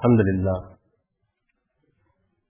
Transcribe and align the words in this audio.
الحمد 0.00 0.20
لله 0.26 0.58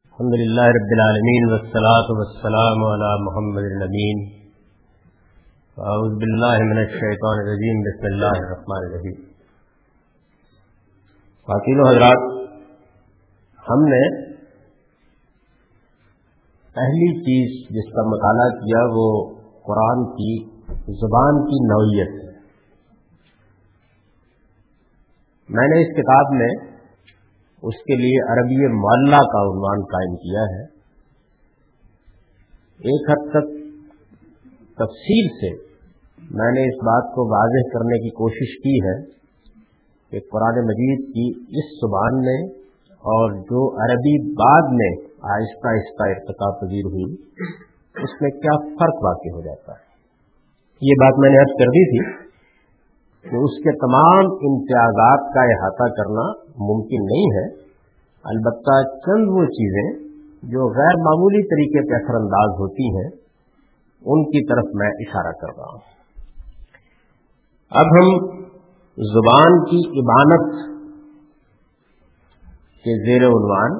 الحمد 0.07 0.35
لله 0.41 0.67
رب 0.77 0.91
العالمين 0.97 1.47
والصلاة 1.53 2.09
والسلام 2.19 2.83
على 2.89 3.11
محمد 3.27 3.69
الأمين 3.69 4.19
أعوذ 5.79 6.13
بالله 6.25 6.59
من 6.73 6.83
الشيطان 6.83 7.41
الرجيم 7.45 7.81
بسم 7.89 8.05
الله 8.11 8.37
الرحمن 8.43 8.85
الرحيم 8.89 9.17
خواتین 11.49 11.81
و 11.81 11.89
حضرات، 11.89 12.29
ہم 13.71 13.89
نے 13.95 14.05
پہلی 16.77 17.11
چیز 17.25 17.59
جس 17.81 17.93
کا 17.97 18.09
مطالعہ 18.13 18.49
کیا، 18.61 18.87
وہ 18.93 19.11
قرآن 19.65 20.09
کی 20.15 20.33
زبان 21.03 21.45
کی 21.51 21.67
نوعیت 21.75 22.17
ہے۔ 22.23 22.33
میں 25.49 25.69
نے 25.69 25.85
اس 25.85 25.97
کتاب 25.97 26.41
میں 26.41 26.55
اس 27.63 27.75
کے 27.75 27.97
لیے 27.97 28.33
عربی 28.33 28.67
معلّہ 28.67 29.17
کا 29.17 29.41
عنوان 29.43 29.81
قائم 29.81 30.17
کیا 30.17 30.43
ہے۔ 30.43 30.63
ایک 32.81 33.11
حد 33.11 33.31
تک 33.31 33.49
تفصیل 34.75 35.29
سے 35.29 35.69
میں 36.31 36.53
نے 36.53 36.63
اس 36.69 36.75
بات 36.75 37.15
کو 37.15 37.37
واضح 37.37 37.79
کرنے 37.79 37.99
کی 37.99 38.11
کوشش 38.11 38.59
کی 38.63 38.77
ہے 38.87 39.05
کہ 40.11 40.21
قرآن 40.31 40.65
مجید 40.65 41.07
کی 41.09 41.31
اس 41.59 41.77
زبان 41.77 42.21
میں 42.21 42.59
اور 42.87 43.33
جو 43.33 43.85
عربی 43.85 44.33
بعد 44.33 44.63
میں 44.73 45.09
آہستہ 45.23 45.69
آہستہ 45.69 46.03
ارتقا 46.03 46.51
پذیر 46.59 46.87
ہوئی، 46.87 47.13
اس 48.05 48.23
میں 48.23 48.31
کیا 48.31 48.59
فرق 48.69 49.05
واقع 49.05 49.29
ہو 49.29 49.41
جاتا 49.41 49.73
ہے؟ 49.73 49.89
یہ 50.83 50.93
بات 50.93 51.19
میں 51.19 51.31
نے 51.31 51.39
عرض 51.39 51.59
کر 51.59 51.67
دی 51.67 51.85
تھی 51.91 52.28
کہ 53.23 53.37
اس 53.37 53.57
کے 53.65 53.73
تمام 53.77 54.33
امتیازات 54.51 55.35
کا 55.35 55.43
احاطہ 55.43 55.89
کرنا 55.93 56.27
ممکن 56.61 57.05
نہیں 57.05 57.27
ہے، 57.37 57.47
البتہ 58.25 58.83
چند 58.99 59.29
وہ 59.29 59.45
چیزیں 59.45 60.09
جو 60.43 60.69
غیر 60.69 60.97
معمولی 60.99 61.43
طریقے 61.47 61.91
پہ 61.91 62.05
اثر 62.05 62.15
انداز 62.15 62.51
ہوتی 62.61 62.89
ہیں، 62.97 63.11
ان 64.03 64.25
کی 64.25 64.47
طرف 64.47 64.75
میں 64.75 64.91
اشارہ 64.91 65.33
کر 65.33 65.57
رہا 65.57 65.73
ہوں۔ 65.73 65.81
اب 67.71 67.87
ہم 67.87 68.39
زبان 68.99 69.65
کی 69.65 70.01
عبانت 70.01 70.75
کے 72.85 72.97
زیر 73.05 73.27
عنوان 73.29 73.79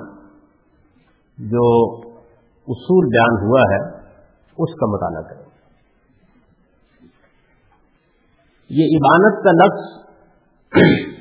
جو 1.39 1.95
اصول 2.69 3.07
بیان 3.07 3.47
ہوا 3.47 3.61
ہے، 3.61 3.99
اس 4.59 4.75
کا 4.75 4.87
مطالعہ 4.87 5.23
کریں۔ 5.23 5.48
یہ 8.71 8.85
عبانت 8.97 9.45
کا 9.45 9.53
لفظ 9.53 10.09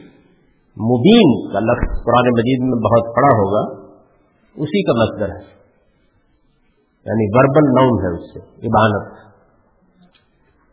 مبین 0.78 1.54
کا 1.54 1.60
لفظ 1.60 2.04
قرآن 2.06 2.28
مجید 2.28 2.60
میں 2.62 2.80
بہت 2.80 3.16
پڑا 3.16 3.30
ہوگا، 3.38 3.84
اسی 4.58 4.84
کا 4.84 4.94
مصدر 4.94 5.30
ہے۔ 5.30 5.58
یعنی 7.06 7.28
وربل 7.32 7.70
ناؤن 7.70 8.06
ہے 8.06 8.16
اس 8.16 8.34
سے، 8.34 8.40
عبانت۔ 8.40 9.28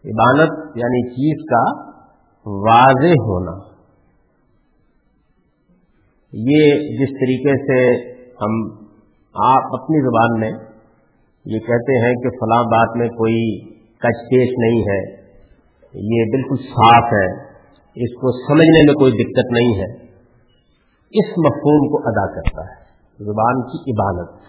عبانت 0.05 0.77
یعنی 0.77 1.11
چیز 1.11 1.47
کا 1.50 1.91
واضح 2.47 3.14
ہونا۔ 3.20 3.75
یہ 6.33 6.75
جس 6.75 7.09
طریقے 7.09 7.56
سے 7.66 8.09
ہم 8.12 8.84
آپ 9.34 9.83
اپنی 9.83 10.00
زبان 10.03 10.41
میں 10.41 10.50
یہ 11.44 11.59
کہتے 11.59 12.06
ہیں 12.06 12.14
کہ 12.14 12.28
فلاں 12.31 12.62
بات 12.62 12.97
میں 12.97 13.09
کوئی 13.09 13.69
کچ 13.75 14.25
پیش 14.31 14.48
نہیں 14.59 14.81
ہے 14.81 15.23
یہ 15.95 16.25
بالکل 16.31 16.56
صاف 16.56 17.05
ہے، 17.05 17.27
اس 18.05 18.14
کو 18.14 18.48
سمجھنے 18.48 18.87
میں 18.87 18.95
کوئی 18.95 19.12
دقت 19.12 19.53
نہیں 19.53 19.78
ہے۔ 19.78 20.05
اس 21.11 21.39
مفہوم 21.39 21.89
کو 21.89 22.09
ادا 22.09 22.34
کرتا 22.34 22.62
ہے، 22.62 22.84
زبان 23.25 23.62
کی 23.62 23.91
عبادت۔ 23.91 24.45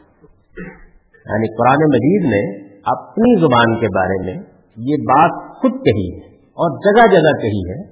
یعنی 1.26 1.58
قرآن 1.58 1.78
مجید 1.78 2.26
نے 2.26 2.66
اپنی 2.86 3.40
زبان 3.40 3.80
کے 3.80 3.86
بارے 3.96 4.26
میں 4.26 4.44
یہ 4.78 4.96
بات 4.96 5.56
خود 5.58 5.72
کہی 5.72 6.14
ہے 6.14 6.36
اور 6.36 6.72
جگہ 6.80 7.12
جگہ 7.12 7.42
کہی 7.42 7.72
ہے 7.72 7.84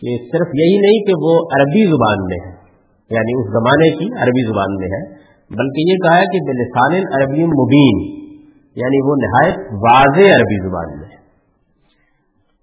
کہ 0.00 0.24
صرف 0.24 0.48
یہی 0.54 0.80
نہیں 0.80 1.06
کہ 1.06 1.12
وہ 1.18 1.38
عربی 1.38 1.86
زبان 1.86 2.26
میں 2.26 2.38
ہے 2.46 2.62
یعنی 3.10 3.40
اس 3.40 3.52
زمانے 3.52 3.90
کی 3.90 4.22
عربی 4.22 4.52
زبان 4.52 4.74
میں 4.74 4.86
ہے، 4.86 5.14
بلکہ 5.50 5.92
یہ 5.92 5.96
کہا 5.96 6.18
ہے 6.18 6.24
کہ 6.24 6.38
بلسان 6.46 7.22
عربی 7.22 7.44
مبین 7.44 8.22
یعنی 8.76 9.10
وہ 9.10 9.16
نہایت 9.16 9.58
واضح 9.72 10.34
عربی 10.36 10.68
زبان 10.68 11.00
میں 11.00 11.08
ہے۔ 11.08 11.21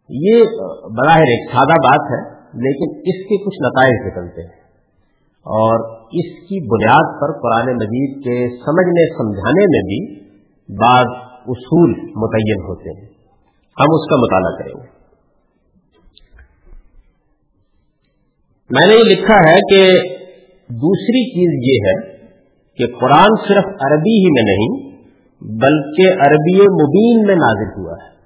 یہ 0.10 0.44
بظاہر 0.90 1.22
ایک 1.22 1.52
سادہ 1.52 1.74
بات 1.74 2.12
ہے، 2.12 2.36
لیکن 2.40 2.98
اس 2.98 3.26
کے 3.26 3.44
کچھ 3.46 3.60
نتائج 3.62 4.08
نکلتے 4.08 4.42
ہیں۔ 4.42 4.60
اور 5.40 6.00
اس 6.04 6.40
کی 6.40 6.68
بنیاد 6.68 7.22
پر 7.22 7.40
قرآن 7.40 7.76
مجید 7.76 8.24
کے 8.24 8.48
سمجھنے، 8.50 9.14
سمجھانے 9.14 9.66
میں 9.66 9.82
بھی 9.82 10.20
بعض 10.78 11.06
اصول 11.48 11.90
متعین 11.92 12.62
ہوتے 12.62 12.90
ہیں۔ 12.90 13.10
ہم 13.80 13.86
اس 13.90 14.10
کا 14.10 14.16
مطالعہ 14.16 14.58
کریں 14.60 14.74
گے۔ 14.74 15.00
میں 18.70 18.88
نے 18.88 18.94
یہ 18.94 19.16
لکھا 19.16 19.50
ہے 19.50 19.56
کہ 19.56 20.00
دوسری 20.70 21.30
چیز 21.30 21.70
یہ 21.70 21.90
ہے 21.90 22.18
کہ 22.78 22.94
قرآن 23.00 23.48
صرف 23.48 23.66
عربی 23.66 24.26
ہی 24.26 24.30
میں 24.30 24.44
نہیں، 24.44 24.90
بلکہ 25.42 26.14
عربی 26.14 26.62
مبین 26.62 27.28
میں 27.28 27.36
نازل 27.36 27.82
ہوا 27.82 27.94
ہے۔ 27.94 28.19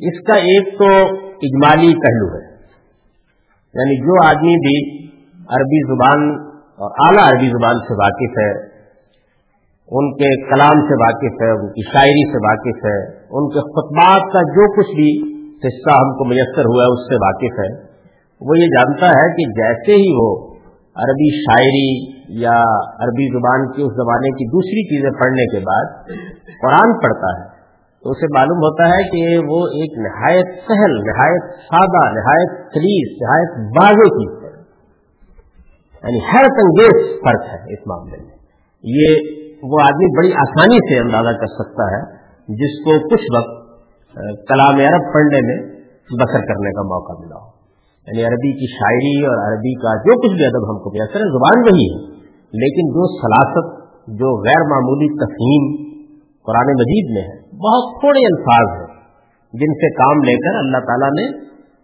اس 0.00 0.26
کا 0.26 0.34
ایک 0.34 0.78
تو 0.78 0.86
اجمالی 1.26 1.94
پہلو 1.94 2.34
ہے۔ 2.34 2.50
یعنی 3.74 3.96
جو 3.96 4.28
آدمی 4.28 4.54
بھی 4.54 5.06
عربی 5.34 5.94
زبان 5.94 6.30
اور 6.54 6.90
اعلیٰ 7.06 7.32
عربی 7.32 7.48
زبان 7.48 7.74
سے 7.74 7.94
واقف 7.94 8.38
ہے، 8.38 8.70
ان 9.92 10.12
کے 10.12 10.54
کلام 10.54 10.80
سے 10.88 10.94
واقف 11.02 11.42
ہے، 11.42 11.50
ان 11.50 11.68
کی 11.68 11.92
شاعری 11.92 12.32
سے 12.32 12.46
واقف 12.46 12.84
ہے، 12.84 13.16
ان 13.30 13.48
کے 13.48 13.58
خطبات 13.58 14.32
کا 14.32 14.40
جو 14.40 14.72
کچھ 14.72 14.94
بھی 14.94 15.30
حصہ 15.56 15.90
ہم 15.90 16.12
کو 16.12 16.24
میسر 16.24 16.60
ہوا 16.60 16.84
ہے، 16.84 16.92
اس 16.92 17.08
سے 17.08 17.14
واقف 17.14 17.58
ہے۔ 17.58 17.90
وہ 18.40 18.58
یہ 18.58 18.66
جانتا 18.66 19.06
ہے 19.06 19.28
کہ 19.32 19.50
جیسے 19.62 19.92
ہی 19.92 20.12
وہ 20.16 20.54
عربی 20.94 21.42
شاعری 21.42 22.20
یا 22.42 22.80
عربی 23.04 23.32
زبان 23.32 23.72
کی 23.72 23.82
اس 23.82 23.92
زمانے 23.92 24.30
کی 24.30 24.48
دوسری 24.48 24.96
چیزیں 24.96 25.20
پڑھنے 25.20 25.44
کے 25.44 25.58
بعد 25.58 26.04
قرآن 26.62 26.92
پڑھتا 27.02 27.40
ہے۔ 27.40 27.59
تو 28.02 28.10
اسے 28.10 28.26
معلوم 28.34 28.58
ہوتا 28.58 28.84
ہے 28.88 29.02
کہ 29.02 29.38
وہ 29.38 29.66
ایک 29.66 29.98
نہایت 29.98 30.46
سہل، 30.68 30.92
نہایت 31.00 31.42
سادہ، 31.56 32.14
نہایت 32.14 32.72
خلیز 32.72 33.22
نہایت 33.22 33.76
واضح 33.78 34.08
چیز 34.08 34.44
ہے۔ 34.44 34.50
یعنی 36.02 36.18
حیرت 36.18 36.60
انگیز 36.64 37.20
فرق 37.20 37.42
ہے 37.48 37.72
اس 37.72 37.86
معاملے 37.86 38.16
میں۔ 38.22 38.36
یہ 38.84 39.40
وہ 39.62 39.78
آدمی 39.82 40.18
بڑی 40.18 40.32
آسانی 40.32 40.76
سے 40.76 40.98
اندازہ 40.98 41.38
کر 41.38 41.46
سکتا 41.46 41.96
ہے 41.96 42.02
جس 42.48 42.84
کو 42.84 43.08
کچھ 43.08 43.26
وقت 43.36 43.60
کلام 44.48 44.74
عرب 44.74 45.14
پڑھنے 45.14 45.40
میں 45.42 45.80
بسر 46.22 46.46
کرنے 46.46 46.70
کا 46.70 46.82
موقع 46.82 47.12
ملا 47.12 47.36
ہو۔ 47.36 47.48
یعنی 48.06 48.24
عربی 48.24 48.52
کی 48.52 48.66
شاعری 48.72 49.26
اور 49.26 49.52
عربی 49.52 49.74
کا 49.74 49.94
جو 49.96 50.20
کچھ 50.20 50.36
بھی 50.36 50.44
ادب 50.44 50.70
ہم 50.70 50.78
کو 50.78 50.90
میسر 50.90 51.16
ہے 51.16 51.30
زبان 51.30 51.60
وہی 51.60 51.86
ہے، 51.92 52.20
لیکن 52.52 52.88
جو 52.88 53.20
سلاست، 53.20 53.80
جو 54.06 54.44
غیر 54.48 54.62
معمولی 54.70 55.24
تفہیم 55.24 55.90
قرآن 56.46 56.66
مجید 56.66 57.14
میں 57.14 57.22
ہے 57.22 57.39
بہت 57.60 58.00
تھوڑے 58.00 58.20
الفاظ 58.34 58.80
ہیں 58.80 59.00
جن 59.52 59.72
سے 59.72 59.90
کام 59.94 60.18
لے 60.18 60.34
کر 60.36 60.58
اللہ 60.58 60.78
تعالیٰ 60.78 61.08
نے 61.08 61.26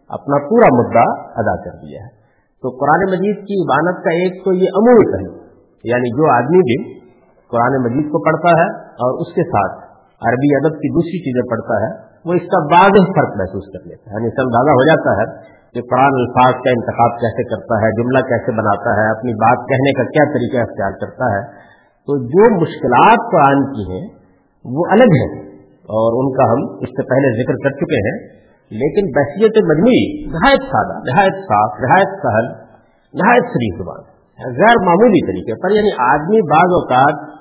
اپنا 0.09 0.49
پورا 0.49 0.69
مدعا 0.73 1.09
ادا 1.21 1.57
کر 1.65 1.77
دیا 1.77 2.01
ہے۔ 2.03 2.17
تو 2.63 2.69
قرآن 2.71 3.11
مجید 3.11 3.37
کی 3.37 3.63
عبانت 3.63 4.05
کا 4.05 4.11
ایک 4.11 4.45
تو 4.45 4.53
یہ 4.53 4.69
امول 4.75 5.15
ہے 5.15 5.47
یعنی 5.85 6.09
جو 6.09 6.35
آدمی 6.35 6.59
بھی 6.59 7.01
قرآن 7.49 7.83
مجید 7.83 8.05
کو 8.05 8.25
پڑھتا 8.25 8.63
ہے 8.63 8.69
اور 8.87 9.21
اس 9.21 9.35
کے 9.35 9.43
ساتھ 9.43 9.87
عربی 10.17 10.55
ادب 10.55 10.73
کی 10.73 10.93
دوسری 10.93 11.19
چیزیں 11.19 11.51
پڑھتا 11.51 11.87
ہے، 11.87 12.07
وہ 12.25 12.33
اس 12.35 12.43
کا 12.43 12.77
واضح 12.77 13.03
فرق 13.03 13.37
محسوس 13.37 13.65
کر 13.65 13.89
لیتا 13.89 14.11
ہے۔ 14.11 14.15
یعنی 14.15 14.27
اس 14.27 14.35
اندازہ 14.39 14.71
ہو 14.71 14.85
جاتا 14.89 15.11
ہے 15.21 15.37
کہ 15.75 15.81
قرآن 15.91 16.15
الفاظ 16.15 16.53
کا 16.53 16.71
انتخاب 16.71 17.21
کیسے 17.21 17.43
کرتا 17.45 17.87
ہے، 17.87 18.03
جملہ 18.03 18.19
کیسے 18.19 18.53
بناتا 18.53 18.91
ہے، 18.97 19.11
اپنی 19.11 19.33
بات 19.35 19.69
کہنے 19.69 19.93
کا 19.93 20.03
کیا 20.03 20.25
طریقہ 20.33 20.57
اختیار 20.57 20.91
کرتا 20.91 21.35
ہے۔ 21.35 21.43
تو 22.07 22.19
جو 22.19 22.55
مشکلات 22.61 23.19
قرآن 23.33 23.73
کی 23.73 23.93
ہیں، 23.93 24.09
وہ 24.65 24.85
الگ 24.91 25.05
ہیں۔ 25.05 25.46
اور 25.87 26.25
ان 26.25 26.33
کا 26.37 26.45
ہم 26.45 26.79
اس 26.81 26.89
سے 26.89 27.03
پہلے 27.03 27.43
ذکر 27.43 27.55
کر 27.65 27.71
چکے 27.71 27.97
ہیں، 27.97 28.19
لیکن 28.71 29.05
بحثیت 29.11 29.65
مجموعی، 29.65 30.25
نہایت 30.27 30.63
سادہ، 30.63 30.99
نہایت 30.99 31.33
صاف، 31.33 31.81
نہایت 31.81 32.09
سہل، 32.23 32.47
نہایت 33.15 33.43
شریف 33.43 33.79
زبان، 33.79 34.03
غیر 34.57 34.87
معمولی 34.87 35.27
طریقے 35.27 35.63
پر 35.63 35.71
یعنی 35.71 35.91
آدمی 35.99 36.41
بعض 36.51 36.71
اوقات 36.81 37.37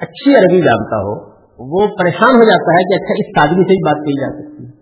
اچھی 0.00 0.34
عربی 0.34 0.60
جانتا 0.60 0.96
ہو، 0.96 1.30
وہ 1.72 1.86
پریشان 1.86 2.34
ہو 2.36 2.44
جاتا 2.44 2.72
ہے 2.72 2.82
کہ 2.82 3.02
اچھا 3.02 3.14
اس 3.18 3.50
آدمی 3.50 3.64
سے 3.64 3.72
ہی 3.72 3.84
بات 3.86 3.96
کی 3.96 4.20
جا 4.20 4.32
سکتی 4.32 4.64
ہے۔ 4.64 4.80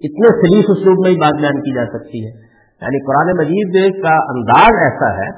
اتنے 0.00 0.26
شریف 0.26 0.64
اسلوب 0.68 0.96
میں 0.98 1.10
ہی 1.10 1.16
بات 1.16 1.40
بیان 1.40 1.60
کی 1.60 1.74
جا 1.74 1.84
سکتی 1.86 2.26
ہے۔ 2.26 2.48
یعنی 2.82 3.04
قرآن 3.06 3.38
مجید 3.38 4.02
کا 4.02 4.14
انداز 4.14 4.74
ایسا 4.82 5.14
ہے 5.14 5.30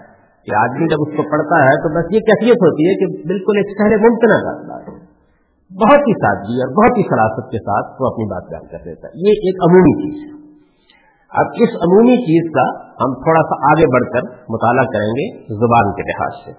کہ 0.46 0.56
آدمی 0.56 0.88
جب 0.88 0.96
اس 1.00 1.16
کو 1.16 1.30
پڑھتا 1.30 1.64
ہے 1.64 1.76
تو 1.76 1.88
بس 1.88 2.14
یہ 2.14 2.18
کیفیت 2.18 2.56
ہوتی 2.56 2.88
ہے 2.88 2.94
کہ 2.94 3.28
بالکل 3.28 3.52
ایک 3.56 3.66
سہرے 3.78 3.96
ممکنہ 3.96 4.42
کا 4.42 4.60
انداز 4.60 4.88
ہے۔ 4.88 5.09
بہت 5.70 5.98
ہی 5.98 6.12
سادگی 6.12 6.56
اور 6.62 6.70
بہت 6.74 6.98
ہی 6.98 7.02
سراست 7.02 7.50
کے 7.50 7.58
ساتھ 7.58 8.02
وہ 8.02 8.06
اپنی 8.06 8.24
بات 8.24 8.50
بیان 8.50 8.66
کر 8.66 8.78
دیتا 8.84 9.08
ہے 9.08 9.12
یہ 9.16 9.32
ایک 9.32 9.56
عمومی 9.70 9.94
چیز 10.02 10.24
ہے۔ 10.24 10.40
اب 11.30 11.46
اس 11.54 11.68
عمومی 11.68 12.16
چیز 12.16 12.50
کا 12.50 12.64
ہم 12.90 13.14
تھوڑا 13.14 13.42
سا 13.42 13.70
آگے 13.70 13.86
بڑھ 13.92 14.08
کر 14.10 14.22
مطالعہ 14.48 14.84
کریں 14.84 15.08
گے 15.08 15.38
زبان 15.38 15.92
کے 15.92 16.02
لحاظ 16.02 16.44
سے۔ 16.44 16.52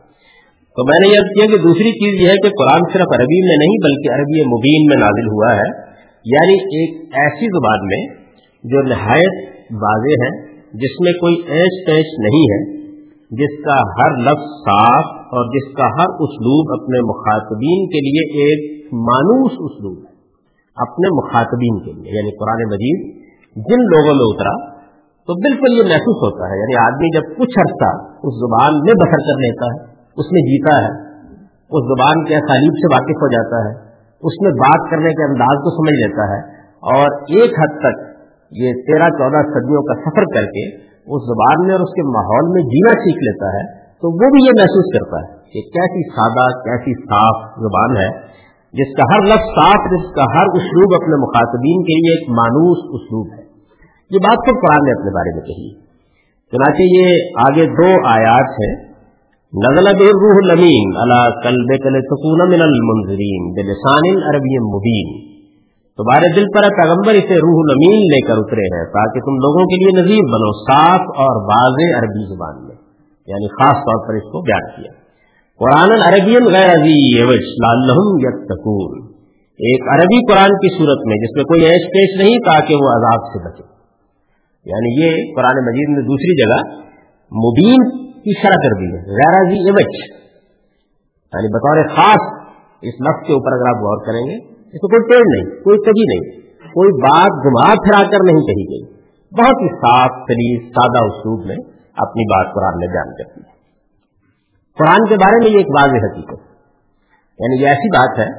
تو 0.75 0.85
میں 0.85 1.07
نے 1.07 1.07
یہ 1.07 1.19
کیا 1.19 1.45
کہ 1.45 1.63
دوسری 1.63 1.91
چیز 1.91 2.21
یہ 2.21 2.27
ہے 2.27 2.35
کہ 2.35 2.49
قرآن 2.49 2.81
صرف 2.93 3.19
عربی 3.19 3.47
میں 3.47 3.57
نہیں 3.57 3.77
بلکہ 3.83 4.13
عربی 4.13 4.41
مبین 4.47 4.85
میں 4.85 4.97
نازل 4.99 5.27
ہوا 5.27 5.55
ہے۔ 5.55 5.91
یعنی 6.25 6.53
ایک 6.53 7.13
ایسی 7.13 7.45
زبان 7.45 7.87
میں 7.87 8.15
جو 8.63 8.81
نہایت 8.81 9.49
واضح 9.71 10.23
ہے، 10.23 10.51
جس 10.55 11.01
میں 11.01 11.13
کوئی 11.13 11.35
ایش 11.35 11.87
پیش 11.87 12.05
نہیں 12.19 12.43
ہے۔ 12.51 12.80
جس 13.31 13.65
کا 13.65 13.75
ہر 13.75 14.11
لفظ 14.17 14.47
صاف 14.69 15.05
اور 15.35 15.45
جس 15.45 15.75
کا 15.75 15.83
ہر 15.83 16.09
اسلوب 16.19 16.81
اپنے 16.81 16.99
مخاطبین 16.99 17.87
کے 17.87 17.99
لیے 17.99 18.23
ایک 18.43 18.85
مانوس 18.93 19.51
اسلوب 19.51 19.97
ہے۔ 19.97 20.11
اپنے 20.75 21.07
مخاطبین 21.09 21.79
کے 21.79 21.91
لیے 21.91 22.11
یعنی 22.17 22.31
قرآن 22.37 22.73
مجید، 22.73 23.25
جن 23.55 23.81
لوگوں 23.83 24.15
میں 24.15 24.27
اترا، 24.27 24.81
تو 25.27 25.33
بالکل 25.33 25.71
یہ 25.77 25.83
محسوس 25.83 26.33
ہوتا 26.33 26.53
ہے۔ 26.53 26.59
یعنی 26.59 26.75
آدمی 26.85 27.15
جب 27.15 27.23
کچھ 27.37 27.59
عرصہ 27.59 27.91
اس 28.23 28.35
زبان 28.35 28.73
میں 28.73 28.93
بسر 28.93 29.17
کر 29.17 29.39
لیتا 29.39 29.65
ہے، 29.65 29.91
اس 30.17 30.25
میں 30.31 30.41
جیتا 30.41 30.77
ہے، 30.81 30.91
اس 31.55 31.83
زبان 31.83 32.25
کے 32.25 32.35
اسالیب 32.35 32.73
سے 32.73 32.95
واقف 32.95 33.17
ہو 33.21 33.27
جاتا 33.27 33.57
ہے، 33.67 33.91
اس 34.23 34.41
میں 34.41 34.51
بات 34.51 34.91
کرنے 34.91 35.09
کے 35.09 35.23
انداز 35.23 35.57
کو 35.63 35.69
سمجھ 35.69 36.07
لیتا 36.07 36.33
ہے 36.33 36.39
اور 36.93 37.07
ایک 37.21 37.51
حد 37.59 37.79
تک 37.79 37.95
یہ 38.51 38.73
تیرہ 38.73 39.09
چودہ 39.09 39.41
صدیوں 39.49 39.83
کا 39.83 39.93
سفر 40.01 40.23
کر 40.23 40.45
کے 40.45 40.90
اس 41.05 41.21
زبان 41.25 41.67
میں 41.67 41.75
اور 41.75 41.81
اس 41.81 41.93
کے 41.93 42.03
ماحول 42.03 42.53
میں 42.53 42.61
جینا 42.61 42.91
سیکھ 42.91 43.17
لیتا 43.17 43.47
ہے، 43.47 43.81
تو 43.87 44.13
وہ 44.13 44.17
بھی 44.17 44.45
یہ 44.45 44.51
محسوس 44.59 44.85
کرتا 44.93 45.17
ہے 45.17 45.41
کہ 45.53 45.61
کیسی 45.61 46.09
سادہ، 46.09 46.59
کیسی 46.59 47.03
صاف 47.03 47.49
زبان 47.59 47.97
ہے، 47.97 48.41
جس 48.73 48.97
کا 48.97 49.03
ہر 49.13 49.21
لفظ 49.21 49.45
صاف، 49.45 49.91
جس 49.91 50.15
کا 50.15 50.23
ہر 50.23 50.45
اسلوب 50.53 51.03
اپنے 51.03 51.15
مخاطبین 51.21 51.83
کے 51.83 51.93
لیے 51.93 52.19
ایک 52.19 52.29
مانوس 52.29 52.77
اسلوب 52.77 53.27
ہے۔ 53.33 53.43
یہ 54.11 54.17
بات 54.17 54.37
خود 54.37 54.61
قرآن 54.61 54.85
نے 54.85 54.91
اپنے 54.91 55.11
بارے 55.11 55.35
میں 55.35 55.41
کہی۔ 55.41 55.91
چنانچہ 56.51 56.81
یہ 56.81 57.17
آگے 57.47 57.65
دو 57.65 58.07
آیات 58.07 58.49
ہیں۔ 58.49 58.91
نزل 59.53 59.87
روح 59.97 60.51
المین 60.51 60.91
اللہ 60.95 61.41
کل 61.43 61.55
بے 61.55 61.77
کل 61.77 62.01
سکون 62.01 62.49
من 62.49 62.61
المنظرین 62.61 63.53
بلسان 63.53 64.35
عربی 64.35 64.75
مبین۔ 64.75 65.30
تمہارے 66.01 66.35
دل 66.35 66.45
پر 66.45 66.61
پیغمبر، 66.61 67.13
اسے 67.13 67.35
روح 67.35 67.59
المین 67.63 67.99
لے 67.99 68.27
کر 68.27 68.33
اترے 68.37 68.77
ہیں 68.77 68.85
تاکہ 68.85 69.19
تم 69.19 69.35
لوگوں 69.35 69.65
کے 69.65 69.75
لیے 69.75 70.01
نظیر 70.01 70.23
بنو 70.33 70.51
صاف 70.61 70.99
اور 70.99 71.35
واضح 71.41 71.99
عربی 71.99 72.35
زبان 72.35 72.67
میں 72.67 72.75
یعنی 73.27 73.47
خاص 73.47 73.75
طور 73.75 74.07
پر 74.07 74.13
اس 74.13 74.23
کو 74.23 74.41
بیان 74.41 74.65
کیا۔ 74.75 74.91
قرآن 75.59 75.91
عربی 76.01 76.35
غیر 76.53 76.85
یتقون۔ 78.27 79.11
ایک 79.59 79.81
عربی 79.93 80.33
قرآن 80.33 80.49
کی 80.49 80.77
صورت 80.77 81.07
میں 81.07 81.15
جس 81.15 81.35
میں 81.35 81.43
کوئی 81.43 81.61
ایش 81.61 81.81
پیش 81.85 82.21
نہیں 82.21 82.37
تاکہ 82.37 82.75
وہ 82.75 82.89
عذاب 82.89 83.25
سے 83.27 83.49
بچے۔ 83.49 83.63
یعنی 84.65 85.03
یہ 85.03 85.35
قرآن 85.35 85.65
مجید 85.65 85.89
میں 85.89 86.03
دوسری 86.03 86.37
جگہ 86.41 86.81
مبین 87.33 88.07
کی 88.21 88.41
شرح 88.41 88.55
کر 88.55 88.79
دی 88.79 88.85
ہے، 88.85 89.01
غیر 89.11 89.53
یعنی 91.33 91.47
بطور 91.47 91.95
خاص 91.95 92.47
اس 92.81 92.93
لفظ 93.01 93.27
کے 93.27 93.33
اوپر 93.33 93.51
اگر 93.51 93.75
آپ 93.75 93.83
غور 93.83 94.05
کریں 94.05 94.31
گے 94.31 94.50
اس 94.71 94.83
میں 94.83 94.89
کوئی 94.89 95.11
ٹیڑھ 95.11 95.27
نہیں، 95.27 95.63
کوئی 95.63 95.77
کبھی 95.77 96.05
نہیں، 96.13 96.41
کوئی 96.55 96.89
بات 97.01 97.31
گما 97.45 97.73
پھرا 97.73 98.11
کر 98.11 98.19
نہیں 98.23 98.41
کہی 98.41 98.65
گئی۔ 98.71 98.83
بہت 99.39 99.57
ہی 99.61 99.69
صاف 99.75 100.11
سلیس 100.23 100.61
سادہ 100.67 101.05
اسلوب 101.05 101.45
میں 101.45 101.55
اپنی 101.97 102.23
بات 102.23 102.53
قرآن 102.53 102.77
میں 102.77 102.87
بیان 102.87 103.09
کرتی 103.13 103.41
ہے۔ 103.41 103.61
قرآن 104.79 105.09
کے 105.09 105.15
بارے 105.15 105.43
میں 105.43 105.51
یہ 105.51 105.57
ایک 105.57 105.67
واضح 105.67 105.97
حقیقت 105.97 106.51
یعنی 107.39 107.61
یہ 107.61 107.67
ایسی 107.67 107.89
بات 107.97 108.19
ہے 108.19 108.29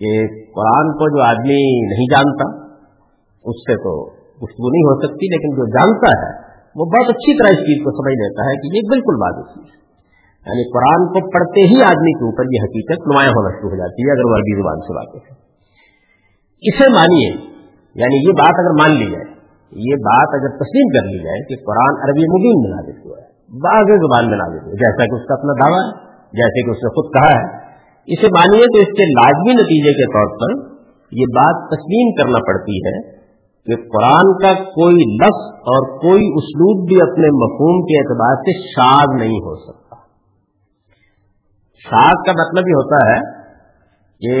کہ 0.00 0.26
قرآن 0.28 0.92
کو 0.92 1.18
جو 1.18 1.24
آدمی 1.24 1.86
نہیں 1.88 2.06
جانتا، 2.10 2.74
اس 3.44 3.56
سے 3.56 3.76
تو 3.76 4.06
گفتگو 4.12 4.68
نہیں 4.68 4.82
ہو 4.82 5.06
سکتی، 5.06 5.26
لیکن 5.30 5.56
جو 5.56 5.66
جانتا 5.66 6.10
ہے، 6.18 6.48
وہ 6.76 6.84
بہت 6.84 7.08
اچھی 7.08 7.38
طرح 7.38 7.48
اس 7.48 7.58
چیز 7.58 7.84
کو 7.84 7.90
سمجھ 7.90 8.18
لیتا 8.18 8.42
ہے 8.42 8.54
کہ 8.54 8.76
یہ 8.76 8.80
بالکل 8.88 9.14
واضح 9.14 9.50
چیز 9.50 9.68
ہے۔ 9.72 9.78
یعنی 10.46 10.70
قرآن 10.70 11.06
کو 11.08 11.30
پڑھتے 11.30 11.60
ہی 11.60 11.82
آدمی 11.82 12.12
کے 12.12 12.24
اوپر 12.24 12.42
یہ 12.42 12.58
حقیقت 12.62 13.08
نمایاں 13.12 13.30
ہونا 13.30 13.50
شروع 13.58 13.70
ہو 13.70 13.76
جاتی 13.76 14.02
ہے، 14.02 14.12
اگر 14.12 14.30
وہ 14.30 14.36
عربی 14.36 14.62
زبان 14.62 14.80
سے 14.80 14.94
واقف 14.96 15.32
ہے۔ 15.32 15.47
اسے 16.60 16.88
مانیے؟ 16.92 17.30
یعنی 17.94 18.28
یہ 18.28 18.32
بات 18.32 18.54
اگر 18.58 18.72
مان 18.80 18.98
لی 18.98 19.10
جائے، 19.12 19.28
یہ 19.72 19.94
بات 19.94 20.28
اگر 20.34 20.56
تسلیم 20.56 20.88
کر 20.88 21.06
لی 21.06 21.18
جائے 21.24 21.46
کہ 21.48 21.62
قرآن 21.64 21.94
عربی 22.02 22.24
مبین 22.24 22.58
میں 22.62 22.70
نازل 22.70 23.06
ہوا 23.06 23.18
ہے، 23.18 23.28
بعض 23.48 23.84
زبان 23.84 24.30
میں 24.30 24.38
نازل 24.38 24.64
ہوئے 24.64 24.74
جیسا 24.74 25.04
کہ 25.04 25.14
اس 25.14 25.28
کا 25.28 25.34
اپنا 25.34 25.52
دعویٰ 25.64 25.92
ہے، 25.92 26.08
جیسے 26.32 26.64
کہ 26.64 26.70
اس 26.70 26.76
نے 26.76 26.88
خود 26.88 27.14
کہا 27.14 27.40
ہے۔ 27.40 27.68
اسے 28.06 28.26
مانیے 28.26 28.62
تو 28.62 28.78
اس 28.78 28.86
کے 28.86 29.04
لازمی 29.04 29.52
نتیجے 29.52 29.92
کے 29.92 30.06
طور 30.06 30.38
پر 30.38 30.78
یہ 31.12 31.24
بات 31.24 31.70
تسلیم 31.70 32.14
کرنا 32.14 32.38
پڑتی 32.46 32.76
ہے 32.76 33.18
کہ 33.66 33.76
قرآن 33.76 34.38
کا 34.42 34.64
کوئی 34.64 35.16
لفظ 35.16 35.54
اور 35.54 35.98
کوئی 35.98 36.22
اسلوب 36.36 36.88
بھی 36.88 36.96
اپنے 37.02 37.26
مفہوم 37.26 37.80
کے 37.80 37.98
اعتبار 37.98 38.34
سے 38.34 38.60
شاد 38.66 39.20
نہیں 39.20 39.38
ہو 39.38 39.56
سکتا۔ 39.56 39.96
شاد 41.78 42.26
کا 42.26 42.32
مطلب 42.32 42.68
یہ 42.68 42.72
ہوتا 42.72 43.10
ہے 43.10 43.37
کہ 44.22 44.36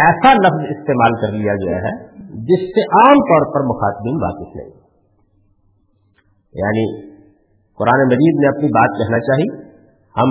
ایسا 0.00 0.32
لفظ 0.32 0.66
استعمال 0.72 1.16
کر 1.22 1.32
لیا 1.32 1.54
گیا 1.54 1.78
ہے 1.84 1.92
جس 2.48 2.64
سے 2.74 2.84
عام 2.98 3.22
طور 3.30 3.46
پر 3.54 3.64
مخاطبین 3.70 4.20
واقف 4.22 4.56
نہیں 4.56 4.74
یعنی 6.54 6.84
قرآن 7.78 8.04
مجید 8.06 8.38
نے 8.42 8.48
اپنی 8.48 8.68
بات 8.76 8.94
کہنا 8.98 9.18
چاہی، 9.20 9.48
ہم 10.14 10.30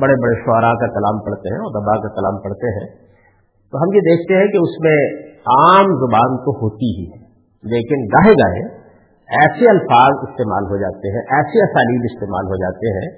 بڑے 0.00 0.14
بڑے 0.22 0.38
شعراء 0.40 0.72
کا 0.80 0.88
کلام 0.94 1.20
پڑھتے 1.26 1.52
ہیں 1.52 1.60
اور 1.60 1.74
دبا 1.74 1.94
کا 2.02 2.10
کلام 2.14 2.40
پڑھتے 2.42 2.72
ہیں۔ 2.78 2.88
تو 3.72 3.82
ہم 3.82 3.94
یہ 3.94 4.06
دیکھتے 4.06 4.40
ہیں 4.40 4.46
کہ 4.46 4.62
اس 4.62 4.74
میں 4.80 4.96
عام 5.54 5.92
زبان 6.00 6.36
تو 6.46 6.54
ہوتی 6.62 6.90
ہی 6.96 7.06
ہے، 7.10 7.20
لیکن 7.64 8.04
گاہے 8.16 8.34
گاہے 8.42 8.64
ایسے 9.28 9.70
الفاظ 9.70 10.24
استعمال 10.28 10.68
ہو 10.70 10.80
جاتے 10.80 11.14
ہیں، 11.16 11.24
ایسے 11.38 11.64
اسالیب 11.64 12.08
استعمال 12.10 12.52
ہو 12.54 12.56
جاتے 12.56 12.94
ہیں 12.96 13.08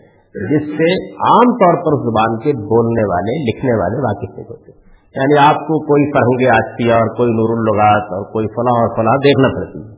جس 0.51 0.69
سے 0.77 0.93
عام 1.31 1.57
طور 1.63 1.79
پر 1.87 1.97
زبان 2.05 2.39
کے 2.45 2.53
بولنے 2.69 3.03
والے، 3.09 3.41
لکھنے 3.49 3.81
والے 3.81 4.05
واقف 4.05 4.39
نہیں 4.39 4.47
ہوتے۔ 4.51 4.81
یعنی 5.17 5.38
آپ 5.38 5.56
کو 5.56 5.75
کوئی 5.85 6.03
فرہنگ 6.11 6.43
آسیہ 6.49 6.93
اور 6.93 7.09
کوئی 7.17 7.31
نور 7.31 7.50
اللغات 7.59 8.03
اور 8.03 8.32
کوئی 8.32 8.47
فلاں 8.47 8.76
اور 8.81 8.88
فلاں 8.97 9.17
دیکھنا 9.17 9.49
پڑتی 9.49 9.79
ہے۔ 9.79 9.93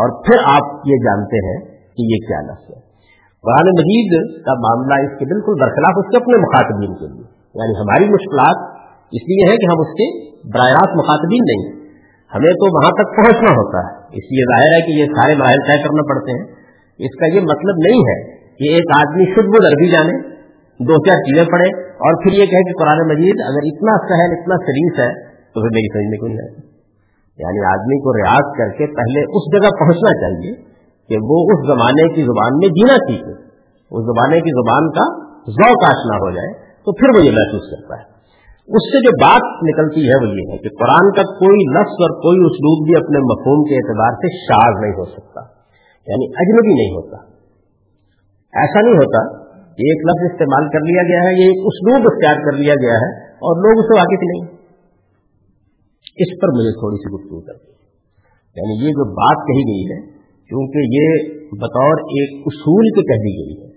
اور 0.00 0.24
پھر 0.24 0.36
آپ 0.44 0.64
یہ 0.86 0.96
جانتے 0.96 1.36
ہیں 1.36 1.58
کہ 1.66 2.02
یہ 2.12 2.18
کیا 2.28 2.40
لفظ 2.40 2.70
ہے۔ 2.70 2.88
قرآن 3.44 3.68
مجید 3.68 4.10
کا 4.44 4.52
معاملہ 4.52 4.94
اس 4.94 5.18
کے 5.18 5.24
بالکل 5.24 5.54
برخلاف 5.60 5.94
اس 5.96 6.06
کے 6.10 6.16
اپنے 6.16 6.36
مخاطبین 6.36 6.94
کے 6.94 7.06
لیے۔ 7.14 7.26
یعنی 7.54 7.74
ہماری 7.80 8.04
مشکلات 8.04 8.58
اس 9.12 9.22
لیے 9.22 9.50
ہے 9.50 9.56
کہ 9.56 9.66
ہم 9.66 9.80
اس 9.80 9.92
کے 9.94 10.06
براہ 10.54 10.70
راست 10.70 10.96
مخاطبین 10.96 11.44
نہیں 11.44 11.78
ہمیں 12.34 12.50
تو 12.50 12.66
وہاں 12.76 12.90
تک 12.90 13.16
پہنچنا 13.16 13.50
ہوتا 13.50 13.78
ہے۔ 13.78 13.98
اس 14.04 14.24
لیے 14.32 14.44
ظاہر 14.44 14.70
ہے 14.76 14.86
کہ 14.86 14.90
یہ 15.00 15.04
سارے 15.04 15.34
مراحل 15.34 15.60
طے 15.68 15.82
کرنا 15.82 16.02
پڑتے 16.08 16.30
ہیں۔ 16.32 16.58
اس 16.98 17.20
کا 17.20 17.26
یہ 17.26 17.40
مطلب 17.40 17.76
نہیں 17.78 18.00
ہے 18.00 18.18
کہ 18.58 18.74
ایک 18.74 18.84
آدمی 18.98 19.24
شدھ 19.24 19.66
عربی 19.66 19.90
جانے 19.90 20.37
دو 20.80 20.96
چار 21.06 21.22
چیزیں 21.28 21.44
پڑھے 21.52 21.68
اور 22.06 22.18
پھر 22.22 22.32
یہ 22.32 22.50
کہے 22.50 22.66
کہ 22.68 22.74
قرآن 22.80 23.00
مجید 23.08 23.40
اگر 23.46 23.68
اتنا 23.70 23.94
سہل 24.08 24.34
اتنا 24.38 24.58
سریس 24.66 24.98
ہے 24.98 25.08
تو 25.52 25.62
پھر 25.62 25.72
میری 25.76 25.88
سمجھ 25.94 26.10
میں 26.10 26.18
کوئی 26.18 26.34
نہیں 26.34 26.66
یعنی 27.38 27.64
آدمی 27.70 27.98
کو 28.04 28.12
ریاض 28.16 28.52
کر 28.58 28.70
کے 28.78 28.86
پہلے 28.98 29.24
اس 29.30 29.48
جگہ 29.54 29.72
پہنچنا 29.80 30.12
چاہیے 30.20 30.52
کہ 31.10 31.18
وہ 31.22 31.40
اس 31.46 31.66
زمانے 31.66 32.06
کی 32.14 32.22
زبان 32.22 32.60
میں 32.62 32.68
جینا 32.68 32.96
سیکھے، 33.02 33.34
اس 33.90 34.04
زمانے 34.04 34.40
کی 34.40 34.54
زبان 34.58 34.88
کا 34.90 35.08
ذوق 35.58 35.84
آشنا 35.88 36.16
ہو 36.16 36.30
جائے 36.30 36.52
تو 36.84 36.92
پھر 36.92 37.14
وہ 37.16 37.24
یہ 37.24 37.30
محسوس 37.30 37.68
کرتا 37.70 37.98
ہے۔ 38.00 38.06
اس 38.68 38.88
سے 38.92 39.00
جو 39.04 39.12
بات 39.20 39.46
نکلتی 39.68 40.02
ہے 40.08 40.16
وہ 40.22 40.30
یہ 40.30 40.50
ہے 40.52 40.58
کہ 40.58 40.72
قرآن 40.80 41.06
کا 41.12 41.22
کوئی 41.38 41.62
لفظ 41.76 42.02
اور 42.06 42.16
کوئی 42.24 42.42
اسلوب 42.48 42.86
بھی 42.86 42.96
اپنے 42.96 43.22
مفہوم 43.28 43.62
کے 43.68 43.76
اعتبار 43.76 44.18
سے 44.24 44.32
شاز 44.38 44.80
نہیں 44.80 44.96
ہو 44.98 45.04
سکتا 45.04 45.44
یعنی 46.06 46.28
اجنبی 46.42 46.74
نہیں 46.74 46.96
ہوتا۔ 46.96 47.22
ایسا 48.52 48.80
نہیں 48.80 48.94
ہوتا 48.94 49.47
کہ 49.78 49.86
ایک 49.86 50.00
لفظ 50.04 50.32
استعمال 50.32 50.68
کر 50.68 50.80
لیا 50.80 51.02
گیا 51.02 51.20
ہے، 51.28 51.32
یہ 51.38 51.48
ایک 51.48 51.66
اسلوب 51.72 52.06
اختیار 52.12 52.44
کر 52.44 52.52
لیا 52.52 52.74
گیا 52.74 52.94
ہے 52.94 53.10
اور 53.24 53.60
لوگ 53.64 53.84
اسے 53.84 53.98
واقف 53.98 54.22
نہیں۔ 54.22 54.58
اس 56.22 56.40
پر 56.40 56.48
مجھے 56.48 56.70
تھوڑی 56.70 56.96
سی 56.96 57.10
گفتگو 57.14 57.40
کرتی 57.40 57.78
یعنی 58.56 58.86
یہ 58.86 58.90
جو 58.90 59.04
بات 59.10 59.46
کہی 59.46 59.64
گئی 59.70 59.84
ہے 59.90 60.18
کیونکہ 60.48 60.78
یہ 60.78 61.38
بطور 61.52 61.92
ایک 61.92 62.46
اصول 62.46 62.88
کے 62.88 63.02
کہہ 63.02 63.22
دی 63.22 63.32
گئی 63.38 63.62
ہے 63.62 63.68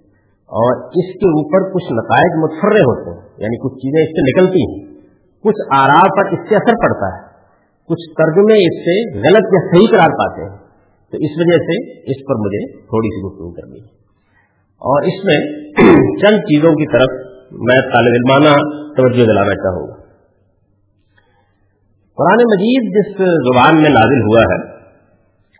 اور 0.50 0.84
اس 0.86 1.14
کے 1.14 1.28
اوپر 1.28 1.74
کچھ 1.74 1.94
نتائج 1.94 2.32
متفرے 2.38 2.82
ہوتے 2.82 3.10
ہیں 3.10 3.30
یعنی 3.38 3.58
کچھ 3.58 3.74
چیزیں 3.74 4.02
اس 4.04 4.10
سے 4.10 4.22
نکلتی 4.22 4.72
ہیں۔ 4.72 5.02
کچھ 5.44 5.74
آرا 5.78 6.02
پر 6.18 6.34
اس 6.34 6.50
سے 6.50 6.56
اثر 6.56 6.74
پڑتا 6.74 7.16
ہے، 7.16 7.22
کچھ 7.88 8.14
ترجمے 8.14 8.54
اس 8.54 8.82
سے 8.86 9.18
غلط 9.18 9.56
یا 9.56 9.62
صحیح 9.72 9.88
قرار 9.92 10.10
پاتے 10.10 10.42
ہیں۔ 10.42 10.58
تو 11.12 11.18
اس 11.18 11.32
وجہ 11.38 11.58
سے 11.58 12.02
اس 12.12 12.28
پر 12.28 12.36
مجھے 12.36 12.82
تھوڑی 12.82 13.10
سی 13.10 13.22
گفتگو 13.28 13.52
کرنی 13.52 13.80
ہے۔ 13.80 14.01
اور 14.82 15.04
اس 15.04 15.26
میں 15.26 15.40
چند 16.22 16.40
چیزوں 16.50 16.72
کی 16.74 16.86
طرف 16.92 17.18
میں 17.52 17.82
طالب 17.82 18.16
علمانہ 18.20 18.54
توجہ 18.98 19.26
دلانا 19.26 19.56
چاہوں 19.56 19.88
گا۔ 19.88 19.96
قرآن 22.18 22.44
مجید 22.46 22.88
جس 22.96 23.12
زبان 23.18 23.82
میں 23.82 23.90
نازل 23.90 24.22
ہوا 24.22 24.42
ہے، 24.42 24.58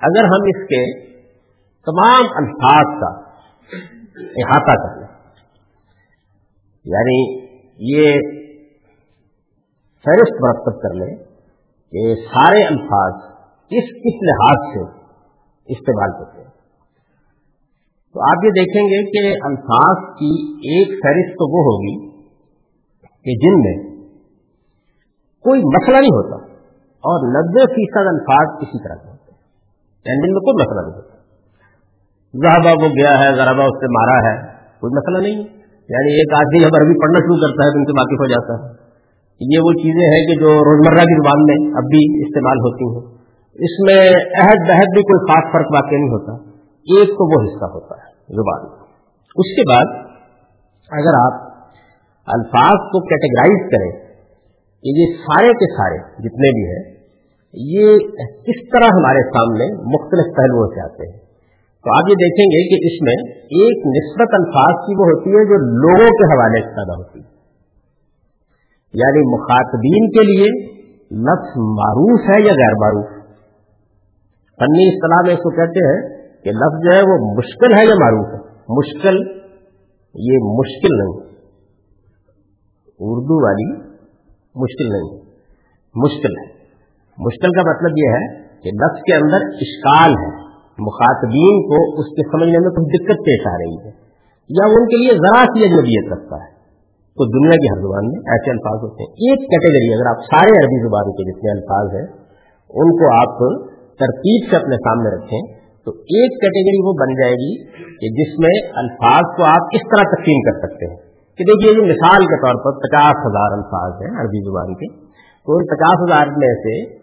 اگر 0.02 0.24
ہم 0.24 0.48
اس 0.54 0.64
کے 0.68 0.82
تمام 1.88 2.24
الفاظ 2.36 2.90
کا 3.02 3.12
احاطہ 4.16 4.76
کر 4.82 5.00
لیں 5.00 5.08
یعنی 6.86 7.18
یہ 7.92 8.30
فہرست 10.06 10.42
مرتب 10.42 10.82
کر 10.82 10.94
لیں 10.96 11.16
کہ 11.94 12.16
سارے 12.16 12.64
الفاظ 12.64 13.14
اس 13.72 13.90
کس 14.04 14.22
لحاظ 14.22 14.64
سے 14.74 14.84
استعمال 15.68 16.12
کرتے 16.20 16.41
ہیں۔ 16.41 16.41
تو 18.14 18.22
آپ 18.30 18.46
یہ 18.46 18.50
دیکھیں 18.50 18.84
گے 18.84 19.00
کہ 19.12 19.36
الفاظ 19.44 20.16
کی 20.16 20.32
ایک 20.52 20.88
فہرست 20.88 21.34
تو 21.34 21.58
وہ 21.58 21.64
ہوگی 21.64 22.12
کہ 23.02 23.32
جن 23.32 23.60
میں 23.60 23.92
کوئی 25.42 25.62
مسئلہ 25.62 25.98
نہیں 25.98 26.16
ہوتا 26.16 26.36
اور 26.82 27.28
نبے 27.28 27.74
فیصد 27.74 28.08
الفاظ 28.08 28.48
اسی 28.62 28.84
طرح 28.84 28.96
کے 28.96 29.10
ہوتے 29.12 29.32
ہیں۔ 29.32 29.42
یعنی 30.06 30.28
جن 30.28 30.34
میں 30.34 30.40
کوئی 30.40 30.66
مسئلہ 30.66 30.82
نہیں 30.82 30.96
ہوتا۔ 30.96 31.12
ذہبہ 32.44 32.84
وہ 32.84 32.90
گیا 32.90 33.20
ہے 33.20 33.36
ذرابہ 33.36 33.64
اس 33.64 33.76
سے 33.76 33.88
مارا 33.88 34.30
ہے، 34.30 34.48
کوئی 34.80 34.98
مسئلہ 34.98 35.18
نہیں 35.24 35.44
ہے۔ 35.44 35.62
یعنی 35.90 36.12
ایک 36.20 36.34
آدمی 36.34 36.60
جب 36.62 36.70
عربی 36.76 37.02
پڑھنا 37.02 37.20
شروع 37.20 37.36
کرتا 37.36 37.66
ہے 37.66 37.70
تو 37.70 37.78
ان 37.78 37.86
سے 37.86 37.92
واقف 37.92 38.20
ہو 38.20 38.28
جاتا 38.28 38.54
ہے۔ 38.54 38.82
یہ 39.54 39.60
وہ 39.64 39.72
چیزیں 39.72 40.08
ہیں 40.08 40.28
کہ 40.28 40.42
جو 40.42 40.48
روزمرہ 40.48 41.04
کی 41.04 41.16
زبان 41.16 41.40
میں 41.44 41.78
اب 41.78 41.84
بھی 41.84 42.22
استعمال 42.22 42.58
ہوتی 42.58 42.84
ہیں۔ 42.84 43.18
اس 43.54 43.74
میں 43.80 44.10
عہد 44.42 44.70
بحد 44.70 44.90
بھی 44.94 45.02
کوئی 45.02 45.32
خاص 45.32 45.54
فرق 45.54 45.66
واقع 45.74 45.96
نہیں 45.96 46.10
ہوتا۔ 46.10 46.51
ایک 46.82 47.08
تو 47.08 47.28
وہ 47.30 47.44
حصہ 47.44 47.74
ہوتا 47.74 47.96
ہے، 47.96 48.12
زبان۔ 48.36 48.82
اس 49.36 49.56
کے 49.56 49.62
بعد 49.70 50.06
اگر 50.92 51.14
آپ 51.16 51.52
الفاظ 52.28 52.80
کو 52.80 53.00
کیٹیگرائز 53.02 53.72
کریں 53.72 54.14
کہ 54.84 55.00
یہ 55.00 55.16
سارے 55.16 55.48
کے 55.48 55.74
سارے 55.74 55.98
جتنے 55.98 56.52
بھی 56.52 56.66
ہیں، 56.66 57.02
یہ 57.54 57.98
کس 58.42 58.70
طرح 58.70 58.86
ہمارے 58.86 59.30
سامنے 59.30 59.66
مختلف 59.74 60.38
پہلوؤں 60.38 60.68
سے 60.68 60.82
آتے 60.82 61.12
ہیں۔ 61.12 61.18
تو 61.84 61.98
آپ 61.98 62.10
یہ 62.10 62.16
دیکھیں 62.16 62.46
گے 62.46 62.70
کہ 62.70 62.86
اس 62.86 63.02
میں 63.02 63.32
ایک 63.34 63.78
نسبت 63.78 64.30
الفاظ 64.34 64.86
کی 64.86 65.00
وہ 65.00 65.06
ہوتی 65.06 65.30
ہے 65.30 65.46
جو 65.46 65.58
لوگوں 65.58 66.10
کے 66.10 66.34
حوالے 66.34 66.62
سے 66.62 66.68
پیدا 66.68 66.98
ہوتی 66.98 67.20
ہے۔ 67.20 67.42
یعنی 68.94 69.34
مخاطبین 69.34 70.10
کے 70.10 70.24
لیے 70.24 70.72
لفظ 71.02 71.58
معروف 71.58 72.20
ہے 72.20 72.42
یا 72.42 72.52
غیر 72.52 72.74
معروف؟ 72.74 73.06
فنی 74.60 74.88
اصطلاح 74.88 75.22
میں 75.26 75.34
اس 75.34 75.40
کو 75.40 75.50
کہتے 75.50 75.88
ہیں 75.88 76.21
کہ 76.44 76.50
لفظ 76.50 76.84
جو 76.84 76.92
ہے 76.94 77.02
وہ 77.02 77.34
مشکل 77.36 77.74
ہے 77.74 77.86
یا 77.86 77.96
معروف 78.00 78.28
ہے؟ 78.34 78.52
مشکل، 78.70 79.16
یہ 80.16 80.38
مشکل 80.44 80.98
نہیں۔ 80.98 81.32
اردو 83.00 83.46
والی 83.46 83.92
مشکل 84.56 84.86
نہیں۔ 84.86 85.22
مشکل 85.96 86.32
ہے۔ 86.32 86.62
مشکل 87.18 87.52
کا 87.52 87.62
مطلب 87.62 87.92
یہ 87.98 88.10
ہے 88.10 88.44
کہ 88.62 88.70
لفظ 88.70 89.02
کے 89.02 89.16
اندر 89.16 89.46
اشکال 89.46 90.10
ہے۔ 90.10 90.42
مخاطبین 90.80 91.62
کو 91.64 92.00
اس 92.00 92.06
کے 92.06 92.32
سمجھنے 92.32 92.60
میں 92.60 92.70
کچھ 92.70 93.02
دقت 93.02 93.20
پیش 93.26 93.48
آ 93.48 93.56
رہی 93.58 93.76
ہے۔ 93.76 93.92
یا 94.50 94.66
ان 94.66 94.86
کے 94.86 94.98
لیے 94.98 95.14
ذرا 95.14 95.44
سی 95.44 95.64
اجنبیت 95.64 96.14
رکھتا 96.14 96.36
ہے۔ 96.36 96.52
تو 97.18 97.26
دنیا 97.26 97.52
کی 97.52 97.68
ہر 97.68 97.82
زبان 97.82 98.06
میں 98.08 98.20
ایسے 98.20 98.52
الفاظ 98.52 98.84
ہوتے 98.84 99.04
ہیں۔ 99.04 99.12
ایک 99.12 99.40
کیٹیگری 99.40 99.94
اگر 99.94 100.10
آپ 100.10 100.24
سارے 100.24 100.64
عربی 100.64 100.88
زبان 100.88 101.12
کے 101.12 101.32
جتنے 101.32 101.52
الفاظ 101.52 101.96
ہیں، 101.96 102.08
ان 102.70 102.90
کو 102.92 103.06
آپ 103.16 103.38
ترتیب 104.00 104.50
سے 104.50 104.56
اپنے 104.56 104.76
سامنے 104.76 105.16
رکھیں۔ 105.16 105.61
تو 105.86 105.92
ایک 105.92 106.32
کیٹیگری 106.32 106.88
وہ 106.88 106.94
بن 106.94 107.14
جائے 107.14 107.34
گی 107.34 107.66
کہ 107.72 108.08
جس 108.08 108.40
میں 108.40 108.72
الفاظ 108.76 109.38
کو 109.38 109.44
آپ 109.44 109.72
کس 109.74 109.82
طرح 109.82 110.04
تقسیم 110.16 110.42
کر 110.42 110.68
سکتے 110.68 110.90
ہیں 110.90 110.98
کہ 111.38 111.44
دیکھیے 111.44 111.72
یہ 111.72 111.90
مثال 111.92 112.26
کے 112.26 112.36
طور 112.36 112.56
پر 112.64 112.80
پچاس 112.80 113.16
ہزار 113.28 113.58
الفاظ 113.58 114.02
ہیں 114.02 114.22
عربی 114.22 114.50
زبان 114.50 114.74
کے، 114.74 115.06
تو 115.46 115.58
ان 115.58 115.66
پچاس 115.66 116.10
ہزار 116.10 116.28
میں 116.38 116.54
سے 116.56 116.98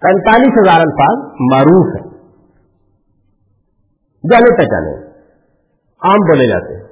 پینتالیس 0.00 0.52
ہزار 0.58 0.80
الفاظ 0.80 1.18
معروف 1.52 1.96
ہیں۔ 1.96 2.12
جانے 4.32 4.56
پہچانے۔ 4.56 5.06
عام 6.02 6.18
بولے 6.18 6.48
جاتے 6.48 6.74
ہیں۔ 6.74 6.82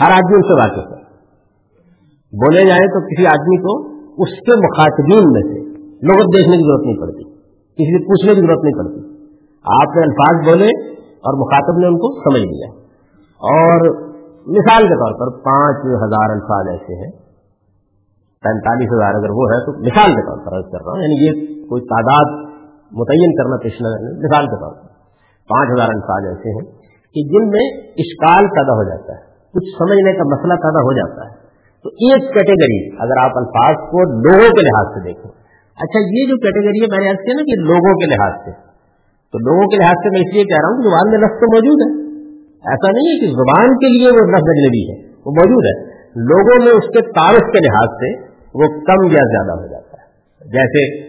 ہر 0.00 0.10
آدمی 0.10 0.34
ان 0.34 0.42
سے 0.42 0.60
واقف 0.60 0.92
ہے۔ 0.92 1.02
بولے 2.14 2.66
جائیں 2.66 2.86
تو 2.86 3.06
کسی 3.06 3.26
آدمی 3.26 3.56
کو 3.56 3.98
اس 4.22 4.28
کے 4.28 4.52
مخاطبین 4.52 5.24
میں 5.24 5.42
سے 5.42 5.68
لغت 5.82 6.36
دیکھنے 6.36 6.56
کی 6.56 6.62
ضرورت 6.62 6.86
نہیں 6.86 7.00
پڑتی، 7.00 7.24
کسی 7.72 7.98
سے 7.98 8.04
پوچھنے 8.04 8.34
کی 8.34 8.40
ضرورت 8.40 8.64
نہیں 8.64 8.78
پڑتی۔ 8.78 9.07
آپ 9.68 9.96
نے 9.96 10.02
الفاظ 10.02 10.48
بولے 10.48 10.92
اور 10.98 11.38
مخاطب 11.40 11.78
نے 11.78 11.86
ان 11.86 11.96
کو 11.96 12.08
سمجھ 12.20 12.42
لیا۔ 12.42 12.68
اور 13.40 13.88
مثال 14.58 14.82
کے 14.82 14.94
طور 14.94 15.14
پر 15.20 15.38
پانچ 15.40 15.76
ہزار 16.02 16.30
الفاظ 16.30 16.68
ایسے 16.68 17.04
ہیں، 17.04 17.10
پینتالیس 18.42 18.88
ہزار 18.92 19.14
اگر 19.14 19.30
وہ 19.30 19.46
ہے 19.50 19.64
تو 19.66 19.72
مثال 19.80 20.14
کے 20.14 20.22
طور 20.22 20.46
پر 20.46 20.56
عرض 20.56 20.72
کر 20.72 20.78
رہا 20.84 20.92
ہوں 20.92 21.02
یعنی 21.02 21.26
یہ 21.26 21.62
کوئی 21.68 21.82
تعداد 21.82 22.28
متعین 22.92 23.34
کرنا 23.34 23.56
پیش 23.56 23.80
نظر 23.80 24.04
نہیں 24.04 24.18
مثال 24.18 24.46
کے 24.46 24.56
طور 24.56 24.74
پر 24.74 24.86
پانچ 25.48 25.70
ہزار 25.70 25.88
الفاظ 25.88 26.26
ایسے 26.26 26.50
ہیں 26.50 26.66
کہ 27.14 27.26
جن 27.28 27.48
میں 27.48 27.66
اشکال 27.96 28.48
پیدا 28.48 28.72
ہو 28.72 28.88
جاتا 28.88 29.12
ہے، 29.12 29.22
کچھ 29.54 29.68
سمجھنے 29.78 30.12
کا 30.12 30.24
مسئلہ 30.24 30.54
پیدا 30.54 30.80
ہو 30.80 30.92
جاتا 30.92 31.30
ہے۔ 31.30 31.48
تو 31.84 31.88
ایک 31.88 32.22
کیٹیگری 32.34 32.96
اگر 33.00 33.22
آپ 33.24 33.30
الفاظ 33.34 33.76
کو 33.76 34.02
لوگوں 34.10 34.50
کے 34.50 34.62
لحاظ 34.62 34.86
سے 34.94 35.04
دیکھیں 35.04 35.30
اچھا 35.78 35.98
یہ 35.98 36.28
جو 36.28 36.36
کیٹیگری 36.36 36.82
ہے، 36.82 36.86
میں 36.86 36.98
نے 36.98 37.24
کیا 37.24 37.34
نا 37.36 37.42
کہ 37.42 37.60
لوگوں 37.62 37.94
کے 37.94 38.06
لحاظ 38.06 38.32
سے۔ 38.44 38.67
تو 39.32 39.38
لوگوں 39.38 39.66
کے 39.66 39.76
لحاظ 39.76 39.94
سے 39.94 40.08
میں 40.10 40.20
اس 40.20 40.34
لیے 40.34 40.44
کہہ 40.44 40.56
رہا 40.56 40.68
ہوں 40.68 40.76
کہ 40.76 40.88
زبان 40.88 41.10
میں 41.10 41.18
لفظ 41.18 41.40
تو 41.40 41.46
موجود 41.54 41.78
ہے۔ 41.84 42.08
ایسا 42.70 42.88
نہیں 42.92 43.08
ہے 43.08 43.20
کہ 43.20 43.26
زبان 43.26 43.74
کے 43.74 43.98
لیے 43.98 44.10
وہ 44.10 44.26
لفظ 44.26 44.48
اجنبی 44.48 44.90
ہے، 44.90 45.08
وہ 45.26 45.30
موجود 45.30 45.64
ہے۔ 45.64 45.98
لوگوں 46.16 46.64
میں 46.64 46.72
اس 46.72 46.86
کے 46.88 47.00
تعارف 47.00 47.52
کے 47.52 47.58
لحاظ 47.58 47.88
سے 47.88 48.20
وہ 48.54 48.80
کم 48.80 49.04
یا 49.04 49.24
زیادہ 49.24 49.60
ہو 49.60 49.66
جاتا 49.66 49.96
ہے۔ 50.02 50.06
جیسے 50.48 51.08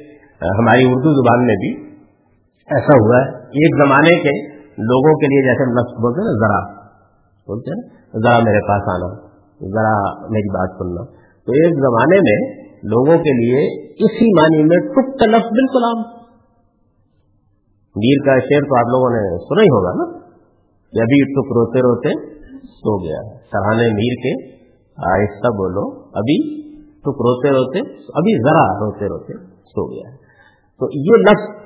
ہماری 0.59 0.83
اردو 0.85 1.13
زبان 1.13 1.45
میں 1.45 1.55
بھی 1.55 1.89
ایسا 2.75 2.95
ہوا 3.01 3.17
ہے۔ 3.17 3.29
ایک 3.37 3.85
زمانے 3.85 4.21
کے 4.21 4.59
لوگوں 4.63 5.13
کے 5.13 5.25
لیے 5.25 5.41
جیسے 5.41 5.71
لفظ 5.71 5.93
بولتے 5.93 6.21
ہیں 6.21 6.27
نا 6.27 6.47
ذرا۔ 6.47 6.79
بولتے 7.47 7.71
ہیں، 7.71 7.81
ذرا 8.23 8.39
میرے 8.39 8.61
پاس 8.67 8.89
آنا، 8.95 9.27
ذرا 9.69 10.27
میری 10.29 10.49
بات 10.49 10.69
سننا۔ 10.77 11.03
تو 11.45 11.51
ایک 11.51 11.73
زمانے 11.73 12.17
میں 12.17 12.63
لوگوں 12.83 13.17
کے 13.17 13.31
لیے 13.31 13.83
اسی 14.05 14.41
معنی 14.41 14.63
میں 14.63 14.77
ٹک 14.77 15.19
کا 15.19 15.25
لفظ 15.25 15.45
بالکل 15.45 15.83
عام۔ 15.83 16.18
میر 17.99 18.25
کا 18.25 18.39
شعر 18.39 18.61
تو 18.61 18.77
آپ 18.79 18.85
لوگوں 18.85 19.09
نے 19.09 19.37
سنا 19.37 19.61
ہی 19.61 19.67
ہوگا 19.67 19.91
نا؟ 19.93 20.19
کہ 20.91 21.01
ابھی 21.01 21.33
ٹک 21.33 21.51
روتے 21.57 21.79
روتے 21.79 22.39
سو 22.63 23.03
گیا۔ 23.03 23.37
سرحانے 23.37 23.87
میر 23.93 24.15
کے 24.23 24.59
آہستہ 25.11 25.47
بولو 25.47 26.01
ابھی 26.13 26.59
ٹک 26.99 27.19
روتے 27.27 27.49
روتے، 27.49 27.79
ابھی 27.91 28.43
ذرا 28.43 28.85
روتے 28.85 29.05
روتے 29.05 29.33
سو 29.53 29.91
گیا۔ 29.91 30.15
تو 30.79 30.87
یہ 30.93 31.21
لفظ 31.21 31.63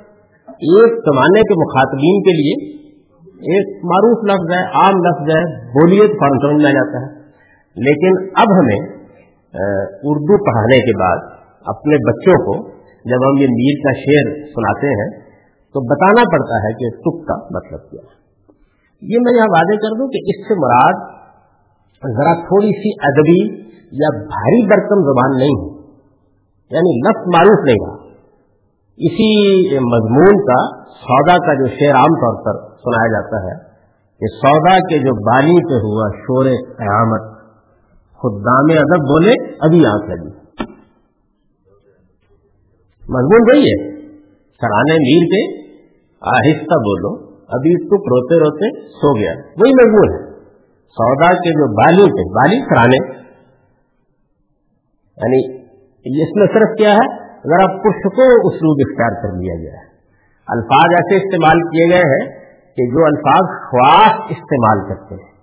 ایک 0.47 0.91
زمانے 0.97 1.41
کے 1.41 1.53
مخاطبین 1.53 2.21
کے 2.21 2.31
لیے 2.31 2.73
ایک 3.33 3.85
معروف 3.85 4.23
لفظ 4.23 4.57
ہے، 4.57 4.63
عام 4.63 4.95
لفظ 4.97 5.35
ہے 5.35 5.67
بولیے 5.67 6.07
تو 6.07 6.13
فوراً 6.13 6.39
سمجھ 6.41 6.63
میں 6.63 6.71
آ 6.71 6.73
جاتا 6.73 7.05
ہے۔ 7.05 7.23
لیکن 7.75 8.23
اب 8.35 8.59
ہمیں 8.59 9.03
اردو 10.03 10.45
پڑھانے 10.45 10.79
کے 10.79 10.99
بعد 10.99 11.17
اپنے 11.65 11.95
بچوں 11.95 12.45
کو 12.45 12.69
جب 13.05 13.29
ہم 13.29 13.41
یہ 13.41 13.47
میر 13.47 13.83
کا 13.83 13.99
شعر 13.99 14.45
سناتے 14.45 14.87
ہیں 14.87 15.22
تو 15.73 15.81
بتانا 15.81 16.23
پڑتا 16.31 16.55
ہے 16.55 16.73
کہ 16.73 16.97
ٹک 16.97 17.27
کا 17.27 17.35
مطلب 17.35 17.91
کیا 17.91 18.01
ہے۔ 18.03 18.23
یہ 19.01 19.17
میں 19.21 19.37
یہاں 19.37 19.47
واضح 19.47 19.75
کر 19.75 19.99
دوں 19.99 20.07
کہ 20.07 20.17
اس 20.17 20.47
سے 20.47 20.53
مراد 20.59 21.23
ذرا 22.17 22.33
تھوڑی 22.33 22.71
سی 22.71 22.91
ادبی 23.03 23.61
یا 23.91 24.09
بھاری 24.17 24.67
برتن 24.67 25.03
زبان 25.03 25.37
نہیں 25.37 25.55
ہے۔ 25.61 25.83
یعنی 26.71 26.99
لفظ 26.99 27.27
معروف 27.35 27.65
نہیں 27.65 27.87
رہا۔ 27.87 28.03
اسی 28.97 29.65
مضمون 29.77 30.37
کا 30.37 30.83
سودا 30.83 31.37
کا 31.37 31.53
جو 31.53 31.67
شعر 31.67 31.95
عام 31.95 32.13
طور 32.15 32.45
پر 32.45 32.75
سنایا 32.75 33.07
جاتا 33.07 33.37
ہے 33.37 33.73
کہ 34.19 34.25
سودا 34.27 34.77
کے 34.77 34.99
جو 34.99 35.31
بالی 35.31 35.69
پہ 35.69 35.85
ہوا 35.85 36.09
شور 36.17 36.45
قیامت، 36.77 37.41
خود 38.13 38.41
دام 38.45 38.77
ادب 38.77 39.03
بولے، 39.03 39.53
ابھی 39.53 39.85
آنکھ 39.85 40.09
لگی۔ 40.09 40.43
مضمون 43.09 43.41
وہی 43.51 43.61
ہے، 43.61 43.91
سرانے 44.37 44.93
میر 44.93 45.25
کے 45.27 45.62
آہستہ 46.27 46.75
بولو، 46.75 47.33
ابھی 47.33 47.85
ٹک 47.85 48.03
روتے 48.03 48.39
روتے 48.39 48.87
سو 48.87 49.19
گیا۔ 49.19 49.31
وہی 49.31 49.71
مضمون 49.71 50.13
ہے۔ 50.13 50.33
سودا 50.79 51.33
کے 51.33 51.49
جو 51.49 51.75
بالی 51.75 52.05
تھے، 52.05 52.33
بالی 52.33 52.59
سرانے۔ 52.59 53.23
یعنی 55.17 55.63
اس 56.23 56.35
میں 56.35 56.47
صرف 56.47 56.77
کیا 56.77 56.89
ہے؟ 56.89 57.23
ذرا 57.27 57.67
پش 57.67 58.03
کو 58.03 58.47
اسلوب 58.47 58.77
اختیار 58.89 59.23
کر 59.23 59.37
لیا 59.37 59.55
گیا 59.55 59.71
ہے۔ 59.71 59.93
الفاظ 60.47 60.91
ایسے 60.91 61.15
استعمال 61.15 61.61
کیے 61.61 61.89
گئے 61.89 61.99
ہیں 61.99 62.29
کہ 62.75 62.89
جو 62.89 63.05
الفاظ 63.05 63.69
خواص 63.69 64.31
استعمال 64.31 64.89
کرتے 64.89 65.15
ہیں۔ 65.15 65.33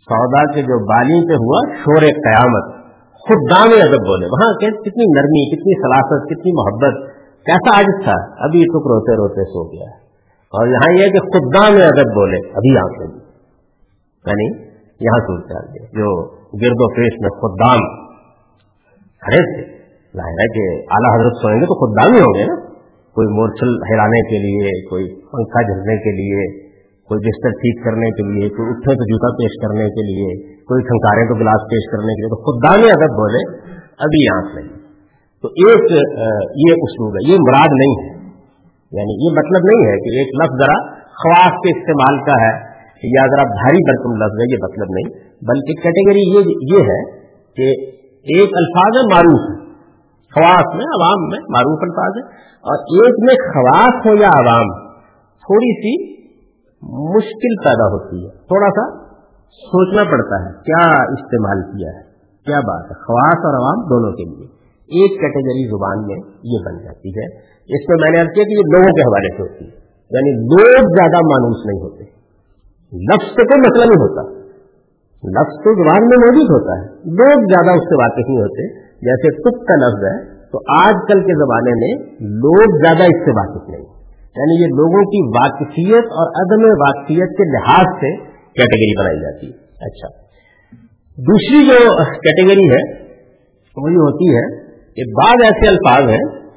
سودا 0.00 0.52
کے 0.52 0.62
جو 0.62 0.84
بالی 0.84 1.28
پہ 1.28 1.34
ہوا 1.34 1.76
شور 1.76 2.00
قیامت 2.00 2.78
خود 3.12 3.50
دام 3.50 3.68
ادب 3.68 4.00
بولے۔ 4.00 4.26
وہاں 4.26 4.52
کہ 4.60 4.66
کتنی 4.66 5.18
نرمی، 5.18 5.50
کتنی 5.50 5.82
سلاست 5.82 6.26
کتنی 6.26 6.52
محبت 6.52 7.07
کیسا 7.48 7.78
آج 7.78 8.04
تھا؟ 8.04 8.16
ابھی 8.44 8.60
تک 8.60 8.86
روتے 8.92 9.12
روتے 9.16 9.44
سو 9.44 9.72
گیا۔ 9.72 10.08
اور 10.56 10.66
یہاں 10.66 10.90
یہ 10.98 11.12
کہ 11.12 11.18
خود 11.18 11.54
دام 11.54 11.72
ادب 11.82 12.08
بولے، 12.08 12.36
ابھی 12.36 12.78
آنکھ 12.78 13.02
لگی 13.02 13.28
یعنی 14.26 14.68
یہاں 15.00 15.20
سوچ 15.20 15.44
گئے 15.50 15.86
جو 15.86 16.26
گرد 16.32 16.78
و 16.78 16.94
پیش 16.94 17.20
میں 17.20 17.28
خود 17.28 17.52
دام 17.60 18.08
کھڑے 19.20 19.36
تھے۔ 19.36 19.78
ظاہر 20.16 20.30
ہے 20.30 20.46
کہ 20.46 20.92
اعلیٰ 20.92 21.20
حضرت 21.20 21.32
سوئیں 21.42 21.56
گے 21.56 21.64
تو 21.64 21.74
خود 21.74 22.02
دام 22.02 22.14
ہی 22.14 22.20
ہوں 22.20 22.34
گے 22.38 22.44
نا۔ 22.44 22.68
کوئی 23.14 23.28
مورچل 23.28 23.92
ہلانے 23.92 24.20
کے 24.20 24.38
لیے، 24.38 24.88
کوئی 24.88 25.04
پنکھا 25.14 25.62
جھلنے 25.62 25.96
کے 25.96 26.10
لیے، 26.10 26.68
کوئی 27.08 27.28
بستر 27.28 27.50
ٹھیک 27.50 27.84
کرنے 27.84 28.10
کے 28.10 28.22
لیے، 28.22 28.48
کوئی 28.48 28.68
اٹھے 28.68 28.94
تو 28.94 29.04
جوتا 29.04 29.36
پیش 29.36 29.62
کرنے 29.62 29.84
کے 29.84 30.02
لیے، 30.02 30.56
کوئی 30.56 30.82
کھنکارے 30.82 31.28
تو 31.28 31.34
گلاس 31.34 31.62
پیش 31.70 31.92
کرنے 31.92 32.12
کے 32.14 32.20
لیے، 32.20 32.28
تو 32.28 32.36
خود 32.36 32.68
دانے 32.68 32.86
ادب 32.86 33.12
بولے، 33.16 33.56
ابھی 33.98 34.36
آنکھ 34.36 34.56
نہیں 34.56 34.87
تو 35.42 35.48
ایک 35.48 35.92
یہ 36.68 36.72
اسلوب 36.82 37.14
ہے، 37.14 37.32
یہ 37.32 37.36
مراد 37.38 37.72
نہیں 37.72 37.94
ہے۔ 38.00 38.18
یعنی 38.92 39.26
یہ 39.26 39.30
مطلب 39.38 39.60
نہیں 39.64 39.90
ہے 39.90 39.96
کہ 39.96 40.18
ایک 40.18 40.28
لفظ 40.34 40.64
ذرا 40.64 40.94
خواص 40.94 41.52
کے 41.52 41.78
استعمال 41.78 42.24
کا 42.24 42.32
ہے 42.32 42.68
یا 43.02 43.26
ذرا 43.26 43.42
بھاری 43.42 43.78
برکم 43.88 44.12
لفظ 44.16 44.36
ہے، 44.40 44.52
یہ 44.52 44.56
مطلب 44.62 44.86
نہیں۔ 44.90 45.28
بلکہ 45.42 45.82
کیٹیگری 45.82 46.48
یہ 46.74 46.82
ہے 46.82 47.18
کہ 47.28 47.86
ایک 48.08 48.50
الفاظ 48.54 48.96
ہے۔ 48.96 49.14
معروف 49.14 49.68
خواص 50.34 50.74
میں، 50.74 50.84
عوام 50.84 51.28
میں 51.28 51.38
معروف 51.38 51.78
الفاظ 51.82 52.12
ہے 52.16 52.38
اور 52.58 52.78
ایک 52.78 53.14
میں 53.20 53.52
خواص 53.52 54.06
ہو 54.06 54.14
یا 54.22 54.28
عوام، 54.28 54.88
تھوڑی 55.18 55.80
سی 55.80 56.18
مشکل 57.16 57.64
پیدا 57.64 57.86
ہوتی 57.92 58.24
ہے۔ 58.24 58.30
تھوڑا 58.30 58.68
سا 58.68 59.08
سوچنا 59.50 60.02
پڑتا 60.10 60.44
ہے، 60.44 60.52
کیا 60.62 60.90
استعمال 60.92 61.62
کیا 61.62 61.88
ہے؟ 61.88 62.02
کیا 62.46 62.60
بات 62.60 62.84
ہے؟ 62.84 62.94
خواص 62.94 63.38
اور 63.38 63.54
عوام 63.54 63.88
دونوں 63.88 64.12
کے 64.12 64.24
لیے۔ 64.24 64.57
ایک 64.88 65.20
کیٹیگری 65.20 65.68
زبان 65.68 65.98
میں 66.06 66.16
یہ 66.44 66.58
بن 66.66 66.84
جاتی 66.84 67.08
ہے۔ 67.08 67.26
اس 67.74 67.88
میں 67.88 67.96
میں 68.00 68.10
نے 68.10 68.34
کیا 68.34 68.44
کہ 68.44 68.50
یہ 68.50 68.66
لوگوں 68.72 68.92
کے 68.92 69.00
حوالے 69.00 69.36
سے 69.36 69.42
ہوتی 69.42 69.64
ہے۔ 69.64 69.88
یعنی 70.10 70.30
لوگ 70.32 70.84
زیادہ 70.96 71.16
مانوس 71.16 71.66
نہیں 71.66 71.80
ہوتے۔ 71.80 72.04
لفظ 73.12 73.28
سے 73.28 73.44
کوئی 73.44 73.60
مسئلہ 73.60 73.84
نہیں 73.84 74.02
ہوتا۔ 74.02 74.22
لفظ 75.28 75.56
تو 75.64 75.74
زبان 75.74 76.08
میں 76.08 76.18
موجود 76.18 76.48
ہوتا 76.50 76.72
ہے۔ 76.80 76.86
لوگ 76.94 77.40
زیادہ 77.40 77.70
اس 77.70 77.84
سے 77.84 77.94
واقف 77.94 78.28
نہیں 78.28 78.38
ہوتے۔ 78.38 78.74
جیسے 78.82 79.30
تک 79.40 79.66
کا 79.66 79.74
لفظ 79.74 80.04
ہے، 80.04 80.34
تو 80.34 80.58
آج 80.82 80.94
کل 81.08 81.20
کے 81.20 81.38
زمانے 81.38 81.70
میں 81.70 82.10
لوگ 82.20 82.78
زیادہ 82.84 83.02
اس 83.02 83.24
سے 83.24 83.30
واقف 83.30 83.68
نہیں۔ 83.68 83.86
یعنی 84.36 84.62
یہ 84.62 84.66
لوگوں 84.66 85.02
کی 85.04 85.28
واقفیت 85.28 86.04
اور 86.04 86.26
عدم 86.26 86.64
واقفیت 86.64 87.36
کے 87.36 87.44
لحاظ 87.44 87.86
سے 87.96 88.16
کیٹیگری 88.26 88.98
بنائی 88.98 89.20
جاتی 89.20 89.46
ہے۔ 89.46 89.52
اچھا۔ 89.80 90.08
دوسری 91.18 91.66
جو 91.66 92.04
کیٹیگری 92.04 92.68
ہے، 92.70 93.08
وہ 93.76 93.90
یہ 93.90 93.96
ہوتی 93.96 94.36
ہے 94.36 94.67
کہ 94.98 95.12
بعض 95.12 95.34
ایسے 95.44 95.68
الفاظ 95.68 96.08
ہیں 96.08 96.48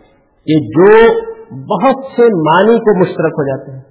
کہ 0.46 0.60
جو 0.68 1.08
بہت 1.50 2.06
سے 2.06 2.22
معنی 2.22 2.80
کو 2.80 3.00
مشترک 3.00 3.34
ہو 3.34 3.48
جاتے 3.48 3.72
ہیں۔ 3.72 3.82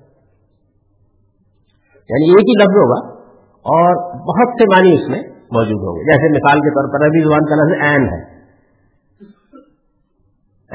یعنی 1.94 2.30
ایک 2.30 2.40
ہی 2.40 2.62
لفظ 2.62 2.76
ہوگا 2.76 3.20
اور 3.44 3.94
بہت 4.14 4.60
سے 4.60 4.76
معنی 4.76 5.02
اس 5.02 5.08
میں 5.08 5.22
موجود 5.28 5.82
ہوں 5.82 5.96
گے۔ 5.96 6.04
جیسے 6.04 6.30
مثال 6.30 6.58
کے 6.58 6.70
طور 6.70 6.98
پر 6.98 7.04
ابھی 7.04 7.24
زبان 7.24 7.44
کا 7.46 7.54
لفظ 7.54 7.82
این 7.82 8.08
ہے۔ 8.08 8.40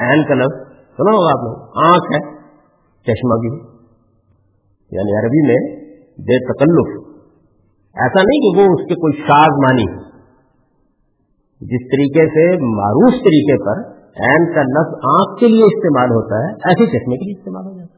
این 0.06 0.24
کا 0.28 0.34
لفظ 0.34 0.72
سنا 0.72 1.16
ہوگا 1.16 1.30
آپ 1.30 1.44
لوگ 1.44 1.84
آنکھ 1.84 2.14
ہے، 2.14 2.36
چشمہ 3.02 3.34
بھی۔ 3.40 3.76
یعنی 4.90 5.24
عربی 5.24 5.46
میں 5.46 5.86
بے 6.18 6.52
تکلف۔ 6.52 7.06
ایسا 7.94 8.22
نہیں 8.22 8.54
کہ 8.54 8.60
وہ 8.60 8.74
اس 8.74 8.88
کے 8.88 8.94
کوئی 8.94 9.20
شاز 9.20 9.64
مانی 9.64 10.15
جس 11.60 11.86
طریقے 11.86 12.26
سے، 12.26 12.56
معروف 12.64 13.12
طریقے 13.12 13.64
پر 13.64 13.90
این 14.02 14.54
کا 14.54 14.62
لفظ 14.62 14.94
آنکھ 15.02 15.40
کے 15.40 15.46
لیے 15.46 15.64
استعمال 15.64 16.08
ہوتا 16.10 16.36
ہے، 16.36 16.52
ایسے 16.52 16.86
چشمے 16.86 17.16
کے 17.16 17.24
لیے 17.24 17.38
استعمال 17.38 17.64
ہو 17.64 17.78
جاتا 17.78 17.94
ہے۔ 17.94 17.96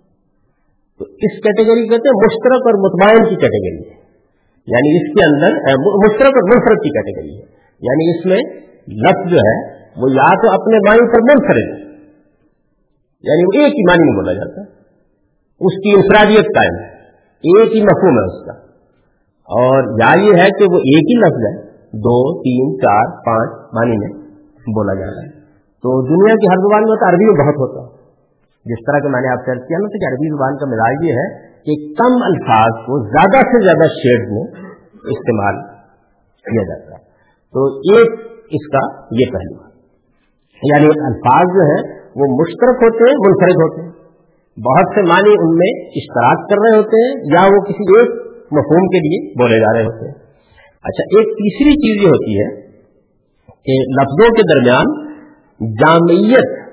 تو 0.98 1.04
اس 1.04 1.42
کیٹیگری 1.42 1.88
کہتے 1.88 2.08
ہیں 2.08 2.18
مشترک 2.24 2.62
اور 2.66 2.74
مطمئن 2.74 3.24
کی 3.24 3.34
کیٹیگری 3.34 3.90
ہے۔ 3.90 3.98
یعنی 4.66 4.96
اس 4.96 5.14
کے 5.14 5.24
اندر 5.24 5.56
مشترک 5.76 6.36
اور 6.36 6.48
منفرد 6.48 6.82
کی 6.82 6.88
کیٹیگری 6.88 7.36
ہے۔ 7.36 7.44
یعنی 7.80 8.18
اس 8.18 8.26
میں 8.26 8.60
لفظ 8.88 9.30
جو 9.30 9.36
ہے، 9.36 9.78
وہ 9.96 10.10
یا 10.10 10.42
تو 10.42 10.50
اپنے 10.50 10.76
معنی 10.76 11.12
پر 11.12 11.20
منفرد 11.20 11.88
یعنی 13.22 13.44
وہ 13.44 13.64
ایک 13.64 13.74
ہی 13.74 13.82
معنی 13.82 14.10
میں 14.10 14.16
بولا 14.16 14.32
جاتا 14.32 14.60
ہے۔ 14.60 14.66
اس 15.60 15.74
کی 15.82 15.90
انفرادیت 15.94 16.46
قائم 16.46 16.74
ہے۔ 16.78 16.88
ایک 17.38 17.76
ہی 17.76 17.82
مفہوم 17.82 18.18
ہے 18.18 18.24
اس 18.24 18.46
کا۔ 18.46 18.52
اور 19.44 20.00
یا 20.00 20.18
یہ 20.20 20.42
ہے 20.42 20.48
کہ 20.58 20.64
وہ 20.72 20.78
ایک 20.78 21.02
ہی 21.02 21.20
لفظ 21.20 21.56
ہے۔ 21.56 21.67
دو، 21.92 22.42
تین، 22.42 22.78
چار، 22.78 23.04
پانچ 23.26 23.50
معنی 23.74 23.96
میں 23.98 24.28
بولا 24.58 24.94
جاتا 24.94 25.20
ہے۔ 25.22 25.30
تو 25.82 26.06
دنیا 26.08 26.34
کی 26.34 26.46
ہر 26.46 26.56
زبان 26.56 26.82
میں 26.82 26.96
تو 26.96 27.08
عربی 27.08 27.24
میں 27.24 27.46
بہت 27.46 27.54
ہوتا 27.56 27.80
ہے۔ 27.82 27.98
جس 28.64 28.86
طرح 28.86 28.98
کہ 28.98 29.08
میں 29.08 29.20
نے 29.20 29.28
آپ 29.28 29.38
سے 29.38 29.66
کیا 29.66 29.78
نا 29.78 29.88
کہ 29.88 30.12
عربی 30.12 30.28
زبان 30.28 30.56
کا 30.56 30.66
مزاج 30.66 30.96
یہ 31.02 31.12
ہے 31.12 31.48
کہ 31.48 31.94
کم 31.94 32.12
الفاظ 32.22 32.86
کو 32.86 33.08
زیادہ 33.08 33.38
سے 33.46 33.64
زیادہ 33.64 33.88
شیڈ 33.88 34.32
میں 34.32 34.42
استعمال 34.94 35.54
کیا 36.24 36.62
جاتا 36.62 36.92
ہے۔ 36.92 37.04
تو 37.52 37.66
ایک 37.66 38.20
اس 38.50 38.66
کا 38.72 39.04
یہ 39.10 39.32
پہلو 39.32 39.62
ہے۔ 39.62 39.68
یعنی 40.62 40.86
الفاظ 40.86 41.46
جو 41.54 41.62
ہے 41.62 41.98
وہ 41.98 42.36
مشترک 42.40 42.82
ہوتے 42.82 43.10
ہیں، 43.10 43.16
منفرد 43.16 43.56
ہوتے 43.56 43.82
ہیں۔ 43.82 44.08
بہت 44.64 44.94
سے 44.94 45.02
معنی 45.02 45.30
ان 45.30 45.54
میں 45.56 45.88
اشتراک 45.88 46.50
کر 46.50 46.56
رہے 46.62 46.78
ہوتے 46.78 46.96
ہیں 46.96 47.14
یا 47.14 47.54
وہ 47.54 47.60
کسی 47.60 47.98
ایک 47.98 48.10
مفہوم 48.36 48.86
کے 48.86 48.98
لیے 48.98 49.32
بولے 49.42 49.60
جا 49.60 49.78
رہے 49.78 49.84
ہوتے 49.84 50.08
ہیں۔ 50.08 50.27
اچھا 50.82 51.02
ایک 51.02 51.26
تیسری 51.26 51.70
چیز 51.70 52.04
یہ 52.04 52.08
ہوتی 52.08 52.40
ہے 52.40 52.68
کہ 53.46 54.02
لفظوں 54.02 54.34
کے 54.34 54.42
درمیان 54.42 55.08
جامعیت 55.60 56.68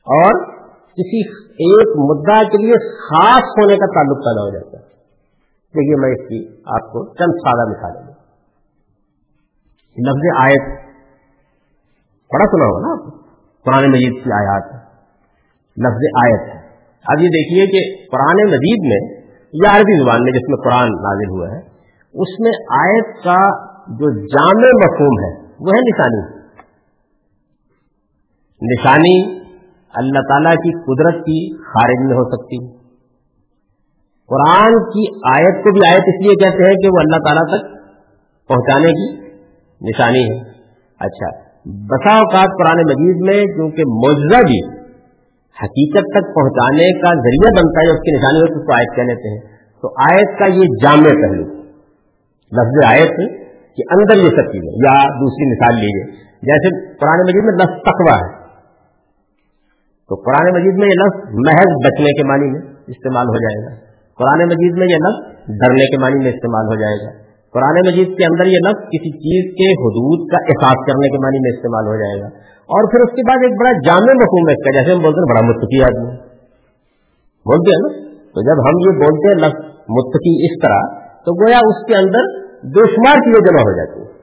اور 0.00 0.50
کسی 0.86 1.28
ایک 1.44 1.88
مدعا 1.96 2.42
کے 2.42 2.58
لیے 2.58 3.00
خاص 3.00 3.42
ہونے 3.42 3.76
کا 3.76 3.86
تعلق 3.86 4.18
پیدا 4.18 4.42
ہو 4.42 4.54
جاتا 4.54 4.78
ہے۔ 4.78 4.82
دیکھیے، 5.50 6.00
میں 6.00 6.10
اس 6.10 6.28
کی 6.28 6.48
آپ 6.76 6.92
کو 6.92 7.14
چند 7.14 7.32
سادہ 7.32 7.70
مثال 7.70 8.06
دوں۔ 8.06 8.14
لفظ 9.98 10.42
آیت 10.42 10.90
بڑا 12.34 12.44
سنا 12.44 12.64
ہوگا 12.64 12.86
نا 12.86 12.92
آپ 12.92 13.20
پرانے 13.64 13.86
مجید 13.86 14.24
کی 14.24 14.32
آیات۔ 14.32 14.64
لفظ 15.76 16.04
آیت۔ 16.24 16.54
ہے 16.54 16.60
اب 17.04 17.20
یہ 17.20 17.28
دیکھیے 17.28 17.66
کہ 17.66 18.06
قرآن 18.10 18.50
مجید 18.50 18.78
میں 18.84 19.20
یا 19.52 19.76
عربی 19.76 20.04
زبان 20.04 20.22
میں 20.22 20.32
جس 20.32 20.48
میں 20.48 20.56
قرآن 20.56 20.88
نازل 20.88 21.30
ہوا 21.30 21.56
ہے 21.56 21.69
اس 22.14 22.40
میں 22.40 22.50
آیت 22.70 23.24
کا 23.24 23.70
جو 23.88 24.26
جامع 24.26 24.84
مفہوم 24.84 25.24
ہے، 25.24 25.46
وہ 25.60 25.70
ہے 25.76 25.80
نشانی۔ 25.80 26.40
نشانی 28.62 29.38
اللہ 29.94 30.18
تعالی 30.28 30.56
کی 30.56 30.72
قدرت 30.82 31.22
کی 31.22 31.56
خارج 31.56 32.06
میں 32.06 32.16
ہو 32.16 32.24
سکتی۔ 32.24 32.76
قرآن 34.26 34.72
کی 34.72 35.14
آیت 35.14 35.64
کو 35.64 35.72
بھی 35.72 35.88
آیت 35.88 36.00
اس 36.00 36.26
لیے 36.26 36.34
کہتے 36.34 36.64
ہیں 36.64 36.72
کہ 36.72 36.88
وہ 36.88 37.00
اللہ 37.00 37.16
تعالیٰ 37.16 37.44
تک 37.48 37.80
پہنچانے 38.48 38.92
کی 38.92 39.16
نشانی 39.88 40.24
ہے۔ 40.24 40.50
اچھا 41.00 41.38
بسا 41.66 42.16
اوقات 42.18 42.48
قرآن 42.58 42.76
مجید 42.76 43.16
میں 43.20 43.54
کیونکہ 43.54 43.82
معجزہ 43.86 44.42
بھی 44.46 44.80
حقیقت 45.62 46.04
تک 46.04 46.34
پہنچانے 46.34 46.92
کا 46.92 47.08
ذریعہ 47.08 47.62
بنتا 47.62 47.80
ہے، 47.80 47.90
اس 47.90 48.00
کی 48.00 48.16
نشانی 48.16 48.40
ہوتی 48.40 48.60
اس 48.60 48.66
کو 48.66 48.72
آیت 48.72 48.96
کہہ 48.96 49.02
لیتے 49.02 49.28
ہیں۔ 49.28 49.56
تو 49.82 49.88
آیت 49.88 50.38
کا 50.38 50.46
یہ 50.46 50.64
جامع 50.82 51.28
پہلو۔ 51.28 51.59
لفظ 52.52 52.92
آیت 52.92 53.16
کہ 53.76 53.82
اندر 53.90 54.16
یہ 54.16 54.28
سب 54.28 54.52
چیزیں، 54.52 54.72
یا 54.72 55.08
دوسری 55.08 55.50
مثال 55.50 55.74
لیجیے 55.74 56.30
جیسے 56.42 56.94
قرآن 56.94 57.20
مجید 57.20 57.44
میں 57.44 57.54
لفظ 57.54 57.82
تقوا 57.82 58.16
ہے۔ 58.16 58.40
تو 60.08 60.14
قرآن 60.14 60.54
مجید 60.54 60.74
میں 60.78 60.88
یہ 60.88 60.98
لفظ 61.04 61.30
محض 61.32 61.72
بچنے 61.86 62.12
کے 62.12 62.28
معنی 62.28 62.50
میں 62.50 62.60
استعمال 62.86 63.26
ہو 63.26 63.36
جائے 63.36 63.64
گا۔ 63.64 63.80
قرآن 64.18 64.46
مجید 64.46 64.78
میں 64.78 64.86
یہ 64.90 64.96
لفظ 64.96 65.40
ڈرنے 65.46 65.86
کے 65.86 65.98
معنی 66.00 66.24
میں 66.24 66.32
استعمال 66.32 66.66
ہو 66.66 66.80
جائے 66.80 66.96
گا۔ 67.04 67.20
قرآن 67.54 67.74
مجید 67.86 68.18
کے 68.18 68.24
اندر 68.24 68.46
یہ 68.46 68.58
لفظ 68.68 68.82
کسی 68.82 69.10
چیز 69.10 69.54
کے 69.54 69.72
حدود 69.72 70.30
کا 70.30 70.36
احساس 70.36 70.86
کرنے 70.86 71.08
کے 71.08 71.18
معنی 71.18 71.38
میں 71.38 71.50
استعمال 71.56 71.86
ہو 71.86 71.96
جائے 71.96 72.20
گا۔ 72.20 72.26
اور 72.60 72.90
پھر 72.90 73.00
اس 73.00 73.10
کے 73.10 73.22
بعد 73.28 73.36
ایک 73.42 73.60
بڑا 73.60 73.72
جامع 73.86 74.12
مفہوم 74.12 74.48
ہے 74.48 74.52
اس 74.52 74.64
کا، 74.64 74.80
جیسے 74.80 74.96
ہم 74.96 75.02
بولتے 75.02 75.20
ہیں 75.20 75.30
بڑا 75.30 75.48
متقی 75.48 75.82
آدمی۔ 75.82 76.16
بولتے 77.50 77.70
ہیں 77.70 77.82
نا، 77.82 78.10
تو 78.34 78.42
جب 78.42 78.56
ہم 78.68 78.74
یہ 78.78 79.04
بولتے 79.04 79.28
ہیں 79.28 79.34
لفظ 79.34 79.64
متقی 79.88 80.44
اس 80.44 80.62
طرح، 80.62 81.00
تو 81.10 81.46
گویا 81.46 81.58
اس 81.58 81.86
کے 81.86 81.94
اندر 81.94 82.39
بے 82.64 82.86
شمار 82.86 83.14
چیزیں 83.14 83.40
جمع 83.40 83.60
ہو 83.60 83.76
جاتی 83.76 84.00
ہیں۔ 84.00 84.20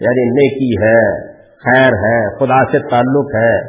یعنی 0.00 0.24
نیکی 0.30 0.84
ہے، 0.84 1.28
خیر 1.36 1.92
ہے، 1.92 2.36
خدا 2.36 2.64
سے 2.72 2.78
تعلق 2.78 3.34
ہے، 3.34 3.68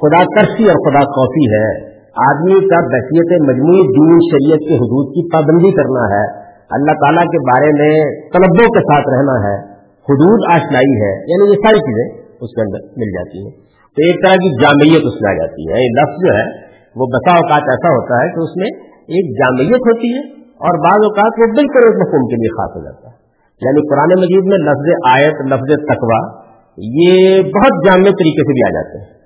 خدا 0.00 0.24
کرسی 0.24 0.64
اور 0.64 0.90
خدا 0.90 1.04
کوفی 1.04 1.54
ہے۔ 1.54 1.96
آدمی 2.30 2.68
کا 2.68 2.80
بحثیت 2.80 3.42
مجموعی 3.42 3.80
دین 3.80 4.18
شریعت 4.18 4.58
کے 4.58 4.74
حدود 4.74 5.06
کی 5.08 5.32
پابندی 5.32 5.70
کرنا 5.70 6.16
ہے۔ 6.16 6.46
اللہ 6.70 6.92
تعالیٰ 6.92 7.22
کے 7.22 7.38
بارے 7.38 7.66
میں 7.66 8.20
طلبوں 8.20 8.68
کے 8.68 8.80
ساتھ 8.80 9.08
رہنا 9.08 9.48
ہے۔ 9.48 9.72
حدود 9.84 10.50
آشنائی 10.50 10.96
ہے۔ 11.02 11.12
یعنی 11.12 11.50
یہ 11.50 11.56
ساری 11.56 11.78
چیزیں 11.78 12.22
اس 12.40 12.50
کے 12.50 12.60
اندر 12.60 12.88
مل 12.96 13.10
جاتی 13.10 13.38
ہیں۔ 13.44 13.50
تو 13.94 14.02
ایک 14.02 14.22
طرح 14.22 14.34
کی 14.34 14.62
جامعیت 14.62 15.02
اس 15.06 15.22
میں 15.22 15.32
آ 15.32 15.36
جاتی 15.36 15.62
ہے۔ 15.62 15.84
یہ 15.84 15.88
لفظ 15.88 16.26
جو 16.26 16.38
ہے، 16.38 16.66
وہ 16.96 17.06
بسا 17.06 17.36
اوقات 17.36 17.62
ایسا 17.62 17.88
ہوتا 17.88 18.24
ہے 18.24 18.28
کہ 18.28 18.40
اس 18.40 18.56
میں 18.56 18.68
ایک 18.92 19.38
جامعیت 19.38 19.80
ہوتی 19.80 20.14
ہے۔ 20.14 20.45
اور 20.56 20.78
بعض 20.78 21.00
اوقات 21.04 21.32
وہ 21.38 21.46
بالکل 21.46 21.84
ایک 21.84 21.96
مفہوم 21.96 22.26
کے 22.26 22.34
لیے 22.34 22.54
خاص 22.54 22.76
ہو 22.76 22.84
جاتا 22.84 23.08
ہے۔ 23.08 23.26
یعنی 23.60 23.80
قرآن 23.88 24.20
مجید 24.20 24.44
میں 24.44 24.58
لفظ 24.58 24.86
آیت، 25.06 25.52
لفظ 25.52 25.84
تقوا 25.84 26.46
یہ 26.78 27.42
بہت 27.42 27.86
جامع 27.86 28.10
طریقے 28.10 28.42
سے 28.42 28.52
بھی 28.52 28.64
آ 28.66 28.82
جاتے 28.82 28.98
ہیں۔ 28.98 29.16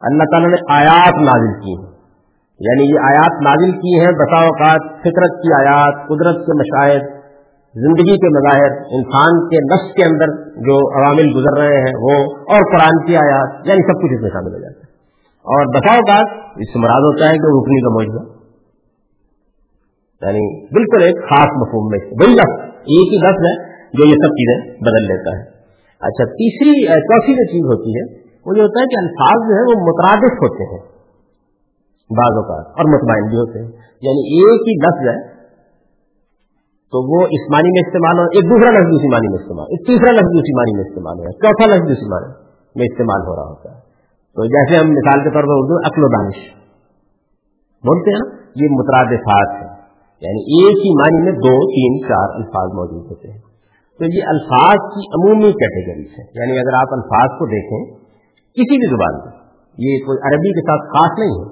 اللہ 0.00 0.22
تعالیٰ 0.22 0.48
نے 0.48 0.72
آیات 0.72 1.14
نازل 1.14 1.60
کی 1.60 1.72
ہیں۔ 1.76 1.92
یعنی 2.60 2.84
یہ 2.84 2.98
آیات 3.04 3.42
نازل 3.42 3.72
کی 3.72 4.00
ہیں، 4.00 4.12
بسا 4.12 4.42
اوقات 4.42 5.00
فطرت 5.00 5.42
کی 5.42 5.68
آیات، 5.68 6.08
قدرت 6.08 6.46
کے 6.46 6.58
مشاہد، 6.58 7.22
زندگی 7.74 8.16
کے 8.16 8.28
مظاہر، 8.28 8.70
انسان 8.70 9.48
کے 9.48 9.56
نفس 9.56 9.94
کے 9.94 10.04
اندر 10.04 10.50
جو 10.50 11.02
عوامل 11.02 11.36
گزر 11.36 11.60
رہے 11.60 11.78
ہیں، 11.78 11.94
وہ 12.02 12.34
اور 12.34 12.72
قرآن 12.72 13.06
کی 13.06 13.16
آیات 13.16 13.66
یعنی 13.66 13.92
سب 13.92 14.02
کچھ 14.02 14.12
اس 14.12 14.20
میں 14.22 14.30
شامل 14.30 14.54
ہو 14.54 14.58
جاتا 14.58 14.80
ہے۔ 14.80 14.92
اور 15.52 15.66
بسا 15.74 15.94
اوقات 15.94 16.52
اس 16.56 16.72
سے 16.72 16.78
مراد 16.78 17.00
ہوتا 17.00 17.24
ہے 17.24 17.30
کہ 17.30 17.42
رکنی 17.42 17.80
کا 17.80 17.92
موجودہ۔ 17.92 18.41
یعنی 20.22 20.64
بالکل 20.66 21.02
ایک 21.02 21.16
خاص 21.16 21.50
مفہوم 21.62 21.86
میں 21.90 21.98
وہی 21.98 22.34
لفظ 22.34 22.62
ایک 22.64 23.12
ہی 23.12 23.18
لفظ 23.18 23.42
ہے 23.46 23.72
جو 23.92 24.06
یہ 24.06 24.14
سب 24.14 24.32
چیزیں 24.32 24.70
بدل 24.80 25.02
لیتا 25.02 25.38
ہے۔ 25.38 25.42
اچھا 26.00 26.24
تیسری 26.24 26.86
چوتھی 26.86 27.34
جو 27.34 27.44
چیز 27.52 27.64
ہوتی 27.64 27.90
ہے، 27.90 28.22
وہ 28.46 28.56
یہ 28.56 28.62
ہوتا 28.62 28.80
ہے 28.80 28.86
کہ 28.86 28.98
الفاظ 28.98 29.48
جو 29.48 29.54
ہے 29.54 29.62
وہ 29.62 29.82
مترادف 29.82 30.32
ہوتے 30.32 30.64
ہیں۔ 30.64 30.92
بعض 32.18 32.32
اوقات، 32.32 32.66
اور 32.66 32.84
مطمئن 32.94 33.28
بھی 33.28 33.36
ہوتے 33.36 33.58
ہیں۔ 33.58 33.68
یعنی 34.02 34.22
ایک 34.38 34.60
ہی 34.68 34.74
لفظ 34.86 35.08
ہے، 35.08 35.32
تو 36.92 36.98
وہ 37.12 37.26
اس 37.26 37.50
معنی 37.52 37.68
میں 37.68 37.82
استعمال 37.86 38.18
ہو، 38.18 38.22
ایک 38.22 38.44
دوسرا 38.44 38.70
لفظ 38.70 38.90
اسی 38.94 39.08
معنی 39.08 39.28
میں 39.28 39.38
استعمال، 39.42 39.66
ایک 39.70 39.86
تیسرا 39.86 40.10
لفظ 40.10 40.34
اسی 40.40 40.54
معنی 40.58 40.72
میں 40.74 40.84
استعمال 40.88 41.18
ہو 41.18 41.22
رہا 41.22 41.30
ہے، 41.30 41.38
چوتھا 41.38 41.66
لفظ 41.66 41.90
اسی 41.90 42.08
معنی 42.10 42.32
میں 42.76 42.86
استعمال 42.90 43.20
ہو 43.20 43.36
رہا 43.36 43.50
ہوتا 43.50 43.74
ہے۔ 43.74 43.80
تو 44.36 44.44
جیسے 44.44 44.76
ہم 44.76 44.90
مثال 44.90 45.24
کے 45.24 45.30
طور 45.30 45.42
پر 45.42 45.56
اردو 45.56 45.76
عقل 45.86 46.04
و 46.04 46.08
دانش 46.08 46.36
بولتے 47.88 48.10
ہیں 48.10 48.20
نا، 48.20 48.42
یہ 48.56 48.68
مترادفات 48.70 49.62
ہے 49.62 49.71
یعنی 50.22 50.42
ایک 50.58 50.76
ہی 50.84 50.90
معنی 50.96 51.22
میں 51.22 51.32
دو، 51.32 51.54
تین، 51.70 52.08
چار 52.08 52.28
الفاظ 52.34 52.68
موجود 52.74 53.10
ہوتے 53.10 53.30
ہیں۔ 53.30 53.40
تو 53.98 54.04
یہ 54.04 54.22
الفاظ 54.26 54.78
کی 54.94 55.02
عمومی 55.18 55.52
کیٹیگریز 55.52 56.12
ہے 56.18 56.24
یعنی 56.34 56.58
اگر 56.58 56.74
آپ 56.74 56.92
الفاظ 56.92 57.38
کو 57.38 57.46
دیکھیں، 57.46 57.80
کسی 58.56 58.76
بھی 58.76 58.90
زبان 58.90 59.18
میں 59.18 59.32
یہ 59.78 59.98
کوئی 60.06 60.18
عربی 60.28 60.52
کے 60.52 60.60
ساتھ 60.60 60.82
خاص 60.92 61.18
نہیں 61.18 61.34
ہے، 61.40 61.48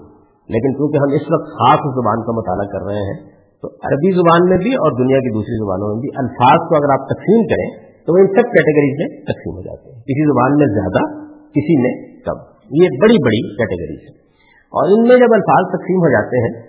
لیکن 0.48 0.72
کیونکہ 0.72 0.96
ہم 0.96 1.10
اس 1.14 1.22
وقت 1.22 1.52
خاص 1.58 1.80
زبان 2.00 2.22
کا 2.22 2.32
مطالعہ 2.32 2.66
کر 2.72 2.86
رہے 2.86 3.02
ہیں، 3.10 3.18
تو 3.62 3.68
عربی 3.68 4.10
زبان 4.10 4.48
میں 4.48 4.58
بھی 4.58 4.74
اور 4.74 4.98
دنیا 4.98 5.18
کی 5.18 5.32
دوسری 5.34 5.58
زبانوں 5.64 5.88
میں 5.88 6.00
بھی 6.00 6.08
الفاظ 6.16 6.68
کو 6.68 6.76
اگر 6.76 7.00
آپ 7.00 7.08
تقسیم 7.08 7.42
کریں، 7.46 7.68
تو 8.06 8.12
وہ 8.12 8.18
ان 8.18 8.26
سب 8.26 8.52
کیٹیگریز 8.56 8.94
میں 8.98 9.08
تقسیم 9.24 9.54
ہو 9.56 9.62
جاتے 9.62 9.92
ہیں۔ 9.92 10.00
کسی 10.02 10.26
زبان 10.32 10.56
میں 10.56 10.66
زیادہ، 10.66 11.02
کسی 11.50 11.82
میں 11.82 12.22
کم۔ 12.24 12.38
یہ 12.70 12.88
بڑی 13.00 13.22
بڑی 13.24 13.56
کیٹیگریز 13.56 14.02
ہے 14.08 14.18
اور 14.72 14.84
ان 14.90 15.02
میں 15.02 15.16
جب 15.16 15.32
الفاظ 15.32 15.70
تقسیم 15.78 15.96
ہو 15.96 16.10
جاتے 16.10 16.42
ہیں، 16.42 16.62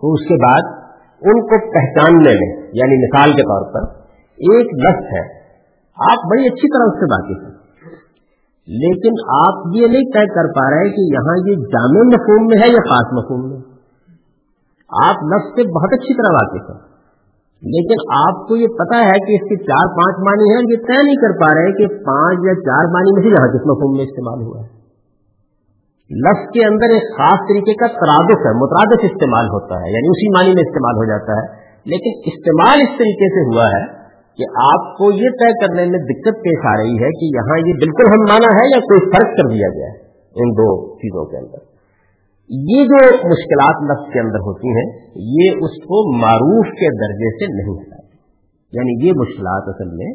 تو 0.00 0.12
اس 0.12 0.28
کے 0.28 0.34
بعد 0.34 0.83
ان 1.24 1.40
کو 1.40 1.70
پہچاننے 1.70 2.30
میں 2.30 2.66
یعنی 2.72 3.06
مثال 3.06 3.30
کے 3.30 3.42
طور 3.42 3.72
پر، 3.72 4.00
ایک 4.30 4.66
لفظ 4.66 5.04
ہے۔ 5.04 5.44
آپ 6.10 6.30
بڑی 6.30 6.46
اچھی 6.46 6.68
طرح 6.72 6.84
اس 6.84 6.98
سے 6.98 7.04
واقف 7.04 7.44
ہیں۔ 7.44 7.64
لیکن 8.66 9.12
آپ 9.46 9.54
یہ 9.74 9.86
نہیں 9.86 10.04
طے 10.04 10.34
کر 10.34 10.46
پا 10.46 10.70
رہے 10.70 10.90
کہ 10.90 11.14
یہاں 11.14 11.36
یہ 11.48 11.54
جامع 11.54 12.02
مفہوم 12.06 12.46
میں 12.46 12.56
ہے 12.62 12.68
یا 12.68 12.82
خاص 12.88 13.12
مفہوم 13.12 13.50
میں۔ 13.50 13.60
آپ 15.06 15.14
لفظ 15.24 15.48
سے 15.48 15.72
بہت 15.74 15.92
اچھی 15.92 16.14
طرح 16.14 16.34
واقف 16.34 16.70
ہیں۔ 16.70 16.94
لیکن 17.62 18.28
آپ 18.28 18.48
کو 18.48 18.56
یہ 18.56 18.66
پتا 18.66 18.98
ہے 18.98 19.12
کہ 19.12 19.32
اس 19.34 19.48
کے 19.48 19.56
چار 19.56 19.86
پانچ 19.88 20.26
معنی 20.26 20.54
ہیں۔ 20.54 20.62
یہ 20.70 20.76
طے 20.76 21.02
نہیں 21.02 21.14
کر 21.14 21.40
پا 21.40 21.54
رہے 21.54 21.72
کہ 21.72 21.86
پانچ 21.86 22.38
یا 22.46 22.54
چار 22.54 22.84
معنی 22.84 23.14
میں 23.14 23.22
سے 23.22 23.28
یہاں 23.28 23.48
کس 23.48 23.66
مفہوم 23.66 23.96
میں 23.96 24.04
استعمال 24.04 24.42
ہوا 24.46 24.60
ہے۔ 24.64 24.73
لفظ 26.10 26.46
کے 26.54 26.66
اندر 26.66 26.92
ایک 26.94 27.02
خاص 27.02 27.38
طریقے 27.48 27.74
کا 27.74 27.86
ترادف 27.86 28.40
ہے، 28.46 28.52
مترادف 28.54 29.04
استعمال 29.04 29.46
ہوتا 29.46 29.74
ہے 29.74 29.90
یعنی 29.90 30.08
اسی 30.08 30.28
معنی 30.34 30.54
میں 30.54 30.62
استعمال 30.62 30.94
ہو 30.94 31.04
جاتا 31.04 31.32
ہے۔ 31.32 31.64
لیکن 31.84 32.10
استعمال 32.26 32.78
اس 32.80 32.92
طریقے 32.98 33.28
سے 33.28 33.44
ہوا 33.46 33.66
ہے 33.68 33.84
کہ 34.38 34.44
آپ 34.64 34.96
کو 34.98 35.12
یہ 35.12 35.28
طے 35.40 35.52
کرنے 35.52 35.84
میں 35.84 35.98
دقت 35.98 36.36
پیش 36.44 36.66
آ 36.66 36.76
رہی 36.76 36.96
ہے 37.04 37.08
کہ 37.10 37.24
یہاں 37.24 37.58
یہ 37.58 37.72
بالکل 37.74 38.04
ہم 38.14 38.20
مانا 38.28 38.50
ہے 38.58 38.66
یا 38.74 38.80
کوئی 38.80 39.00
فرق 39.00 39.36
کر 39.36 39.48
دیا 39.48 39.68
گیا 39.68 39.86
ہے 39.86 39.98
ان 40.36 40.52
دو 40.52 40.96
چیزوں 40.96 41.24
کے 41.24 41.36
اندر۔ 41.36 41.58
یہ 42.50 42.84
جو 42.84 43.00
مشکلات 43.06 43.82
لفظ 43.90 44.12
کے 44.12 44.20
اندر 44.20 44.38
ہوتی 44.38 44.68
ہیں، 44.68 44.86
یہ 45.16 45.50
اس 45.50 45.82
کو 45.82 46.20
معروف 46.20 46.66
کے 46.66 46.88
درجے 46.98 47.30
سے 47.38 47.52
نہیں 47.54 47.82
ہٹاتی 47.82 48.16
یعنی 48.72 49.06
یہ 49.06 49.12
مشکلات 49.16 49.62
اصل 49.68 49.90
میں 49.96 50.14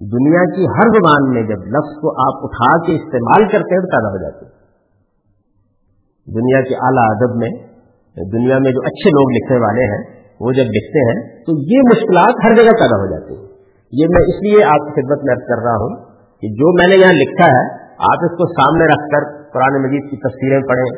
دنیا 0.00 0.44
کی 0.56 0.66
ہر 0.66 0.88
زبان 0.88 1.30
میں 1.30 1.42
جب 1.42 1.58
لفظ 1.66 2.00
کو 2.00 2.10
آپ 2.26 2.44
اٹھا 2.44 2.86
کے 2.86 2.92
استعمال 2.92 3.48
کرتے 3.48 3.74
ہیں 3.74 3.82
تو 3.82 3.96
پیدا 3.96 4.08
ہو 4.08 4.22
جاتے 4.22 4.44
ہیں۔ 4.44 4.53
دنیا 6.28 6.60
کے 6.68 6.76
اعلیٰ 6.88 7.06
ادب 7.14 7.38
میں، 7.40 7.50
دنیا 8.16 8.58
میں 8.64 8.72
جو 8.74 8.82
اچھے 8.90 9.12
لوگ 9.16 9.32
لکھنے 9.36 9.58
والے 9.62 9.86
ہیں، 9.92 10.02
وہ 10.44 10.52
جب 10.58 10.74
لکھتے 10.76 11.04
ہیں، 11.08 11.16
تو 11.46 11.56
یہ 11.72 11.88
مشکلات 11.88 12.44
ہر 12.44 12.54
جگہ 12.58 12.74
پیدا 12.82 13.00
ہو 13.02 13.08
جاتی 13.10 13.34
ہیں۔ 13.34 13.42
یہ 13.92 14.12
میں 14.14 14.22
اس 14.30 14.38
لیے 14.44 14.62
آپ 14.68 14.86
کی 14.86 14.94
خدمت 14.98 15.26
میں 15.28 15.36
کر 15.48 15.64
رہا 15.64 15.74
ہوں 15.82 15.96
کہ 16.42 16.52
جو 16.60 16.70
میں 16.78 16.86
نے 16.92 17.00
یہاں 17.02 17.16
لکھا 17.18 17.50
ہے، 17.56 17.64
آپ 18.06 18.24
اس 18.28 18.38
کو 18.38 18.46
سامنے 18.52 18.86
رکھ 18.92 19.04
کر 19.12 19.26
قرآن 19.56 19.76
مجید 19.82 20.08
کی 20.12 20.20
تصویریں 20.22 20.64
پڑھیں 20.70 20.88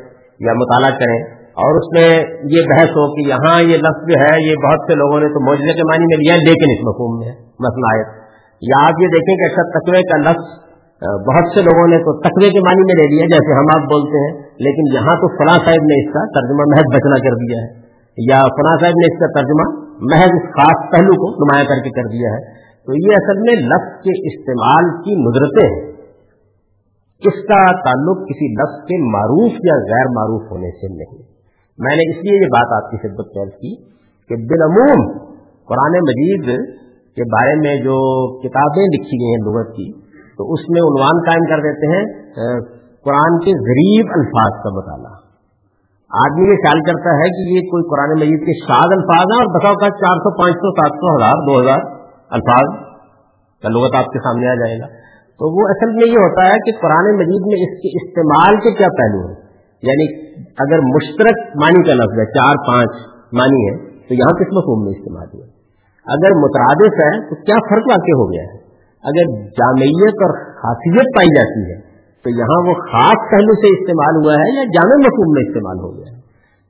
یا 0.40 0.54
مطالعہ 0.60 1.00
کریں 1.00 1.18
اور 1.64 1.80
اس 1.80 1.90
میں 1.96 2.06
یہ 2.54 2.70
بحث 2.70 2.96
ہو 2.96 3.04
کہ 3.12 3.26
یہاں 3.26 3.56
یہ 3.66 3.82
لفظ 3.84 4.08
جو 4.08 4.20
ہے، 4.22 4.32
یہ 4.46 4.62
بہت 4.64 4.88
سے 4.88 4.96
لوگوں 5.02 5.20
نے 5.20 5.28
تو 5.34 5.42
موجودہ 5.44 5.74
کے 5.78 5.88
معنی 5.90 6.08
میں 6.12 6.18
لیا 6.22 6.38
لیکن 6.42 6.72
اس 6.74 6.82
مفہوم 6.88 7.18
میں 7.20 7.34
مسئلہ 7.66 7.92
آئے 7.92 8.02
یا 8.62 8.80
آپ 8.88 9.04
یہ 9.04 9.12
دیکھیں 9.14 9.30
کہ 9.34 9.46
اچھا 9.46 9.64
تقوی 9.76 10.02
کا 10.10 10.18
لفظ، 10.24 10.50
بہت 11.28 11.54
سے 11.54 11.64
لوگوں 11.68 11.86
نے 11.92 12.00
تو 12.04 12.14
تقوی 12.26 12.50
کے 12.56 12.64
معنی 12.66 12.84
میں 12.90 12.98
لے 13.00 13.06
لیا، 13.14 13.28
جیسے 13.32 13.56
ہم 13.58 13.72
آپ 13.76 13.88
بولتے 13.92 14.22
ہیں 14.24 14.34
لیکن 14.58 14.94
یہاں 14.94 15.16
تو 15.16 15.36
فلاں 15.36 15.58
صاحب 15.58 15.84
نے 15.84 16.06
اس 16.06 16.12
کا 16.12 16.40
ترجمہ 16.40 16.64
محض 16.68 16.96
بچنا 16.96 17.28
کر 17.28 17.34
دیا 17.34 17.58
ہے۔ 17.58 17.86
یا 18.18 18.38
فلاں 18.38 18.76
صاحب 18.80 18.92
نے 18.96 19.14
اس 19.14 19.18
کا 19.18 19.40
ترجمہ 19.40 19.86
محض 20.00 20.30
اس 20.34 20.48
خاص 20.48 20.92
پہلو 20.92 21.12
کو 21.12 21.44
نمایاں 21.44 21.64
کر 21.64 21.84
کے 21.84 21.90
کر 21.90 22.08
دیا 22.08 22.28
ہے۔ 22.30 22.66
تو 22.86 22.94
یہ 22.94 23.16
اصل 23.16 23.38
میں 23.38 23.54
لفظ 23.54 24.02
کے 24.02 24.26
استعمال 24.26 25.02
کی 25.04 25.14
ندرتیں 25.14 25.68
ہیں۔ 25.68 25.92
اس 27.16 27.34
کا 27.34 27.72
تعلق 27.84 28.18
کسی 28.18 28.52
لفظ 28.52 28.84
کے 28.84 29.10
معروف 29.12 29.52
یا 29.52 29.74
غیر 29.74 30.06
معروف 30.06 30.42
ہونے 30.50 30.70
سے 30.70 30.88
نہیں۔ 30.94 31.36
میں 31.78 31.96
نے 31.96 32.10
اس 32.10 32.24
لیے 32.24 32.42
یہ 32.42 32.46
بات 32.46 32.84
آپ 32.84 32.90
کی 32.90 32.96
خدمت 32.96 33.26
پیش 33.34 33.54
کی 33.54 33.76
کہ 34.28 34.34
بالعموم 34.34 35.18
قرآن 35.68 35.92
مجید 35.92 36.44
کے 37.16 37.22
بارے 37.22 37.54
میں 37.54 37.76
جو 37.76 37.96
کتابیں 38.38 38.84
لکھی 38.84 39.16
گئی 39.22 39.34
ہیں 39.34 39.52
لغت 39.52 39.68
کی، 39.76 39.92
تو 40.36 40.52
اس 40.52 40.60
میں 40.68 40.80
عنوان 40.80 41.22
قائم 41.26 41.44
کر 41.44 41.62
دیتے 41.62 41.86
ہیں 41.86 42.26
قرآن 43.06 43.38
کے 43.38 43.52
غریب 43.68 44.06
الفاظ 44.10 44.62
کا 44.62 44.70
مطالعہ۔ 44.74 45.14
آدمی 46.24 46.50
یہ 46.50 46.56
خیال 46.56 46.80
کرتا 46.80 47.10
ہے 47.10 47.28
کہ 47.28 47.42
یہ 47.54 47.60
کوئی 47.60 47.84
قرآن 47.90 48.10
مجید 48.20 48.40
کے 48.46 48.52
شاد 48.66 48.90
الفاظ 48.90 49.26
ہیں 49.32 49.40
اور 49.42 49.58
بتاؤ 49.58 49.74
کا 49.74 49.86
چار 49.86 50.16
سو، 50.16 50.42
پانچ 50.42 50.54
سو، 50.54 50.70
سات 50.70 50.92
سو، 50.94 51.16
ہزار، 51.16 51.36
دو 51.46 51.60
ہزار 51.60 51.78
الفاظ۔ 52.30 52.86
کا 53.62 53.68
لغت 53.68 53.94
آپ 53.96 54.04
کے 54.04 54.18
سامنے 54.18 54.48
آ 54.48 54.54
جائے 54.54 54.78
گا۔ 54.78 54.86
تو 55.38 55.44
وہ 55.54 55.68
اصل 55.68 55.94
میں 55.94 56.08
یہ 56.08 56.18
ہوتا 56.18 56.42
ہے 56.46 56.54
کہ 56.54 56.72
قرآن 56.82 57.16
مجید 57.16 57.42
میں 57.46 57.58
اس 57.66 57.74
کے 57.82 57.88
استعمال 57.96 58.56
کے 58.56 58.74
کیا 58.74 58.88
پہلو 58.88 59.26
ہیں۔ 59.26 59.36
یعنی 59.82 60.26
اگر 60.36 60.78
مشترک 60.78 61.56
معنی 61.56 61.88
کا 61.88 61.94
لفظ 61.94 62.18
ہے، 62.18 62.26
چار، 62.26 62.54
پانچ 62.68 62.90
معنی 63.32 63.60
ہے 63.68 63.76
تو 64.08 64.14
یہاں 64.14 64.34
کس 64.38 64.48
مفہوم 64.52 64.84
میں 64.84 64.92
استعمال 64.92 65.28
ہوا 65.34 65.46
اگر 66.14 66.30
مترادف 66.34 66.94
ہے، 67.04 67.28
تو 67.28 67.34
کیا 67.42 67.54
فرق 67.54 67.84
واقع 67.90 68.14
ہو 68.20 68.32
گیا 68.32 68.42
ہے؟ 68.42 68.66
اگر 69.10 69.26
جامعیت 69.42 70.14
اور 70.14 70.34
خاصیت 70.34 71.16
پائی 71.16 71.28
جاتی 71.36 71.70
ہے 71.70 71.85
تو 72.24 72.30
یہاں 72.30 72.68
وہ 72.68 72.74
خاص 72.74 73.30
پہلو 73.30 73.54
سے 73.54 73.80
استعمال 73.80 74.24
ہوا 74.24 74.34
ہے 74.34 74.54
یا 74.56 74.64
جامع 74.64 74.96
مفہوم 74.96 75.32
میں 75.32 75.42
استعمال 75.42 75.78
ہو 75.78 75.96
گیا 75.96 76.12
ہے؟ 76.12 76.18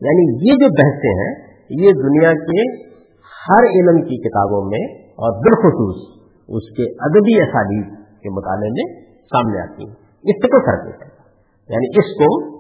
یعنی 0.00 0.48
یہ 0.48 0.54
جو 0.54 0.68
بحثیں 0.68 1.14
ہیں، 1.22 1.32
یہ 1.70 1.92
دنیا 1.92 2.32
کے 2.32 2.87
ہر 3.26 3.64
علم 3.64 4.02
کی 4.02 4.28
کتابوں 4.28 4.64
میں 4.64 4.94
اور 5.02 5.32
بالخصوص 5.32 6.20
اس 6.48 6.76
کے 6.76 6.82
ادبی 6.82 7.42
اسالیب 7.42 7.94
کے 7.94 8.30
مطالعے 8.30 8.70
میں 8.70 9.02
سامنے 9.12 9.61
آتی 9.61 9.85
ہیں۔ 9.85 9.94
اس 10.22 10.37
سے 10.42 10.48
کوئی 10.48 10.66
فرق 10.66 10.85
نہیں 10.85 10.98
پڑتا۔ 10.98 11.22
یعنی 11.68 11.87
اس 11.87 12.14
کو 12.18 12.56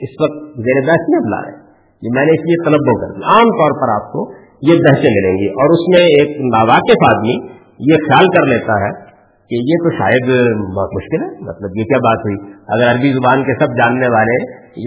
اس 0.00 0.10
وقت 0.20 0.58
زیر 0.58 0.86
بحث 0.86 1.08
میں 1.08 1.20
بلا 1.20 1.46
رہے 1.46 1.66
یہ 2.02 2.08
میں 2.14 2.24
نے 2.24 2.32
اس 2.32 2.40
لیے 2.40 2.64
طلب 2.64 3.00
کر 3.00 3.12
دیا 3.12 3.28
عام 3.28 3.48
طور 3.48 3.80
پر 3.80 3.88
آپ 3.94 4.12
کو 4.12 4.32
یہ 4.62 4.72
بحثیں 4.72 5.10
ملیں 5.10 5.36
گی 5.36 5.48
اور 5.48 5.70
اس 5.70 5.82
میں 5.88 6.06
ایک 6.06 6.40
ناواقف 6.40 7.14
آدمی 7.14 7.36
یہ 7.78 7.96
خیال 8.08 8.26
کر 8.26 8.46
لیتا 8.46 8.80
ہے 8.80 9.05
کہ 9.50 9.56
یہ 9.56 9.76
تو 9.84 9.90
شاید 9.90 10.26
بہت 10.76 10.90
مشکل 10.94 11.20
ہے 11.22 11.30
مطلب 11.48 11.70
یہ 11.78 11.84
کیا 11.84 11.98
بات 11.98 12.18
ہوئی؟ 12.18 12.36
اگر 12.68 12.86
عربی 12.90 13.12
زبان 13.12 13.44
کے 13.44 13.54
سب 13.54 13.70
جاننے 13.72 14.08
والے 14.08 14.36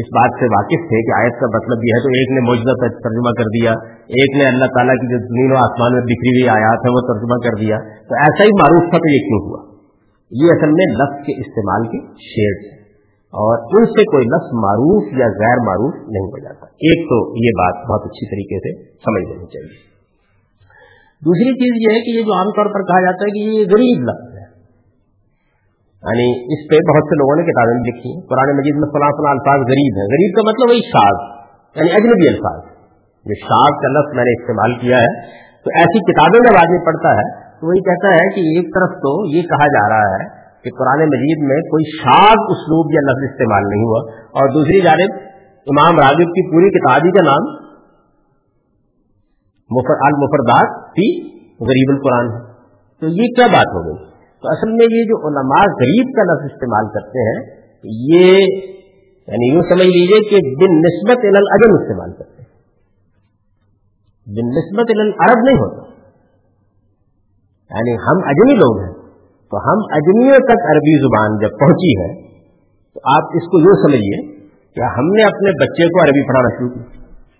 اس 0.01 0.09
بات 0.17 0.31
سے 0.39 0.45
واقف 0.45 0.81
تھے 0.89 0.97
کہ 1.01 1.21
آیت 1.21 1.33
کا 1.39 1.47
مطلب 1.47 1.77
یہ 1.83 1.93
ہے 1.95 1.99
تو 1.99 2.09
ایک 2.09 2.29
نے 2.31 2.39
موجودہ 2.39 2.87
ترجمہ 2.87 3.31
کر 3.37 3.43
دیا، 3.43 3.71
ایک 4.19 4.37
نے 4.37 4.45
اللہ 4.47 4.65
تعالیٰ 4.65 4.95
کی 4.95 5.07
جو 5.07 5.17
زمین 5.17 5.51
و 5.51 5.55
آسمان 5.55 5.91
میں 5.93 6.01
بکھری 6.01 6.29
ہوئی 6.29 6.49
آیات 6.49 6.79
ہے 6.85 6.89
وہ 6.89 6.99
ترجمہ 6.99 7.37
کر 7.47 7.59
دیا۔ 7.59 7.77
تو 8.09 8.13
ایسا 8.15 8.43
ہی 8.43 8.49
معروف 8.49 8.89
تھا 8.89 8.97
تو 8.97 9.11
یہ 9.11 9.17
کیوں 9.17 9.41
ہوا؟ 9.47 9.59
یہ 10.31 10.47
اصل 10.49 10.69
میں 10.69 10.85
لفظ 10.85 11.25
کے 11.25 11.33
استعمال 11.39 11.87
کے 11.87 11.99
شیئر 12.21 12.55
ہے 12.63 12.79
اور 13.33 13.79
ان 13.79 13.85
سے 13.85 14.03
کوئی 14.03 14.25
لفظ 14.25 14.53
معروف 14.53 15.03
یا 15.13 15.27
غیر 15.27 15.57
معروف 15.67 15.95
نہیں 15.95 16.27
ہو 16.27 16.43
جاتا۔ 16.43 16.65
ایک 16.65 17.09
تو 17.09 17.45
یہ 17.45 17.51
بات 17.57 17.89
بہت 17.89 18.01
اچھی 18.05 18.25
طریقے 18.25 18.57
سے 18.57 18.83
سمجھ 18.83 19.23
لینی 19.29 19.45
چاہیے۔ 19.45 19.89
دوسری 21.25 21.53
چیز 21.53 21.73
یہ 21.81 21.97
ہے 21.97 22.01
کہ 22.01 22.09
یہ 22.09 22.23
جو 22.23 22.33
عام 22.37 22.49
طور 22.49 22.65
پر 22.65 22.81
کہا 22.83 23.01
جاتا 23.01 23.23
ہے 23.23 23.29
کہ 23.29 23.39
یہ 23.39 23.65
غریب 23.65 24.03
لفظ 24.03 24.28
یعنی 25.99 26.27
اس 26.53 26.61
پہ 26.69 26.75
بہت 26.75 27.03
سے 27.03 27.15
لوگوں 27.15 27.35
نے 27.35 27.43
کتابیں 27.43 27.77
بھی 27.79 27.89
لکھی 27.89 28.11
قرآن 28.27 28.57
مجید 28.57 28.75
میں 28.75 28.89
فلاں 28.89 29.11
فلاں 29.17 29.31
الفاظ 29.31 29.59
غریب 29.59 29.93
ہیں۔ 29.97 30.07
غریب 30.07 30.35
کا 30.35 30.41
مطلب 30.41 30.69
وہی 30.69 30.81
شاز 30.81 31.17
یعنی 31.75 31.91
اجنبی 31.91 32.27
الفاظ۔ 32.27 32.59
جو 33.25 33.35
شاز 33.35 33.81
کا 33.81 33.87
لفظ 33.87 34.15
میں 34.15 34.23
نے 34.23 34.41
استعمال 34.41 34.71
کیا 34.79 34.97
ہے، 34.97 35.21
تو 35.63 35.69
ایسی 35.75 35.99
کتابیں 35.99 36.39
جب 36.39 36.57
آدمی 36.59 36.85
پڑھتا 36.85 37.09
ہے، 37.09 37.43
تو 37.43 37.67
وہی 37.67 37.79
کہتا 37.79 38.07
ہے 38.07 38.35
کہ 38.35 38.39
ایک 38.39 38.75
طرف 38.75 38.97
تو 38.97 39.35
یہ 39.35 39.41
کہا 39.41 39.67
جا 39.67 39.89
رہا 39.89 40.11
ہے 40.13 40.25
کہ 40.63 40.69
قرآن 40.77 40.99
مجید 40.99 41.47
میں 41.47 41.57
کوئی 41.57 41.97
شاز 42.01 42.37
اسلوب 42.49 42.93
یا 42.93 43.01
لفظ 43.01 43.31
استعمال 43.31 43.63
نہیں 43.63 43.83
ہوا۔ 43.83 44.11
اور 44.25 44.49
دوسری 44.49 44.81
جانب، 44.81 45.19
امام 45.67 45.99
راغب 45.99 46.29
کی 46.29 46.51
پوری 46.51 46.69
کتابی 46.69 47.11
کا 47.11 47.25
نام 47.25 47.69
المفردات 49.91 50.89
تھی 50.89 51.27
غریب 51.45 51.91
القرآن 51.91 52.25
ہے۔ 52.25 52.53
تو 52.99 53.07
یہ 53.07 53.27
کیا 53.35 53.47
بات 53.47 53.67
ہو 53.67 53.85
گئی؟ 53.87 54.08
تو 54.41 54.47
اصل 54.47 54.69
میں 54.71 54.85
یہ 54.91 55.03
جو 55.03 55.27
علماء 55.27 55.63
غریب 55.63 56.15
کا 56.15 56.23
لفظ 56.23 56.53
استعمال 56.53 56.85
کرتے 56.93 57.19
ہیں، 57.19 57.61
یہ 57.83 58.37
یعنی 59.27 59.53
یوں 59.53 59.61
سمجھ 59.61 59.87
لیجیے 59.87 60.29
کہ 60.29 60.35
بن 60.35 60.77
نسبت 60.77 61.25
العجم 61.25 61.81
استعمال 61.81 62.11
کرتے 62.11 62.41
ہیں۔ 62.41 62.49
بن 64.27 64.47
نسبت 64.49 64.85
العرب 64.89 65.39
نہیں 65.45 65.55
ہوتا۔ 65.55 65.81
یعنی 67.75 67.93
ہم 67.95 68.29
اجمی 68.29 68.55
لوگ 68.55 68.79
ہیں، 68.79 68.93
تو 69.51 69.57
ہم 69.57 69.77
اجمیوں 69.91 70.37
تک 70.37 70.65
عربی 70.65 70.99
زبان 70.99 71.37
جب 71.37 71.59
پہنچی 71.59 72.01
ہے، 72.01 72.29
تو 72.93 72.99
آپ 73.15 73.23
اس 73.23 73.51
کو 73.51 73.59
یوں 73.59 73.73
سمجھیے 73.73 74.39
کہ 74.75 74.81
ہم 74.81 75.05
نے 75.05 75.23
اپنے 75.23 75.51
بچے 75.51 75.85
کو 75.85 76.03
عربی 76.03 76.27
پڑھانا 76.27 76.49
شروع 76.57 76.69
کی 76.69 76.99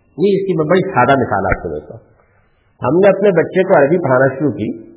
یہ 0.10 0.40
اس 0.40 0.48
کی 0.48 0.58
میں 0.58 0.66
بڑی 0.66 0.92
سادہ 0.92 1.20
مثال 1.20 1.46
آپ 1.46 1.64
کو 1.64 1.70
دیتا 1.70 1.94
ہوں۔ 1.94 2.10
ہم 2.84 3.00
نے 3.00 3.08
اپنے 3.08 3.30
بچے 3.32 3.64
کو 3.64 3.84
عربی 3.84 3.98
پڑھانا 3.98 4.40
شروع 4.40 4.52
کی 4.52 4.90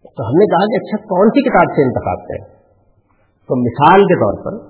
تو 0.00 0.26
ہم 0.26 0.38
نے 0.38 0.46
کہا 0.46 0.66
کہ 0.66 0.76
اچھا 0.76 1.04
کون 1.04 1.28
سی 1.28 1.48
کتاب 1.48 1.74
سے 1.76 1.82
انتخاب 1.82 2.28
کریں؟ 2.28 2.60
تو 3.48 3.56
مثال 3.56 4.02
کے 4.02 4.14
طور 4.14 4.44
پر 4.44 4.64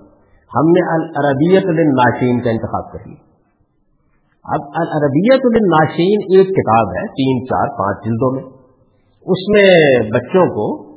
ہم 0.57 0.67
نے 0.67 0.95
العربیت 0.95 1.65
الناشین 1.67 2.41
کا 2.41 2.51
انتخاب 2.51 2.93
کر 2.93 2.99
لیا۔ 3.07 3.31
اب 4.45 4.61
العربیت 4.75 5.41
الناشین 5.45 6.19
ایک 6.23 6.49
کتاب 6.49 6.87
ہے، 6.87 7.07
تین، 7.07 7.47
چار، 7.47 7.79
پانچ 7.79 8.05
جلدوں 8.05 8.35
میں۔ 8.35 8.43
اس 9.21 9.49
میں 9.49 9.99
بچوں 10.11 10.47
کو 10.47 10.91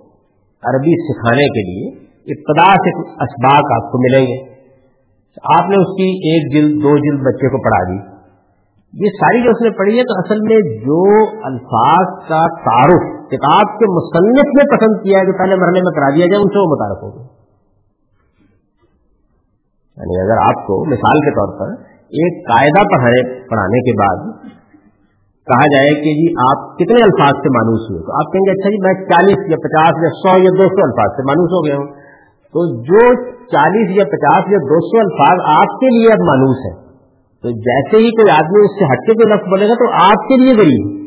عربی 0.63 1.13
سکھانے 1.13 1.45
کے 1.45 1.61
لیے 1.61 2.03
ابتدا 2.09 2.71
سے 2.71 2.99
اسباق 2.99 3.83
آپ 3.83 3.91
کو 3.91 3.97
ملیں 4.03 4.27
گے۔ 4.27 4.53
آپ 5.43 5.69
نے 5.69 5.75
اس 5.75 5.97
کی 5.97 6.09
ایک 6.09 6.53
جلد، 6.53 6.83
دو 6.83 6.97
جلد 6.97 7.25
بچے 7.25 7.49
کو 7.49 7.63
پڑھا 7.63 7.91
دی۔ 7.91 8.13
یہ 8.93 9.09
ساری 9.09 9.43
جو 9.43 9.49
اس 9.49 9.61
نے 9.61 9.69
پڑھی 9.69 9.99
ہے، 9.99 10.03
تو 10.03 10.13
اصل 10.17 10.39
میں 10.41 10.77
جو 10.79 11.29
الفاظ 11.45 12.27
کا 12.27 12.47
تعارف 12.65 13.12
کتاب 13.33 13.77
کے 13.81 13.89
مصنف 13.93 14.51
نے 14.57 14.65
پسند 14.73 14.99
کیا 15.03 15.21
ہے 15.21 15.29
کہ 15.29 15.37
پہلے 15.43 15.61
مرحلے 15.61 15.85
میں 15.87 15.95
کرا 15.99 16.09
دیا 16.17 16.33
جائے، 16.33 16.43
ان 16.43 16.51
سے 16.55 16.63
وہ 16.63 16.73
متعارف 16.73 17.05
ہوگا 17.07 17.23
یعنی 19.97 20.19
اگر 20.21 20.39
آپ 20.43 20.61
کو 20.67 20.75
مثال 20.91 21.19
کے 21.25 21.31
طور 21.31 21.51
پر 21.57 21.73
ایک 22.21 22.37
قاعدہ 22.47 22.83
پڑھانے 22.93 23.21
پڑھانے 23.49 23.81
کے 23.87 23.93
بعد 23.99 24.23
کہا 25.47 25.65
جائے 25.73 25.93
کہ 26.03 26.11
جی 26.17 26.27
آپ 26.43 26.67
کتنے 26.79 27.01
الفاظ 27.03 27.39
سے 27.45 27.51
مانوس 27.53 27.87
ہوئے؟ 27.89 28.01
تو 28.07 28.13
آپ 28.19 28.29
کہیں 28.33 28.45
گے 28.45 28.51
اچھا 28.51 28.69
جی 28.69 28.77
میں 28.83 28.93
چالیس 29.09 29.41
یا 29.47 29.57
پچاس 29.63 30.01
یا 30.03 30.11
سو 30.19 30.35
یا 30.43 30.53
دو 30.59 30.67
سو 30.75 30.85
الفاظ 30.85 31.11
سے 31.15 31.25
مانوس 31.29 31.55
ہو 31.57 31.61
گیا 31.65 31.77
ہوں۔ 31.77 31.85
تو 32.53 32.65
جو 32.83 33.03
چالیس 33.45 33.91
یا 33.97 34.05
پچاس 34.05 34.51
یا 34.51 34.57
دو 34.57 34.79
سو 34.87 34.99
الفاظ 34.99 35.43
آپ 35.55 35.77
کے 35.79 35.93
لیے 35.97 36.13
اب 36.13 36.25
مانوس 36.29 36.65
ہے 36.65 36.73
تو 37.43 37.51
جیسے 37.67 38.03
ہی 38.05 38.11
کوئی 38.19 38.31
آدمی 38.31 38.65
اس 38.65 38.75
سے 38.79 38.91
ہٹ 38.93 39.07
کے 39.07 39.13
کوئی 39.13 39.33
لفظ 39.33 39.49
بولے 39.49 39.69
گا، 39.69 39.73
تو 39.73 39.91
آپ 40.03 40.27
کے 40.27 40.41
لیے 40.41 40.53
غریب۔ 40.57 41.02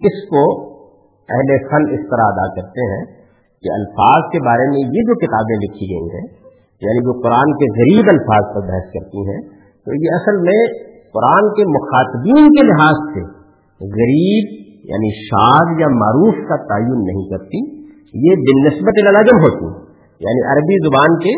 اس 0.00 0.22
کو 0.28 0.44
اہل 1.28 1.52
فن 1.68 1.86
اس 1.96 2.08
طرح 2.08 2.30
ادا 2.32 2.46
کرتے 2.54 2.86
ہیں 2.92 3.04
کہ 3.62 3.70
الفاظ 3.74 4.26
کے 4.32 4.40
بارے 4.46 4.64
میں 4.72 4.80
یہ 4.96 5.06
جو 5.10 5.14
کتابیں 5.20 5.54
لکھی 5.56 5.86
گئی 5.92 6.08
ہیں 6.14 6.24
یعنی 6.82 7.04
جو 7.04 7.14
قرآن 7.20 7.54
کے 7.60 7.68
غریب 7.76 8.10
الفاظ 8.12 8.50
پر 8.54 8.66
بحث 8.70 8.90
کرتی 8.94 9.24
ہیں، 9.28 9.38
تو 9.86 9.94
یہ 9.94 10.16
اصل 10.16 10.40
میں 10.40 10.58
قرآن 11.14 11.48
کے 11.54 11.66
مخاطبین 11.70 12.50
کے 12.56 12.64
لحاظ 12.66 13.00
سے 13.14 13.24
غریب 13.80 14.52
یعنی 14.84 15.10
شاد 15.20 15.72
یا 15.80 15.88
معروف 15.94 16.42
کا 16.48 16.58
تعین 16.64 17.04
نہیں 17.04 17.24
کرتی، 17.30 17.62
یہ 18.14 18.42
بن 18.48 18.62
نسبت 18.64 19.00
الجم 19.04 19.40
ہوتی 19.44 19.70
یعنی 20.20 20.42
عربی 20.50 20.76
زبان 20.82 21.16
کے 21.18 21.34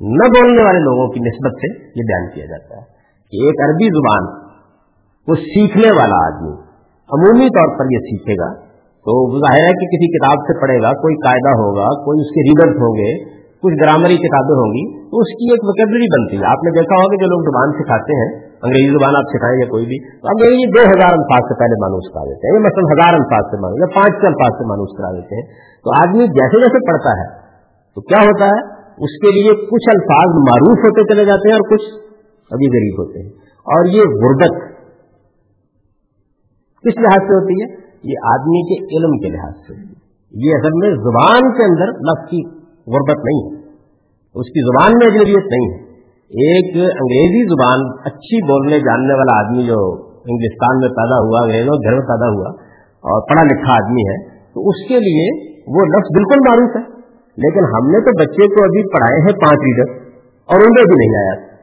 نہ 0.00 0.28
بولنے 0.28 0.62
والے 0.62 0.78
لوگوں 0.78 1.06
کی 1.08 1.20
نسبت 1.20 1.60
سے 1.60 1.68
یہ 2.00 2.08
بیان 2.08 2.30
کیا 2.30 2.46
جاتا 2.46 2.80
ہے 2.80 2.84
کہ 3.32 3.44
ایک 3.44 3.60
عربی 3.66 3.90
زبان 3.90 4.26
کو 5.28 5.36
سیکھنے 5.44 5.92
والا 5.98 6.18
آدمی 6.24 6.54
عمومی 7.14 7.48
طور 7.48 7.78
پر 7.78 7.84
یہ 7.90 7.98
سیکھے 7.98 8.34
گا۔ 8.34 8.66
تو 9.06 9.38
ظاہر 9.38 9.66
ہے 9.68 9.72
کہ 9.72 9.86
کسی 9.86 10.06
کتاب 10.06 10.38
سے 10.46 10.60
پڑھے 10.60 10.78
گا، 10.82 10.90
کوئی 10.92 11.14
قاعدہ 11.14 11.52
ہوگا، 11.58 12.04
کوئی 12.04 12.16
اس 12.20 12.30
کے 12.30 12.40
ریڈرس 12.42 12.76
ہوں 12.76 12.94
گے، 12.94 13.10
کچھ 13.62 13.76
گرامری 13.82 14.16
کتابیں 14.16 14.56
ہوں 14.56 14.70
گی، 14.76 15.10
تو 15.10 15.14
اس 15.18 15.30
کی 15.38 15.44
ایک 15.52 15.60
ویکیبلری 15.64 16.08
بنتی 16.14 16.36
ہے۔ 16.36 16.44
آپ 16.46 16.60
نے 16.64 16.70
دیکھا 16.70 16.94
ہوگا 16.94 17.16
جو 17.16 17.26
لوگ 17.26 17.40
زبان 17.40 17.68
سکھاتے 17.82 18.12
ہیں، 18.12 18.30
انگریزی 18.62 18.92
زبان 18.92 19.16
آپ 19.16 19.26
سکھائیں 19.34 19.58
یا 19.60 19.68
کوئی 19.70 19.84
بھی، 19.86 19.98
تو 20.20 20.26
اب 20.28 20.36
یہ 20.40 20.50
یعنی 20.50 20.66
دو 20.72 20.82
ہزار 20.82 21.12
الفاظ 21.12 21.42
سے 21.48 21.54
پہلے 21.58 21.76
مانوس 21.82 22.06
کرا 22.14 22.24
دیتے 22.24 22.44
ہیں 22.46 22.60
مثلاً 22.60 22.84
ہزار 22.92 23.12
الفاظ 23.14 23.44
سے 23.50 23.56
مانوس، 23.56 23.78
یا 23.80 23.88
پانچ 23.94 24.14
سو 24.20 24.26
الفاظ 24.26 24.52
سے 24.58 24.64
مانوس 24.64 24.92
کرا 24.98 25.10
دیتے 25.10 25.34
ہیں۔ 25.34 25.46
تو 25.54 25.88
آدمی 26.02 26.24
جیسے 26.26 26.56
جیسے 26.60 26.78
پڑھتا 26.86 27.10
ہے، 27.20 27.26
تو 27.94 28.00
کیا 28.00 28.20
ہوتا 28.22 28.44
ہے؟ 28.44 28.60
اس 29.04 29.12
کے 29.22 29.28
لیے 29.34 29.50
کچھ 29.54 29.88
الفاظ 29.94 30.28
معروف 30.50 30.78
ہوتے 30.78 31.14
چلے 31.14 31.24
جاتے 31.24 31.48
ہیں 31.48 31.56
اور 31.56 31.66
کچھ 31.70 31.86
ابھی 32.50 32.66
غریب 32.66 33.00
ہوتے 33.00 33.22
ہیں۔ 33.22 33.30
اور 33.74 33.84
یہ 33.84 34.02
غربت 34.02 34.65
کس 36.86 36.98
لحاظ 37.00 37.28
سے 37.28 37.34
ہوتی 37.34 37.62
ہے؟ 37.62 37.86
یہ 38.04 38.14
آدمی 38.32 38.62
کے 38.62 38.96
علم 38.96 39.18
کے 39.18 39.36
لحاظ 39.36 39.54
سے 39.54 39.96
یہ 40.32 40.54
اصل 40.54 40.70
میں 40.74 40.90
زبان 40.90 41.40
کے 41.40 41.64
اندر 41.64 41.86
لفظ 41.86 42.30
کی 42.30 42.46
غربت 42.86 43.24
نہیں 43.24 43.46
ہے۔ 43.46 43.56
اس 44.34 44.46
کی 44.46 44.60
زبان 44.66 44.92
میں 44.92 45.06
اجنبیت 45.06 45.46
نہیں 45.52 45.74
ہے۔ 45.74 45.86
ایک 46.26 46.76
انگریزی 46.76 47.48
زبان 47.48 47.80
اچھی 48.04 48.42
بولنے 48.42 48.78
جاننے 48.78 49.14
والا 49.14 49.46
آدمی 49.46 49.62
جو 49.62 50.06
ہندوستان 50.10 50.78
میں 50.78 50.88
پیدا 50.88 51.18
ہوا، 51.18 51.40
انگریزوں 51.42 51.74
گھر 51.74 51.92
میں 51.92 52.00
پیدا 52.00 52.28
ہوا 52.28 52.48
اور 52.96 53.30
پڑھا 53.30 53.42
لکھا 53.42 53.84
آدمی 53.84 54.02
ہے، 54.02 54.28
تو 54.54 54.68
اس 54.68 54.88
کے 54.88 54.94
لیے 54.94 55.56
وہ 55.66 55.84
لفظ 55.84 56.16
بالکل 56.16 56.48
معروف 56.48 56.76
ہے۔ 56.76 56.96
لیکن 57.36 57.64
ہم 57.64 57.86
نے 57.86 58.00
تو 58.00 58.18
بچے 58.18 58.54
کو 58.54 58.64
ابھی 58.64 58.92
پڑھائے 58.92 59.20
ہیں 59.20 59.32
پانچ 59.32 59.58
لیڈر 59.60 59.92
اور 60.46 60.56
ان 60.56 60.68
میں 60.70 60.82
بھی 60.82 61.06
نہیں 61.06 61.18
آیا۔ 61.18 61.55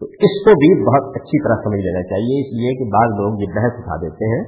تو 0.00 0.06
اس 0.06 0.34
کو 0.44 0.50
بھی 0.52 0.68
بہت 0.84 1.16
اچھی 1.16 1.42
طرح 1.44 1.54
سمجھ 1.64 1.80
لینا 1.80 2.02
چاہیے، 2.02 2.36
اس 2.40 2.52
لیے 2.60 2.70
کہ 2.74 2.84
بعض 2.92 3.10
لوگ 3.10 3.40
یہ 3.40 3.46
بحث 3.46 3.74
اٹھا 3.78 3.96
دیتے 3.96 4.24
ہیں۔ 4.34 4.42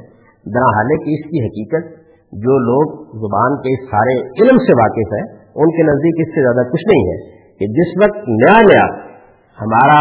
درا 0.46 0.70
حالانکہ 0.76 1.10
اس 1.10 1.30
کی 1.30 1.46
حقیقت 1.46 2.02
جو 2.32 2.58
لوگ 2.58 3.02
زبان 3.16 3.56
کے 3.56 3.84
سارے 3.84 4.14
علم 4.20 4.58
سے 4.58 4.72
واقف 4.72 5.12
ہے 5.12 5.22
ان 5.32 5.76
کے 5.76 5.82
نزدیک 5.82 6.20
اس 6.20 6.34
سے 6.34 6.42
زیادہ 6.42 6.68
کچھ 6.68 6.86
نہیں 6.86 7.04
ہے 7.10 7.18
کہ 7.58 7.66
جس 7.66 7.90
وقت 8.02 8.28
نیا 8.28 8.60
نیا 8.60 9.12
ہمارا 9.60 10.00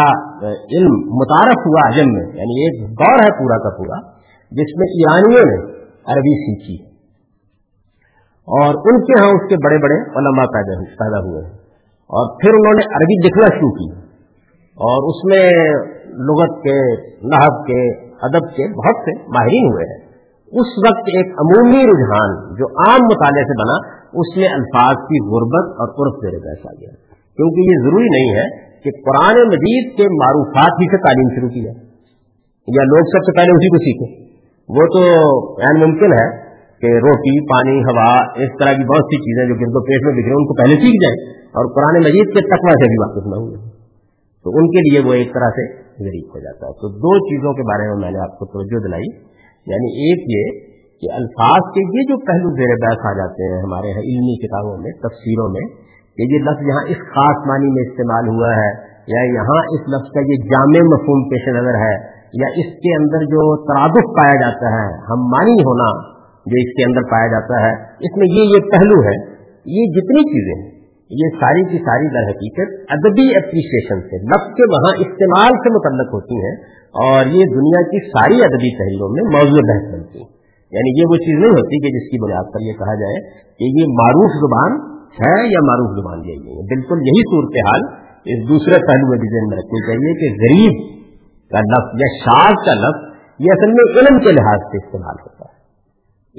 علم 0.76 0.94
متعارف 0.94 1.60
ہوا 1.66 1.90
حجم 1.90 2.14
میں 2.14 2.26
یعنی 2.26 2.62
ایک 2.66 2.90
دور 2.90 3.24
ہے 3.24 3.40
پورا 3.40 3.58
کا 3.58 3.70
پورا، 3.78 4.00
جس 4.52 4.78
میں 4.78 4.88
ایرانیوں 4.88 5.46
نے 5.52 5.74
عربی 6.06 6.36
سیکھی۔ 6.46 6.92
اور 8.48 8.74
ان 8.76 9.04
کے 9.04 9.22
ہاں 9.22 9.28
اس 9.28 9.50
کے 9.50 9.56
بڑے 9.56 9.78
بڑے 9.78 9.98
علماء 10.20 10.46
پیدا 10.46 11.20
ہوئے 11.20 11.46
ہیں 11.46 11.54
اور 12.10 12.42
پھر 12.42 12.50
انہوں 12.54 12.74
نے 12.74 12.96
عربی 12.96 13.28
لکھنا 13.28 13.48
شروع 13.48 13.72
کی۔ 13.72 14.11
اور 14.78 15.10
اس 15.10 15.26
میں 15.26 15.46
لغت 16.30 16.64
کے 16.64 16.78
نحب 17.28 17.66
کے، 17.68 17.82
ادب 18.22 18.48
کے 18.56 18.68
بہت 18.78 19.04
سے 19.06 19.14
ماہرین 19.28 19.68
ہوئے 19.72 19.86
ہیں۔ 19.92 20.00
اس 20.54 20.72
وقت 20.88 21.12
ایک 21.18 21.28
عمومی 21.40 21.84
رجحان 21.84 22.56
جو 22.56 22.68
عام 22.86 23.04
مطالعے 23.04 23.44
سے 23.44 23.58
بنا، 23.64 23.78
اس 24.14 24.38
میں 24.38 24.48
الفاظ 24.48 24.96
کی 24.96 25.22
غربت 25.28 25.70
اور 25.80 25.94
عرف 26.00 26.18
میرے 26.24 26.40
پیسہ 26.40 26.74
گیا۔ 26.80 26.92
کیونکہ 27.38 27.70
یہ 27.72 27.84
ضروری 27.84 28.10
نہیں 28.12 28.36
ہے 28.40 28.48
کہ 28.84 28.92
قرآن 29.10 29.42
مجید 29.48 29.98
کے 29.98 30.08
معروفات 30.16 30.82
ہی 30.82 30.90
سے 30.92 30.98
تعلیم 30.98 31.36
شروع 31.36 31.50
کی 31.50 31.64
جائے، 31.64 31.78
یا 32.68 32.84
لوگ 32.84 33.12
سب 33.14 33.30
سے 33.30 33.38
پہلے 33.38 33.52
اسی 33.52 33.70
کو 33.70 33.84
سیکھیں۔ 33.86 34.10
وہ 34.70 34.86
تو 34.86 35.06
یعنی 35.62 35.86
ممکن 35.86 36.14
ہے 36.14 36.28
کہ 36.80 36.92
روٹی، 36.98 37.46
پانی، 37.46 37.80
ہوا، 37.84 38.10
اس 38.44 38.58
طرح 38.60 38.74
کی 38.74 38.84
بہت 38.84 39.04
سی 39.14 39.22
چیزیں 39.22 39.46
جو 39.46 39.56
گرد 39.56 39.76
و 39.76 39.84
پیٹ 39.84 40.06
میں 40.06 40.14
بکھرے 40.14 40.34
ان 40.34 40.46
کو 40.46 40.54
پہلے 40.54 40.76
سیکھ 40.76 41.04
جائیں 41.04 41.18
اور 41.52 41.74
قرآن 41.76 42.00
مجید 42.00 42.34
کے 42.34 42.48
تقوا 42.48 42.76
سے 42.84 42.88
بھی 42.88 43.00
واقف 43.02 43.28
نہ 43.28 43.36
ہوئے 43.36 43.71
تو 44.44 44.50
ان 44.50 44.68
کے 44.68 44.80
لیے 44.80 45.10
وہ 45.10 45.14
ایک 45.14 45.34
طرح 45.34 45.50
سے 45.50 45.76
غریب 45.78 46.36
ہو 46.36 46.40
جاتا 46.40 46.68
ہے۔ 46.68 46.72
تو 46.72 46.90
دو 46.90 47.18
چیزوں 47.18 47.54
کے 47.54 47.62
بارے 47.62 47.90
میں 47.90 47.98
میں 47.98 48.12
نے 48.12 48.20
آپ 48.20 48.40
کو 48.40 48.46
توجہ 48.46 48.88
دلائی۔ 48.88 49.32
یعنی 49.68 49.90
ایک 49.92 50.20
یہ 50.30 50.72
کہ 51.02 51.14
الفاظ 51.14 51.74
کے 51.74 51.80
یہ 51.80 52.04
جو 52.04 52.26
پہلو 52.26 52.56
زیر 52.56 52.76
بیس 52.76 53.00
آ 53.06 53.14
جاتے 53.14 53.54
ہیں 53.54 53.62
ہمارے 53.62 53.88
علمی 53.88 54.46
کتابوں 54.46 54.78
میں، 54.78 54.92
تفسیروں 54.92 55.50
میں، 55.50 55.62
کہ 56.18 56.34
یہ 56.34 56.40
لفظ 56.40 56.68
یہاں 56.68 56.84
اس 56.90 56.98
خاص 56.98 57.48
معنی 57.48 57.68
میں 57.68 57.90
استعمال 57.90 58.28
ہوا 58.28 58.56
ہے، 58.56 58.72
یا 59.08 59.34
یہاں 59.34 59.62
اس 59.62 59.80
لفظ 59.80 60.12
کا 60.12 60.20
یہ 60.20 60.36
جامع 60.36 60.86
مفہوم 60.86 61.30
پیش 61.30 61.48
نظر 61.48 61.74
ہے، 61.74 61.94
یا 62.34 62.48
اس 62.56 62.74
کے 62.74 62.96
اندر 62.96 63.26
جو 63.26 63.64
ترادف 63.66 64.22
پایا 64.22 64.36
جاتا 64.36 64.66
ہے، 64.66 64.94
ہم 64.94 65.20
مانی 65.20 65.54
ہونا 65.54 66.12
جو 66.30 66.56
اس 66.58 66.74
کے 66.74 66.84
اندر 66.90 67.02
پایا 67.12 67.28
جاتا 67.28 67.62
ہے، 67.62 67.74
اس 67.84 68.18
میں 68.18 68.28
یہ 68.28 68.42
یہ 68.42 68.72
پہلو 68.72 69.04
ہے۔ 69.04 69.32
یہ 69.66 69.86
جتنی 69.86 70.24
چیزیں 70.24 70.64
ہیں 70.64 70.71
یہ 71.12 71.32
ساری 71.36 71.64
کی 71.64 71.78
ساری 71.78 72.08
در 72.08 72.28
حقیقت 72.30 72.92
ادبی 72.92 73.26
اپریشیشن 73.36 74.02
سے 74.02 74.20
لفظ 74.26 74.54
کے 74.54 74.68
وہاں 74.74 74.92
استعمال 75.06 75.58
سے 75.64 75.74
متعلق 75.74 76.14
ہوتی 76.14 76.36
ہیں 76.36 76.56
اور 77.04 77.26
یہ 77.26 77.44
دنیا 77.56 77.82
کی 77.88 78.00
ساری 78.10 78.44
ادبی 78.44 78.72
تحریروں 78.78 79.10
میں 79.10 79.24
موضوع 79.38 79.64
بحث 79.72 79.94
بنتی 79.94 80.20
ہیں۔ 80.20 80.32
یعنی 80.76 81.02
یہ 81.02 81.04
وہ 81.10 81.16
چیز 81.16 81.40
نہیں 81.40 81.50
ہوتی 81.50 81.80
کہ 81.86 81.92
جس 81.98 82.06
کی 82.12 82.22
بنیاد 82.26 82.54
پر 82.54 82.60
یہ 82.62 82.74
کہا 82.74 82.96
جائے 82.96 83.18
کہ 83.60 83.72
یہ 83.80 83.86
معروف 84.00 84.32
زبان 84.36 84.72
ہے 85.22 85.48
یا 85.48 85.62
معروف 85.64 85.92
زبان 86.00 86.20
یہی 86.20 86.38
نہیں 86.38 86.56
ہے۔ 86.56 86.66
بالکل 86.74 86.98
یہی 86.98 87.24
صورتحال 87.34 87.82
اس 88.26 88.50
دوسرے 88.50 88.80
پہلو 88.88 89.10
میں 89.10 89.18
ذہن 89.18 89.48
میں 89.50 89.58
رکھنی 89.58 89.80
چاہیے 89.88 90.14
کہ 90.20 90.34
غریب 90.44 91.02
کا 91.52 91.60
لفظ 91.60 92.02
یا 92.02 92.12
شاد 92.26 92.66
کا 92.66 92.74
لفظ 92.74 93.12
یہ 93.40 93.52
اصل 93.52 93.72
میں 93.72 94.02
علم 94.02 94.20
کے 94.20 94.32
لحاظ 94.32 94.60
سے 94.60 94.78
استعمال 94.78 95.16
ہوتا 95.22 95.46
ہے۔ 95.46 95.62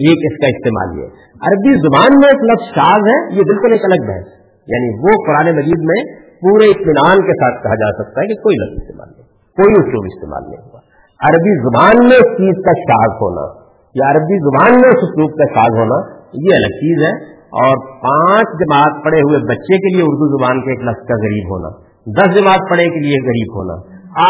ایک 0.06 0.18
اس 0.22 0.40
کا 0.40 0.46
استعمال 0.46 0.98
یہ 0.98 1.06
عربی 1.50 1.74
زبان 1.78 2.18
میں 2.18 2.28
ایک 2.28 2.42
لفظ 2.42 2.74
شاز 2.74 3.00
ہے، 3.00 3.34
یہ 3.34 3.42
بالکل 3.42 3.72
ایک 3.72 3.84
الگ 3.84 4.06
بحث 4.06 4.32
ہے۔ 4.32 4.41
یعنی 4.66 4.88
وہ 4.98 5.24
قرآن 5.26 5.56
مجید 5.56 5.80
میں 5.82 6.00
پورے 6.16 6.64
اطمینان 6.70 7.16
کے 7.16 7.32
ساتھ 7.32 7.62
کہا 7.62 7.74
جا 7.74 8.02
سکتا 8.02 8.20
ہے 8.22 8.26
کہ 8.26 8.34
کوئی 8.34 8.56
لفظ 8.56 8.82
استعمال 8.82 9.08
نہیں 9.12 9.28
کوئی 9.32 9.72
اسلوب 9.72 10.04
استعمال 10.04 10.42
نہیں 10.50 10.70
ہوا۔ 10.70 10.80
عربی 11.28 11.62
زبان 11.62 12.08
میں 12.08 12.16
اس 12.16 12.30
چیز 12.36 12.64
کا 12.64 12.72
شاز 12.72 13.10
ہونا 13.22 13.62
یا 13.94 14.10
عربی 14.10 14.38
زبان 14.38 14.72
میں 14.72 14.88
اس 14.88 15.02
اسلوب 15.02 15.30
کا 15.30 15.44
شاز 15.54 15.78
ہونا، 15.78 15.98
یہ 16.34 16.54
الگ 16.54 16.72
چیز 16.76 17.02
ہے۔ 17.02 17.32
اور 17.52 17.76
پانچ 17.76 18.48
جماعت 18.60 19.04
پڑھے 19.04 19.18
ہوئے 19.18 19.38
بچے 19.38 19.76
کے 19.76 19.94
لیے 19.94 20.02
اردو 20.02 20.38
زبان 20.38 20.60
کے 20.60 20.70
ایک 20.70 20.80
لفظ 20.80 21.06
کا 21.08 21.14
غریب 21.14 21.44
ہونا، 21.50 21.68
دس 22.06 22.40
جماعت 22.40 22.60
پڑھے 22.70 22.84
کے 22.84 23.00
لیے 23.00 23.24
غریب 23.24 23.54
ہونا، 23.54 23.74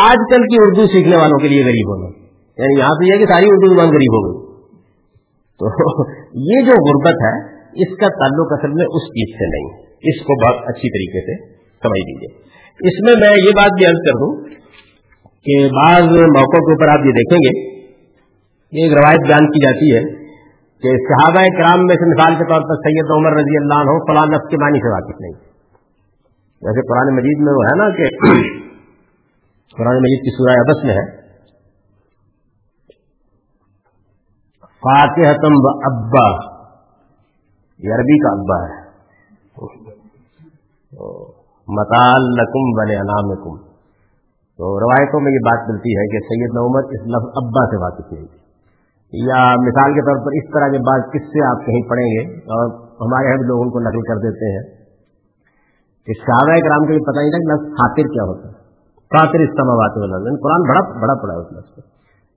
آج 0.09 0.17
کل 0.31 0.43
کی 0.43 0.57
اردو 0.61 0.87
سیکھنے 0.87 1.17
والوں 1.17 1.39
کے 1.39 1.49
لیے 1.49 1.63
غریب 1.63 1.89
ہونا۔ 1.89 2.09
یعنی 2.59 2.79
یہاں 2.79 2.91
پہ 2.91 3.05
یہ 3.05 3.19
کہ 3.19 3.27
ساری 3.27 3.47
اردو 3.49 3.75
زبان 3.75 3.87
غریب 3.87 4.15
ہو 4.15 4.23
گئی۔ 4.27 4.53
تو 5.59 5.67
یہ 6.35 6.61
جو 6.61 6.73
غربت 6.73 7.17
ہے، 7.23 7.35
اس 7.57 7.97
کا 7.97 8.07
تعلق 8.07 8.53
اصل 8.53 8.69
میں 8.69 8.85
اس 8.85 9.03
چیز 9.03 9.35
سے 9.37 9.45
نہیں۔ 9.47 9.92
اس 10.03 10.23
کو 10.23 10.35
بہت 10.45 10.69
اچھی 10.69 10.89
طریقے 10.89 11.21
سے 11.27 11.55
سمجھ 11.57 12.05
لیجیے 12.11 12.43
اس 12.73 12.97
میں 13.05 13.15
میں 13.21 13.37
یہ 13.37 13.51
بات 13.51 13.71
بھی 13.77 13.87
عرض 13.87 14.01
کر 14.07 14.19
دوں 14.19 14.33
کہ 15.47 15.67
بعض 15.67 16.03
موقعوں 16.13 16.65
کے 16.67 16.73
اوپر 16.73 16.89
آپ 16.89 17.07
یہ 17.07 17.13
دیکھیں 17.13 17.39
گے، 17.39 17.71
یہ 18.73 18.85
ایک 18.85 18.93
روایت 18.99 19.27
بیان 19.27 19.47
کی 19.47 19.61
جاتی 19.65 19.95
ہے 19.97 20.23
کہ 20.83 20.91
صحابہ 21.09 21.45
کرام 21.59 21.81
میں 21.81 21.95
سے 21.95 22.11
مثال 22.15 22.35
کے 22.35 22.45
طور 22.45 22.61
پر 22.61 22.75
سید 22.75 23.11
عمر 23.11 23.33
رضی 23.33 23.57
اللہ 23.57 23.75
عنہ 23.75 23.97
فلاں 24.09 24.27
نفس 24.27 24.51
کے 24.51 24.57
معنی 24.57 24.79
سے 24.79 24.93
واقف 24.93 25.21
نہیں۔ 25.21 25.53
جیسے 26.63 26.87
قرآن 26.87 27.17
مجید 27.17 27.39
میں 27.41 27.53
وہ 27.53 27.65
ہے 27.65 27.77
نا 27.77 27.91
کہ 27.97 28.05
قرآن 29.79 29.97
مجید 29.97 30.21
کی 30.21 30.31
سورہ 30.31 30.61
ابس 30.61 30.85
میں 30.85 30.95
ہے۔ 30.95 31.23
فاتحتم 34.63 35.53
و 35.53 35.69
ابا، 35.93 36.29
یہ 37.79 37.95
عربی 37.95 38.19
کا 38.19 38.31
ابا 38.41 38.77
ہے۔ 38.77 38.82
مطال 41.69 42.23
لکم 42.23 42.65
بل 42.79 42.91
انعام 42.91 43.57
تو 44.59 44.81
روایتوں 44.81 45.21
میں 45.21 45.33
یہ 45.33 45.39
بات 45.39 45.69
ملتی 45.69 45.93
ہے 45.99 46.07
کہ 46.07 46.19
سید 46.19 46.51
نعمت 46.55 46.85
اس 46.85 47.01
لفظ 47.01 47.31
ابا 47.37 47.67
سے 47.67 47.83
واقف 47.83 48.13
نہیں 48.13 48.27
تھی۔ 48.27 48.43
یا 49.13 49.55
مثال 49.57 49.95
کے 49.95 50.01
طور 50.01 50.17
پر 50.25 50.31
اس 50.33 50.53
طرح 50.55 50.69
کے 50.69 50.79
بات 50.79 51.13
کس 51.13 51.23
سے 51.23 51.47
آپ 51.47 51.67
کہیں 51.67 51.89
پڑھیں 51.89 52.07
گے 52.07 52.35
اور 52.39 52.67
ہمارے 52.75 53.27
یہاں 53.27 53.37
بھی 53.37 53.47
لوگ 53.47 53.63
ان 53.63 53.71
کو 53.71 53.79
نقل 53.79 54.01
کر 54.01 54.17
دیتے 54.17 54.45
ہیں 54.53 54.63
کہ 56.07 56.13
شاہ 56.13 56.47
کرام 56.47 56.87
کو 56.87 56.93
یہ 56.93 56.99
پتہ 56.99 57.19
نہیں 57.19 57.31
تھا 57.31 57.39
کہ 57.39 57.53
لفظ 57.53 57.73
خاطر 57.73 58.03
کیا 58.03 58.23
ہوتا 58.23 58.49
ہے۔ 58.49 58.55
خاطر 58.97 59.41
استعمال 59.41 59.79
آتے 59.85 60.01
یعنی 60.01 60.43
قرآن 60.43 60.63
بڑا 60.69 61.01
بڑا 61.01 61.23
پڑا 61.23 61.35
ہے 61.35 61.39
اس 61.39 61.53
لفظ 61.53 61.75
کو۔ 61.75 61.81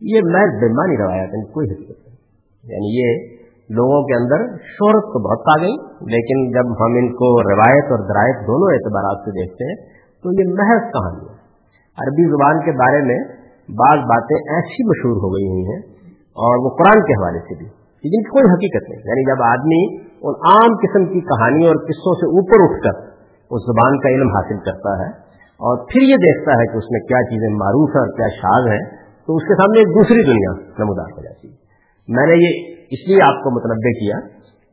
یہ 0.01 0.21
میں 0.25 0.47
بیمانی 0.47 0.97
روایت 0.97 1.29
ہے، 1.29 1.51
کوئی 1.51 1.71
حقیقت 1.71 2.07
نہیں۔ 2.07 2.17
یعنی 2.63 2.87
یہ 2.99 3.34
لوگوں 3.69 4.01
کے 4.07 4.15
اندر 4.15 4.43
شہرت 4.71 5.07
تو 5.13 5.21
بہت 5.21 5.47
آ 5.51 5.55
گئی، 5.61 5.75
لیکن 6.09 6.43
جب 6.51 6.73
ہم 6.79 6.97
ان 6.99 7.07
کو 7.19 7.29
روایت 7.45 7.93
اور 7.95 8.03
درائت 8.09 8.43
دونوں 8.47 8.67
اعتبارات 8.73 9.23
سے 9.25 9.33
دیکھتے 9.37 9.69
ہیں، 9.69 9.77
تو 10.23 10.33
یہ 10.35 10.51
محض 10.53 10.85
کہانی 10.91 11.23
ہے 11.23 11.33
عربی 11.97 12.27
زبان 12.31 12.61
کے 12.65 12.75
بارے 12.79 13.01
میں 13.05 13.17
بعض 13.69 14.05
باتیں 14.09 14.35
ایسی 14.37 14.85
مشہور 14.89 15.23
ہو 15.23 15.31
گئی 15.33 15.47
ہوئی 15.47 15.65
ہیں، 15.67 15.79
اور 16.43 16.63
وہ 16.65 16.71
قرآن 16.79 17.01
کے 17.05 17.17
حوالے 17.19 17.41
سے 17.45 17.57
بھی۔ 17.59 17.67
جن 18.03 18.25
کی 18.25 18.31
کوئی 18.31 18.49
حقیقت 18.49 18.89
نہیں 18.89 19.05
یعنی 19.05 19.21
جب 19.27 19.39
آدمی 19.45 19.81
ان 20.23 20.35
عام 20.49 20.73
قسم 20.81 21.05
کی 21.11 21.21
کہانی 21.29 21.69
اور 21.69 21.79
قصوں 21.85 22.13
سے 22.17 22.27
اوپر 22.39 22.63
اٹھ 22.65 22.75
کر 22.83 22.99
اس 23.51 23.65
زبان 23.65 23.97
کا 24.03 24.11
علم 24.15 24.33
حاصل 24.33 24.59
کرتا 24.65 24.93
ہے، 24.99 25.09
اور 25.59 25.81
پھر 25.89 26.05
یہ 26.05 26.21
دیکھتا 26.23 26.59
ہے 26.59 26.67
کہ 26.69 26.77
اس 26.77 26.91
میں 26.93 27.01
کیا 27.09 27.21
چیزیں 27.27 27.49
معروف 27.57 27.97
ہیں 27.97 28.01
اور 28.01 28.13
کیا 28.15 28.29
شاد 28.35 28.69
ہیں، 28.69 28.79
تو 29.27 29.37
اس 29.37 29.49
کے 29.49 29.57
سامنے 29.59 29.83
ایک 29.83 29.91
دوسری 29.93 30.23
دنیا 30.27 30.53
نمودار 30.79 31.11
ہو 31.11 31.23
جاتی 31.23 31.47
ہے۔ 31.47 32.15
میں 32.17 32.25
نے 32.31 32.39
یہ 32.39 32.57
اس 32.91 33.07
لیے 33.07 33.21
آپ 33.21 33.43
کو 33.43 33.49
متنوع 33.55 33.91
کیا 33.91 34.17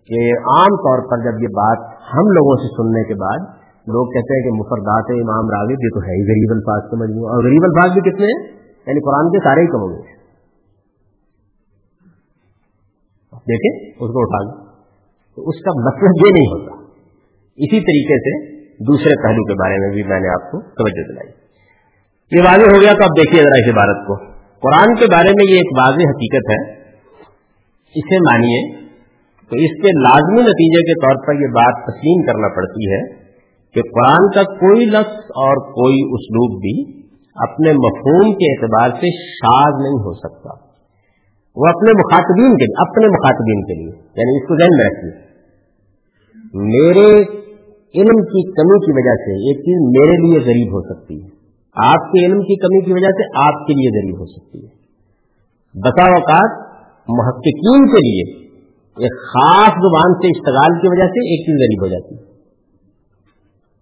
کہ 0.07 0.33
عام 0.39 0.77
طور 0.77 0.99
پر 1.11 1.19
جب 1.25 1.43
یہ 1.43 1.49
بات 1.49 1.79
ہم 2.15 2.25
لوگوں 2.33 2.57
سے 2.57 2.69
سننے 2.69 3.05
کے 3.05 3.15
بعد 3.15 3.63
لوگ 3.83 4.07
کہتے 4.07 4.35
ہیں 4.35 4.43
کہ 4.43 4.57
مفردات 4.57 5.05
امام 5.11 5.51
راغب 5.51 5.71
یہ 5.71 5.89
تو 5.95 6.01
ہے 6.01 6.13
ہی، 6.13 6.23
غریب 6.23 6.51
الفاظ 6.53 6.91
کے 6.91 6.97
مجموعہ۔ 6.97 7.31
اور 7.31 7.45
غریب 7.45 7.63
الفاظ 7.63 7.93
بھی 7.93 8.11
کتنے 8.11 8.27
ہیں؟ 8.27 8.53
یعنی 8.87 9.01
قرآن 9.01 9.31
کے 9.31 9.39
سارے 9.39 9.61
ہی 9.61 9.67
کم 9.67 9.81
ہوئے 9.81 10.03
دیکھیں، 13.33 13.91
اس 13.91 14.11
کو 14.11 14.23
اٹھا 14.23 14.63
تو 15.37 15.49
اس 15.49 15.65
کا 15.65 15.71
مطلب 15.71 16.27
یہ 16.27 16.33
نہیں 16.33 16.53
ہوتا۔ 16.53 16.83
اسی 17.57 17.81
طریقے 17.81 18.19
سے 18.19 18.57
دوسرے 18.67 19.23
پہلو 19.23 19.45
کے 19.45 19.55
بارے 19.55 19.79
میں 19.79 19.95
بھی 19.95 20.03
میں 20.03 20.21
نے 20.21 20.29
آپ 20.29 20.51
کو 20.51 20.61
توجہ 20.61 21.13
دلائی۔ 21.13 21.31
یہ 22.33 22.43
واضح 22.43 22.77
ہو 22.77 22.81
گیا، 22.81 22.93
تو 22.93 23.03
اب 23.03 23.11
دیکھیے 23.17 23.43
ذرا 23.43 23.59
اس 23.59 23.77
عبارت 23.77 24.07
کو۔ 24.07 24.17
قرآن 24.61 24.95
کے 24.95 25.07
بارے 25.13 25.31
میں 25.31 25.51
یہ 25.51 25.57
ایک 25.57 25.79
واضح 25.81 26.03
حقیقت 26.11 26.51
ہے 26.51 26.82
اسے 27.95 28.19
مانیے۔ 28.19 28.83
تو 29.43 29.57
اس 29.57 29.83
کے 29.83 30.03
لازمی 30.03 30.41
نتیجے 30.41 30.93
کے 30.93 30.95
طور 30.95 31.27
پر 31.27 31.35
یہ 31.35 31.47
بات 31.47 31.85
تسلیم 31.85 32.27
کرنا 32.27 32.49
پڑتی 32.57 32.93
ہے 32.93 33.23
کہ 33.75 33.81
قرآن 33.81 34.31
کا 34.31 34.43
کوئی 34.43 34.87
لفظ 34.87 35.17
اور 35.17 35.57
کوئی 35.57 36.15
اسلوب 36.15 36.61
بھی 36.61 37.03
اپنے 37.35 37.73
مفہوم 37.73 38.35
کے 38.35 38.53
اعتبار 38.53 38.89
سے 38.89 39.35
شاد 39.35 39.83
نہیں 39.83 40.01
ہو 40.01 40.15
سکتا۔ 40.15 40.73
وہ 41.57 41.67
اپنے 41.69 41.93
مخاطبین 41.93 42.57
کے 42.57 42.65
لیے 42.65 42.91
اپنے 42.91 43.07
مخاطبین 43.07 43.63
کے 43.63 43.75
لیے 43.75 44.03
یعنی 44.03 44.37
اس 44.37 44.49
کو 44.49 44.59
ذہن 44.59 44.77
میں 44.77 44.85
رکھیے۔ 44.85 45.33
میرے 46.55 47.23
علم 48.01 48.25
کی 48.25 48.53
کمی 48.53 48.87
کی 48.87 48.93
وجہ 48.93 49.15
سے 49.15 49.33
ایک 49.33 49.57
چیز 49.57 50.01
میرے 50.01 50.17
لیے 50.17 50.39
غریب 50.39 50.73
ہو 50.73 50.81
سکتی 50.81 51.23
ہے۔ 51.23 51.29
آپ 51.75 52.13
کے 52.13 52.27
علم 52.27 52.41
کی 52.41 52.57
کمی 52.57 52.85
کی 52.85 52.93
وجہ 52.93 53.11
سے 53.11 53.23
آپ 53.43 53.67
کے 53.67 53.73
لیے 53.73 54.01
غریب 54.01 54.21
ہو 54.21 54.27
سکتی 54.27 54.59
ہے۔ 54.59 54.83
بسا 55.81 56.11
اوقات 56.11 56.72
محققین 57.09 57.87
کے 57.87 57.99
لیے 57.99 58.49
ایک 58.93 59.13
خاص 59.21 59.71
زبان 59.71 60.15
سے 60.15 60.27
اشتغال 60.27 60.81
کی 60.81 60.89
وجہ 60.89 61.07
سے 61.07 61.21
ایک 61.21 61.41
چیز 61.47 61.55
غریب 61.55 61.83
ہو 61.83 61.87
جاتی 61.87 62.15
ہے۔ 62.15 62.33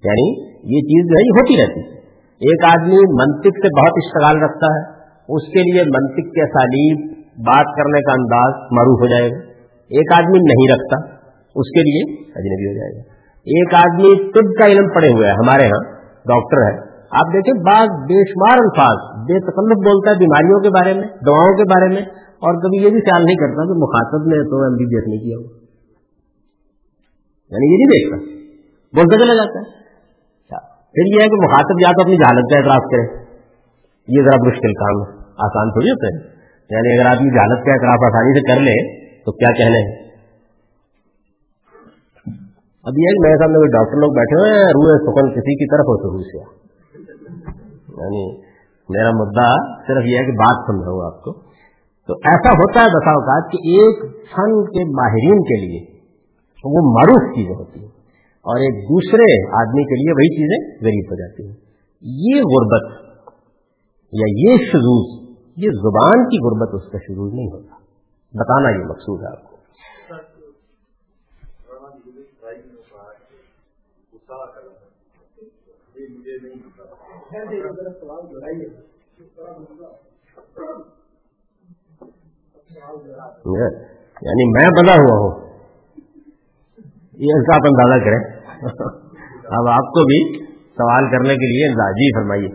یعنی 0.04 0.50
یہ 0.50 0.80
چیز 0.80 1.10
جو 1.10 1.18
ہے، 1.18 1.24
یہ 1.24 1.30
ہوتی 1.30 1.62
رہتی 1.62 1.80
ہے۔ 1.80 2.00
ایک 2.20 2.64
آدمی 2.64 2.96
منطق 2.96 3.66
سے 3.66 3.80
بہت 3.80 3.92
اشتغال 3.96 4.42
رکھتا 4.42 4.66
ہے، 4.66 5.00
اس 5.28 5.42
کے 5.52 5.72
لیے 5.72 5.82
منطق 5.82 6.34
کے 6.34 6.46
سالب 6.46 7.20
بات 7.22 7.66
کرنے 7.76 8.00
کا 8.00 8.12
انداز 8.12 8.54
معروف 8.72 9.00
ہو 9.00 9.06
جائے 9.06 9.30
گا۔ 9.30 9.36
ایک 9.88 10.12
آدمی 10.14 10.38
نہیں 10.38 10.74
رکھتا، 10.74 11.16
اس 11.54 11.70
کے 11.70 11.80
لیے 11.80 12.22
اجنبی 12.22 12.66
ہو 12.66 12.74
جائے 12.74 12.98
گا۔ 12.98 13.02
ایک 13.40 13.74
آدمی 13.74 14.32
طب 14.32 14.58
کا 14.58 14.66
علم 14.66 14.88
پڑے 14.94 15.08
ہوئے 15.08 15.26
ہے، 15.26 15.32
ہمارے 15.32 15.64
ہاں 15.64 15.92
ڈاکٹر 16.04 16.58
ہے۔ 16.58 16.90
آپ 17.10 17.26
دیکھیں، 17.26 17.64
بعض 17.64 17.88
بے 17.88 18.30
شمار 18.30 18.56
الفاظ، 18.58 19.20
بے 19.20 19.40
تکلف 19.40 19.88
بولتا 19.88 20.10
ہے 20.10 20.16
بیماریوں 20.16 20.60
کے 20.60 20.68
بارے 20.68 20.94
میں، 20.94 21.08
دواؤں 21.26 21.56
کے 21.56 21.62
بارے 21.62 21.94
میں 21.94 22.20
اور 22.40 22.54
کبھی 22.54 22.84
یہ 22.84 22.90
بھی 22.90 23.00
خیال 23.00 23.24
نہیں 23.24 23.36
کرتا 23.36 23.64
کہ 23.64 23.74
مخاطب 23.78 24.26
نے 24.26 24.50
تو 24.50 24.62
ایم 24.62 24.76
بی 24.76 24.84
بی 24.84 24.96
ایس 24.96 25.08
نہیں 25.08 25.20
کیا 25.20 25.60
یعنی 27.50 27.72
یہ 27.72 27.76
نہیں 27.76 27.92
دیکھتا۔ 27.94 28.16
بولتا 28.96 29.24
چلا 29.24 29.34
جاتا 29.34 29.58
ہے۔ 29.58 29.64
اچھا۔ 29.70 30.58
پھر 30.74 31.16
یہ 31.16 31.22
ہے 31.22 31.28
کہ 31.28 31.34
مخاطب 31.34 31.80
یا 31.80 31.88
تو 31.92 32.02
اپنی 32.02 32.16
جہالت 32.16 32.52
کا 32.52 32.58
اعتراف 32.58 32.84
کرے۔ 32.90 33.04
یہ 34.08 34.22
ذرا 34.22 34.48
مشکل 34.48 34.72
کام 34.72 34.96
ہے۔ 35.02 35.20
آسان 35.20 35.70
تھوڑی 35.70 35.90
ہوتا 35.90 36.06
ہے۔ 36.06 36.40
یعنی 36.70 36.98
اگر 36.98 37.10
آدمی 37.10 37.30
جہالت 37.30 37.66
کا 37.66 37.72
اعتراف 37.72 38.00
آسانی 38.08 38.40
سے 38.40 38.54
کر 38.54 38.60
لے، 38.60 39.00
تو 39.24 39.32
کیا 39.32 39.52
کہنے 39.52 39.88
ہیں 39.88 40.10
اب 42.84 42.92
یہ 42.98 43.06
میرے 43.20 43.38
سامنے 43.38 43.54
کوئی 43.54 43.68
ڈاکٹر 43.68 43.96
لوگ 43.96 44.12
بیٹھے 44.12 44.40
ہوئے 44.40 44.52
ہیں 44.52 44.64
روح 44.64 44.96
سکن 44.96 45.30
کسی 45.30 45.54
کی 45.54 45.66
طرف 45.66 45.80
ہو 45.80 46.02
تو 46.02 46.12
روح 46.12 46.22
سے 46.22 46.38
یعنی 47.88 48.40
میرا 48.88 49.10
مدعا 49.10 49.82
صرف 49.86 50.06
یہ 50.06 50.18
ہے 50.18 50.24
کہ 50.24 50.32
بات 50.32 50.66
سمجھاؤں 50.66 51.06
آپ 51.06 51.22
کو۔ 51.22 51.49
تو 52.10 52.16
ایسا 52.16 52.52
ہوتا 52.52 52.80
ہے 52.80 52.86
بسا 52.86 53.10
اوقات 53.10 53.52
کہ 53.52 53.56
ایک 53.56 54.02
فن 54.12 54.54
کے 54.64 54.84
ماہرین 54.84 55.42
کے 55.42 55.66
لیے 55.66 56.00
وہ 56.64 56.80
معروف 56.94 57.34
چیزیں 57.34 57.54
ہوتی 57.54 57.80
ہیں 57.80 57.88
اور 58.46 58.56
ایک 58.56 58.84
دوسرے 58.84 59.52
آدمی 59.60 59.84
کے 59.84 59.94
لیے 59.94 60.12
وہی 60.12 60.30
چیزیں 60.36 60.86
غریب 60.86 61.10
ہو 61.10 61.16
جاتی 61.16 61.48
ہیں۔ 61.48 61.54
یہ 62.02 62.42
غربت 62.42 63.14
یا 64.12 64.26
یہ 64.36 64.56
شروع 64.56 65.24
یہ 65.56 65.70
زبان 65.70 66.24
کی 66.24 66.38
غربت 66.46 66.74
اس 66.74 66.92
کا 66.92 66.98
شروع 66.98 67.30
نہیں 67.32 67.46
ہوتا۔ 67.46 67.74
بتانا 68.34 68.70
یہ 68.70 68.84
مقصود 68.84 69.22
ہے 69.22 69.26
آپ 69.26 69.50
کو۔ 69.50 69.56
یعنی 84.22 84.44
میں 84.52 84.82
بنا 84.82 84.92
ہوا 84.92 85.16
ہوں. 85.18 85.50
یہ 87.14 87.32
اس 87.34 87.46
کا 87.46 87.54
آپ 87.54 87.66
اندازہ 87.66 88.04
کریں. 88.04 88.40
اب 89.58 89.68
آپ 89.68 89.86
کو 89.88 90.04
بھی 90.04 90.46
سوال 90.48 91.04
کرنے 91.10 91.34
کے 91.34 91.46
لیے 91.46 91.68
جی 91.92 92.20
فرمائیے. 92.20 92.48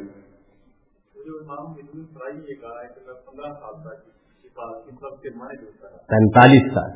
پینتالیس 6.10 6.73
سال. 6.73 6.91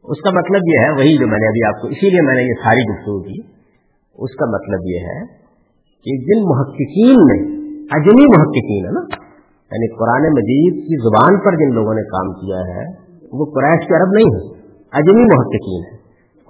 اس 0.05 0.21
کا 0.23 0.31
مطلب 0.31 0.63
یہ 0.65 0.85
ہے 0.85 0.91
وہی 0.91 1.19
جو 1.19 1.27
میں 1.27 1.39
نے 1.39 1.47
ابھی 1.47 1.67
آپ 1.67 1.83
کو 1.83 1.89
اسی 1.89 2.11
لیے 2.11 2.21
میں 2.27 2.35
نے 2.35 2.43
یہ 2.43 2.55
ساری 2.55 2.93
گفتگو 2.93 3.23
کی. 3.23 3.41
اس 4.15 4.31
کا 4.35 4.47
مطلب 4.47 4.81
یہ 4.85 4.99
ہے 4.99 5.46
کہ 6.07 6.17
جن 6.19 6.43
محققین 6.49 7.17
نے 7.21 7.39
اجمی 7.91 8.27
محققین 8.27 8.85
ہے 8.85 8.91
نا 8.91 9.01
یعنی 9.71 9.97
قرآن 9.97 10.33
مجید 10.33 10.75
کی 10.87 10.97
زبان 10.97 11.41
پر 11.41 11.57
جن 11.57 11.75
لوگوں 11.75 11.95
نے 11.95 12.03
کام 12.03 12.33
کیا 12.33 12.57
ہے، 12.57 12.85
وہ 13.33 13.45
قریش 13.45 13.87
کے 13.87 13.95
عرب 13.97 14.13
نہیں 14.13 14.35
ہے 14.35 14.73
اجمی 14.93 15.37
محققین 15.37 15.85
ہے 15.85 15.97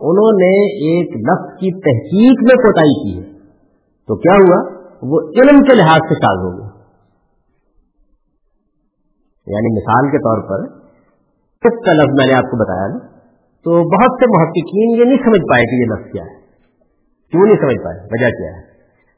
انہوں 0.01 0.33
نے 0.33 0.51
ایک 0.89 1.17
لفظ 1.17 1.53
کی 1.53 1.71
تحقیق 1.81 2.43
میں 2.43 2.57
کوتاہی 2.57 2.97
کی 3.03 3.19
ہے۔ 3.19 3.39
تو 4.07 4.17
کیا 4.17 4.35
ہوا؟ 4.35 4.77
وہ 5.03 5.21
علم 5.21 5.63
کے 5.63 5.75
لحاظ 5.75 6.01
سے 6.09 6.15
ساز 6.15 6.45
ہو 6.45 6.59
گیا 6.59 6.67
یعنی 9.47 9.77
مثال 9.77 10.11
کے 10.11 10.19
طور 10.19 10.49
پر، 10.49 10.73
اس 11.69 11.85
کا 11.85 11.93
لفظ 11.93 12.15
میں 12.19 12.27
نے 12.27 12.35
آپ 12.35 12.43
کو 12.43 12.57
بتایا 12.57 12.87
نا، 12.87 12.99
تو 13.65 13.71
بہت 13.71 14.19
سے 14.21 14.27
محققین 14.27 15.01
یہ 15.01 15.05
نہیں 15.05 15.25
سمجھ 15.25 15.51
پائے 15.51 15.65
کہ 15.65 15.75
یہ 15.75 15.87
لفظ 15.87 16.13
کیا 16.13 16.23
ہے۔ 16.23 16.37
کیوں 17.31 17.47
نہیں 17.47 17.57
سمجھ 17.57 17.85
پائے؟ 17.85 17.99
وجہ 18.01 18.37
کیا 18.37 18.57
ہے؟ 18.57 18.76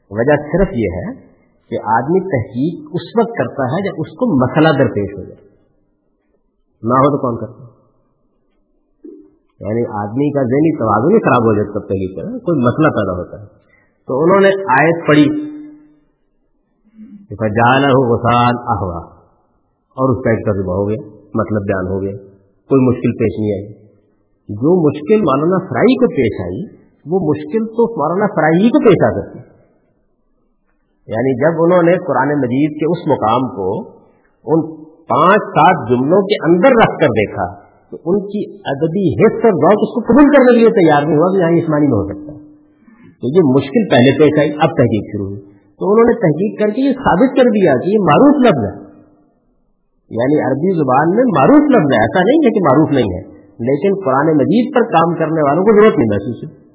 وجہ 0.09 0.41
صرف 0.41 0.67
یہ 0.73 0.87
ہے 0.93 1.13
کہ 1.69 1.77
آدمی 1.89 2.19
تحقیق 2.19 2.89
اس 2.93 3.19
وقت 3.19 3.37
کرتا 3.37 3.63
ہے 3.63 3.87
جب 3.87 3.95
اس 3.97 4.07
کو 4.07 4.45
مسئلہ 4.45 4.83
درپیش 4.83 5.17
ہو 5.17 5.23
جائے۔ 5.23 5.47
نہ 6.83 6.93
ہو 6.93 7.11
تو 7.11 7.17
کون 7.17 7.47
کرتا 7.47 7.79
یعنی 9.59 9.81
آدمی 9.85 10.33
کا 10.33 10.41
ذہنی 10.41 10.77
توازن 10.77 11.15
ہی 11.15 11.19
خراب 11.19 11.43
ہو 11.43 11.55
جائے 11.55 11.67
تب 11.67 11.79
تحقیق 11.79 12.17
کرے 12.17 12.39
کوئی 12.39 12.59
مسئلہ 12.59 12.87
پیدا 12.87 13.11
ہوتا 13.11 13.41
ہے۔ 13.41 13.45
تو 14.07 14.23
انہوں 14.23 14.39
نے 14.39 14.47
آیت 14.47 15.07
پڑھی 15.07 15.49
جانا 17.29 17.87
ہو 17.87 18.13
وسان 18.13 18.53
احوا 18.57 19.15
اور 19.89 20.17
اس 20.17 20.23
کا 20.23 20.29
ایک 20.29 20.45
ترجمہ 20.45 20.71
ہو 20.71 20.89
گیا 20.89 21.07
مطلب 21.35 21.61
بیان 21.61 21.87
ہو 21.87 22.01
گیا۔ 22.01 22.17
کوئی 22.69 22.87
مشکل 22.87 23.11
پیش 23.11 23.39
نہیں 23.39 23.53
آئی۔ 23.53 23.73
جو 24.49 24.89
مشکل 24.89 25.21
مولانا 25.21 25.69
فرائی 25.69 25.95
کو 25.95 26.07
پیش 26.07 26.41
آئی، 26.41 26.77
وہ 27.05 27.19
مشکل 27.29 27.65
تو 27.65 27.91
مولانا 27.91 28.27
فرائی 28.35 28.63
ہی 28.63 28.69
کو 28.69 28.89
پیش 28.89 29.03
آ 29.03 29.21
سکتی۔ 29.21 29.58
یعنی 31.09 31.31
جب 31.43 31.63
انہوں 31.63 31.83
نے 31.83 31.93
قرآن 32.07 32.29
مجید 32.39 32.71
کے 32.79 32.85
اس 32.91 33.07
مقام 33.07 33.47
کو 33.55 33.69
ان 34.45 34.85
پانچ 34.85 35.41
سات 35.57 35.89
جملوں 35.89 36.21
کے 36.21 36.51
اندر 36.51 36.69
رکھ 36.69 36.97
کر 37.01 37.07
دیکھا، 37.07 37.69
تو 37.91 37.97
ان 38.05 38.19
کی 38.19 38.41
ادبی 38.65 39.05
حص 39.21 39.45
اور 39.45 39.53
ذوق 39.53 39.79
اس 39.85 39.93
کو 39.93 40.01
قبول 40.01 40.25
کرنے 40.25 40.51
کے 40.51 40.59
لیے 40.59 40.69
تیار 40.69 41.01
نہیں 41.03 41.17
ہوا 41.17 41.31
کہ 41.33 41.37
یہاں 41.37 41.49
اسمانی 41.49 41.87
میں 41.87 41.97
ہو 41.99 42.05
سکتا 42.09 42.33
تو 43.21 43.25
یہ 43.35 43.41
مشکل 43.55 43.83
پہلے 43.89 44.19
پیش 44.19 44.39
آئی، 44.39 44.51
اب 44.51 44.69
تحقیق 44.77 45.05
شروع 45.05 45.27
ہوئی۔ 45.27 45.41
تو 45.77 45.91
انہوں 45.91 46.05
نے 46.09 46.13
تحقیق 46.13 46.59
کر 46.59 46.69
کے 46.69 46.81
یہ 46.81 46.93
ثابت 46.93 47.29
کر 47.37 47.49
دیا 47.49 47.73
کہ 47.73 47.87
یہ 47.89 47.99
معروف 47.99 48.35
لفظ 48.45 48.63
ہے۔ 48.69 48.89
یعنی 50.09 50.41
عربی 50.41 50.71
زبان 50.77 51.15
میں 51.15 51.23
معروف 51.23 51.63
لفظ 51.69 51.89
ہے، 51.93 51.99
ایسا 51.99 52.19
نہیں 52.23 52.37
ہے 52.37 52.49
کہ 52.49 52.59
معروف 52.59 52.89
نہیں 52.91 53.09
ہے، 53.17 53.21
لیکن 53.69 53.91
قرآن 54.05 54.37
مجید 54.37 54.75
پر 54.75 54.81
کام 54.81 55.15
کرنے 55.15 55.41
والوں 55.47 55.63
کو 55.63 55.71
ضرورت 55.71 55.97
نہیں 55.97 56.09
محسوس 56.09 56.43
ہے 56.43 56.68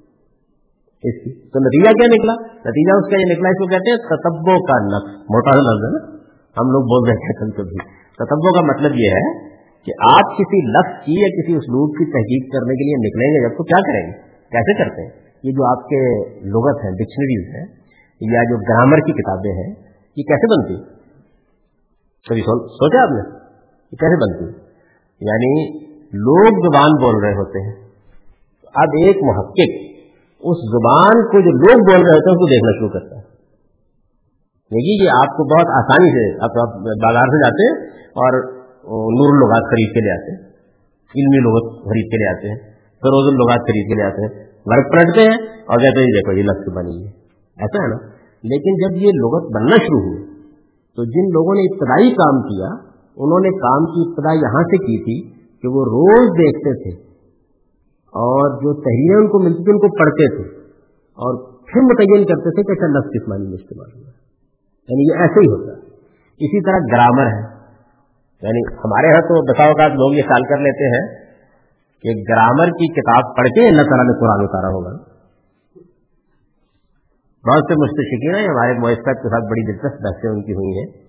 اس 1.05 1.25
کی۔ 1.25 1.31
تو 1.49 1.59
نتیجہ 1.59 1.91
کیا 1.91 2.07
نکلا؟ 2.07 2.35
نتیجہ 2.57 2.93
اس 2.97 3.11
کا 3.11 3.17
یہ 3.21 3.33
نکلا، 3.33 3.49
اس 3.49 3.59
کو 3.59 3.67
کہتے 3.67 3.91
ہیں 3.91 3.97
ستبوں 3.97 4.57
کا 4.57 4.77
نقص 4.85 5.21
موٹا 5.21 5.51
لفظ 5.51 5.85
ہے 5.85 5.91
نا؟ 5.95 6.15
ہم 6.61 6.71
لوگ 6.71 6.83
بول 6.83 7.09
رہے 7.09 7.15
ہیں 7.15 7.51
کبھی۔ 7.51 7.77
ستبوں 8.13 8.53
کا 8.53 8.61
مطلب 8.61 8.93
یہ 8.95 9.11
ہے 9.11 9.55
کہ 9.85 9.93
آپ 10.15 10.39
کسی 10.39 10.67
لفظ 10.67 11.05
کی 11.05 11.13
یا 11.13 11.29
کسی 11.29 11.57
اسلوب 11.57 11.91
کی 11.91 12.05
تحقیق 12.05 12.53
کرنے 12.53 12.75
کے 12.75 12.85
لیے 12.85 13.09
نکلیں 13.09 13.35
گے، 13.35 13.49
جب 13.49 13.57
تو 13.57 13.65
کیا 13.65 13.81
کریں 13.81 14.07
گے؟ 14.07 14.13
کیسے 14.51 14.85
کرتے 14.85 15.03
ہیں؟ 15.03 15.11
یہ 15.43 15.51
جو 15.51 15.79
آپ 15.79 15.89
کے 15.89 16.19
لغت 16.29 16.85
ہیں 16.85 16.91
ڈکشنریز 16.91 17.55
ہیں، 17.55 17.67
یا 18.21 18.43
جو 18.43 18.57
گرامر 18.57 18.97
کی 18.97 19.13
کتابیں 19.13 19.53
ہیں، 19.53 19.75
یہ 20.17 20.23
کیسے 20.23 20.61
بنتی؟ 20.61 20.95
کبھی 22.29 22.41
سوچا 22.67 23.03
آپ 23.03 23.11
نے؟ 23.11 23.39
یہ 23.93 23.97
کیسے 23.97 24.17
بنتی؟ 24.17 24.59
یعنی 25.21 25.79
لوگ 26.07 26.53
زبان 26.53 27.03
بول 27.03 27.25
رہے 27.25 27.33
ہوتے 27.33 27.67
ہیں۔ 27.67 27.85
اب 28.75 28.89
ایک 28.89 29.17
محقق 29.23 29.94
اس 30.45 30.65
زبان 30.73 31.21
کو 31.33 31.43
جو 31.45 31.53
لوگ 31.59 31.87
بول 31.89 32.03
رہے 32.07 32.17
ہوتے 32.17 32.29
ہیں 32.29 32.37
اس 32.37 32.43
کو 32.43 32.49
دیکھنا 32.51 32.73
شروع 32.79 32.89
کرتا 32.95 33.15
ہے۔ 33.17 33.23
دیکھیے 34.71 34.97
جی، 34.99 35.05
یہ 35.05 35.17
آپ 35.17 35.37
کو 35.37 35.47
بہت 35.53 35.71
آسانی 35.79 36.11
سے 36.17 36.25
آپ 36.47 36.59
بازار 37.05 37.33
سے 37.35 37.41
جاتے 37.45 37.67
ہیں 37.69 37.75
اور 38.23 38.37
نور 39.19 39.35
الغات 39.35 39.69
خرید 39.71 39.93
کے 39.95 40.01
لے 40.01 40.13
آتے 40.15 40.35
ہیں، 40.35 40.41
علمی 41.15 41.41
لغت 41.47 41.69
خرید 41.85 42.11
کے 42.15 42.21
لے 42.23 42.29
آتے 42.31 42.53
ہیں، 42.53 42.59
فروز 43.03 43.29
الغات 43.33 43.69
خرید 43.69 43.87
کے 43.89 43.99
لے 44.01 44.05
آتے 44.07 44.25
ہیں 44.25 44.33
ورک 44.73 44.91
پلٹتے 44.93 45.27
ہیں 45.29 45.37
اور 45.65 45.79
کہتے 45.79 46.05
ہیں، 46.05 46.13
دیکھو 46.13 46.37
یہ 46.39 46.43
لفظ 46.43 46.69
بنی 46.77 46.97
ہے۔ 47.05 47.11
ایسا 47.57 47.83
ہے 47.83 47.89
نا؟ 47.89 47.99
لیکن 48.45 48.79
جب 48.81 48.97
یہ 49.03 49.19
لغت 49.19 49.45
بننا 49.57 49.77
شروع 49.77 50.01
ہوئی 50.01 50.23
تو 50.99 51.05
جن 51.15 51.31
لوگوں 51.33 51.55
نے 51.55 51.63
ابتدائی 51.69 52.11
کام 52.15 52.41
کیا، 52.49 52.71
انہوں 53.17 53.41
نے 53.41 53.51
کام 53.59 53.87
کی 53.93 54.05
ابتدا 54.05 54.33
یہاں 54.39 54.63
سے 54.73 54.81
کی 54.87 54.97
تھی 55.05 55.17
کہ 55.63 55.69
وہ 55.69 55.85
روز 55.91 56.33
دیکھتے 56.39 56.75
تھے 56.83 56.93
اور 58.15 58.57
جو 58.57 58.75
تحریریں 58.75 59.21
ان 59.21 59.29
کو 59.29 59.39
ملتی 59.39 59.65
تھی 59.65 59.73
ان 59.73 59.79
کو 59.79 59.99
پڑھتے 59.99 60.37
تھے۔ 60.37 60.59
اور 60.95 61.33
پھر 61.53 61.81
متعین 61.81 62.25
کرتے 62.25 62.51
تھے 62.51 62.63
کہ 62.63 62.73
اچھا 62.73 62.87
لفظ 62.87 63.09
کس 63.09 63.29
معنی 63.29 63.47
میں 63.47 63.55
استعمال 63.55 63.91
ہوا 63.97 64.11
یعنی 64.89 65.03
یہ 65.03 65.23
ایسے 65.23 65.41
ہی 65.41 65.47
ہوتا 65.47 65.73
ہے۔ 65.73 65.81
اسی 66.45 66.65
طرح 66.65 66.79
گرامر 66.93 67.27
ہے۔ 67.27 67.55
یعنی 68.43 68.75
ہمارے 68.75 69.07
یہاں 69.07 69.21
تو 69.21 69.53
بسا 69.53 69.65
اوقات 69.65 69.91
لوگ 69.91 70.15
یہ 70.15 70.23
خیال 70.23 70.43
کر 70.43 70.59
لیتے 70.59 70.85
ہیں 70.85 71.25
کہ 72.03 72.33
گرامر 72.33 72.67
کی 72.67 72.93
کتاب 72.93 73.37
پڑھ 73.37 73.49
کے 73.49 73.69
اللہ 73.69 73.83
تعالیٰ 73.83 74.05
نے 74.05 74.21
قرآن 74.21 74.45
اتارا 74.45 74.69
ہوگا۔ 74.69 75.15
بہت 77.49 77.65
سے 77.69 77.75
مستشقین 77.75 78.35
ہیں، 78.35 78.49
ہمارے 78.49 78.73
معیشت 78.79 79.05
کے 79.05 79.29
ساتھ 79.29 79.45
بڑی 79.45 79.73
دلچسپ 79.73 80.03
بحثیں 80.03 80.31
ان 80.31 80.43
کی 80.43 80.53
ہوئی 80.53 80.79
ہیں۔ 80.79 81.05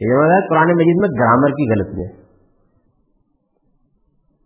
یہ 0.00 0.48
قرآن 0.48 0.72
مجید 0.74 0.96
میں 1.00 1.08
گرامر 1.08 1.48
کی 1.48 1.70
غلطی 1.70 2.02
ہے۔ 2.02 2.29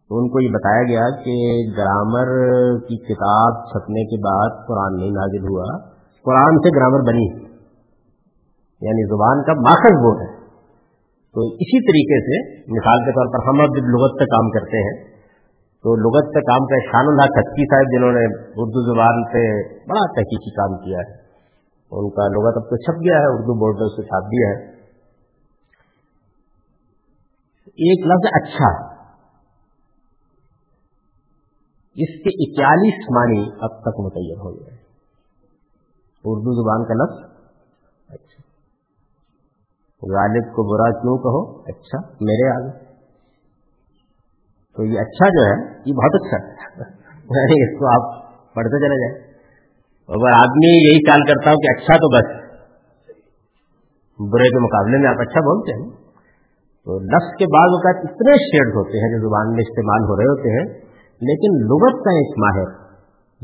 تو 0.09 0.19
ان 0.19 0.29
کو 0.29 0.41
یہ 0.41 0.49
بتایا 0.49 0.83
گیا 0.83 1.23
کہ 1.23 1.35
گرامر 1.77 2.27
کی 2.79 2.97
کتاب 2.97 3.67
چھپنے 3.67 4.05
کے 4.05 4.17
بعد 4.25 4.67
قرآن 4.67 4.97
نہیں 4.97 5.11
نازل 5.11 5.43
ہوا۔ 5.43 5.79
قرآن 6.25 6.57
سے 6.57 6.79
گرامر 6.79 7.01
بنی۔ 7.09 7.45
یعنی 8.81 9.09
زبان 9.09 9.43
کا 9.43 9.53
ماخذ 9.53 10.05
وہ 10.05 10.21
ہے۔ 10.21 10.45
تو 11.35 11.41
اسی 11.41 11.81
طریقے 11.81 12.21
سے 12.21 12.61
مثال 12.61 12.99
کے 13.05 13.11
طور 13.11 13.27
پر 13.33 13.49
ہم 13.49 13.61
اب 13.61 13.77
جب 13.77 13.85
لغت 13.85 14.21
پہ 14.21 14.25
کام 14.25 14.51
کرتے 14.51 14.77
ہیں۔ 14.77 15.15
تو 15.83 15.97
لغت 15.97 16.35
پہ 16.35 16.41
کام 16.41 16.67
کا 16.67 16.91
شان 16.93 17.05
اللہ 17.07 17.23
کچکی 17.23 17.71
صاحب 17.71 17.93
جنہوں 17.93 18.13
نے 18.13 18.45
اردو 18.49 18.95
زبان 18.95 19.25
پہ 19.25 19.63
بڑا 19.89 20.07
تحقیقی 20.07 20.51
کام 20.51 20.79
کیا 20.85 20.99
ہے۔ 20.99 21.25
ان 21.91 22.11
کا 22.11 22.29
لغت 22.29 22.57
اب 22.57 22.63
تو 22.63 22.77
چھپ 22.77 23.01
گیا 23.01 23.19
ہے، 23.19 23.27
اردو 23.27 23.55
بورڈ 23.59 23.77
نے 23.77 23.85
اس 23.85 23.97
کو 23.97 24.03
چھاپ 24.03 24.23
دیا 24.23 24.49
ہے۔ 24.49 24.75
ایک 27.65 28.07
لفظ 28.07 28.43
اچھا۔ 28.43 28.94
اس 31.97 32.09
کے 32.09 32.51
اکیالیس 32.51 33.11
معنی 33.11 33.51
اب 33.61 33.81
تک 33.81 34.01
متعین 34.01 34.41
ہو 34.41 34.55
گئے 34.55 34.85
اردو 36.25 36.63
زبان 36.63 36.85
کا 36.85 36.95
لفظ؟ 36.95 37.33
اچھا۔ 38.09 38.43
غالب 40.03 40.45
کو 40.45 40.73
برا 40.73 41.01
کیوں 41.01 41.19
کہو؟ 41.19 41.61
اچھا 41.61 41.99
میرے 42.21 42.51
آگے۔ 42.51 42.85
تو 44.77 44.85
یہ 44.85 45.01
اچھا 45.01 45.29
جو 45.29 45.45
ہے، 45.45 45.79
یہ 45.87 45.95
بہت 45.95 46.15
اچھا۔ 46.15 46.51
ہے 47.19 47.73
اس 47.73 47.79
کو 47.79 47.87
آپ 47.87 48.25
پڑھتے 48.55 48.87
چلے 48.87 49.11
جائیں۔ 49.11 49.35
اگر 50.09 50.37
آدمی 50.37 50.77
یہی 50.77 51.11
خیال 51.11 51.21
کرتا 51.27 51.51
ہوں 51.51 51.57
کہ 51.57 51.73
اچھا 51.77 51.97
تو 51.97 52.19
بس، 52.19 52.45
برے 54.33 54.49
کے 54.49 54.59
مقابلے 54.63 54.99
میں 54.99 55.09
آپ 55.09 55.21
اچھا 55.21 55.41
بولتے 55.41 55.83
ہیں۔ 55.83 56.05
تو 56.85 56.99
لفظ 56.99 57.37
کے 57.39 57.45
بعد 57.45 57.69
اوقات 57.69 57.97
اتنے 57.97 58.33
شیڈ 58.33 58.77
ہوتے 58.77 58.99
ہیں 58.99 59.13
جو 59.13 59.29
زبان 59.29 59.51
میں 59.51 59.59
استعمال 59.59 60.03
ہو 60.03 60.17
رہے 60.17 60.25
ہوتے 60.25 60.49
ہیں 60.49 60.94
لیکن 61.25 61.51
لغت 61.65 62.05
کا 62.05 62.11
ایک 62.11 62.31
ماہر 62.39 62.69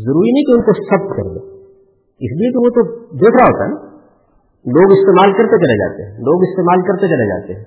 ضروری 0.07 0.31
نہیں 0.33 0.47
کہ 0.47 0.53
ان 0.53 0.63
کو 0.63 0.73
سب 0.73 1.03
کر 1.17 1.27
دے 1.35 1.41
اس 2.25 2.33
لیے 2.39 2.49
کہ 2.53 2.59
وہ 2.59 2.71
تو 2.77 2.81
دیکھ 3.17 3.37
رہا 3.37 3.47
ہوتا 3.47 3.63
ہے 3.65 3.71
نا، 3.71 3.81
لوگ 4.77 4.89
استعمال 4.93 5.33
کرتے 5.33 5.57
چلے 5.57 5.77
جاتے 5.83 6.03
ہیں، 6.03 6.13
لوگ 6.19 6.39
استعمال 6.43 6.81
کرتے 6.83 7.07
چلے 7.07 7.27
جاتے 7.29 7.53
ہیں۔ 7.55 7.65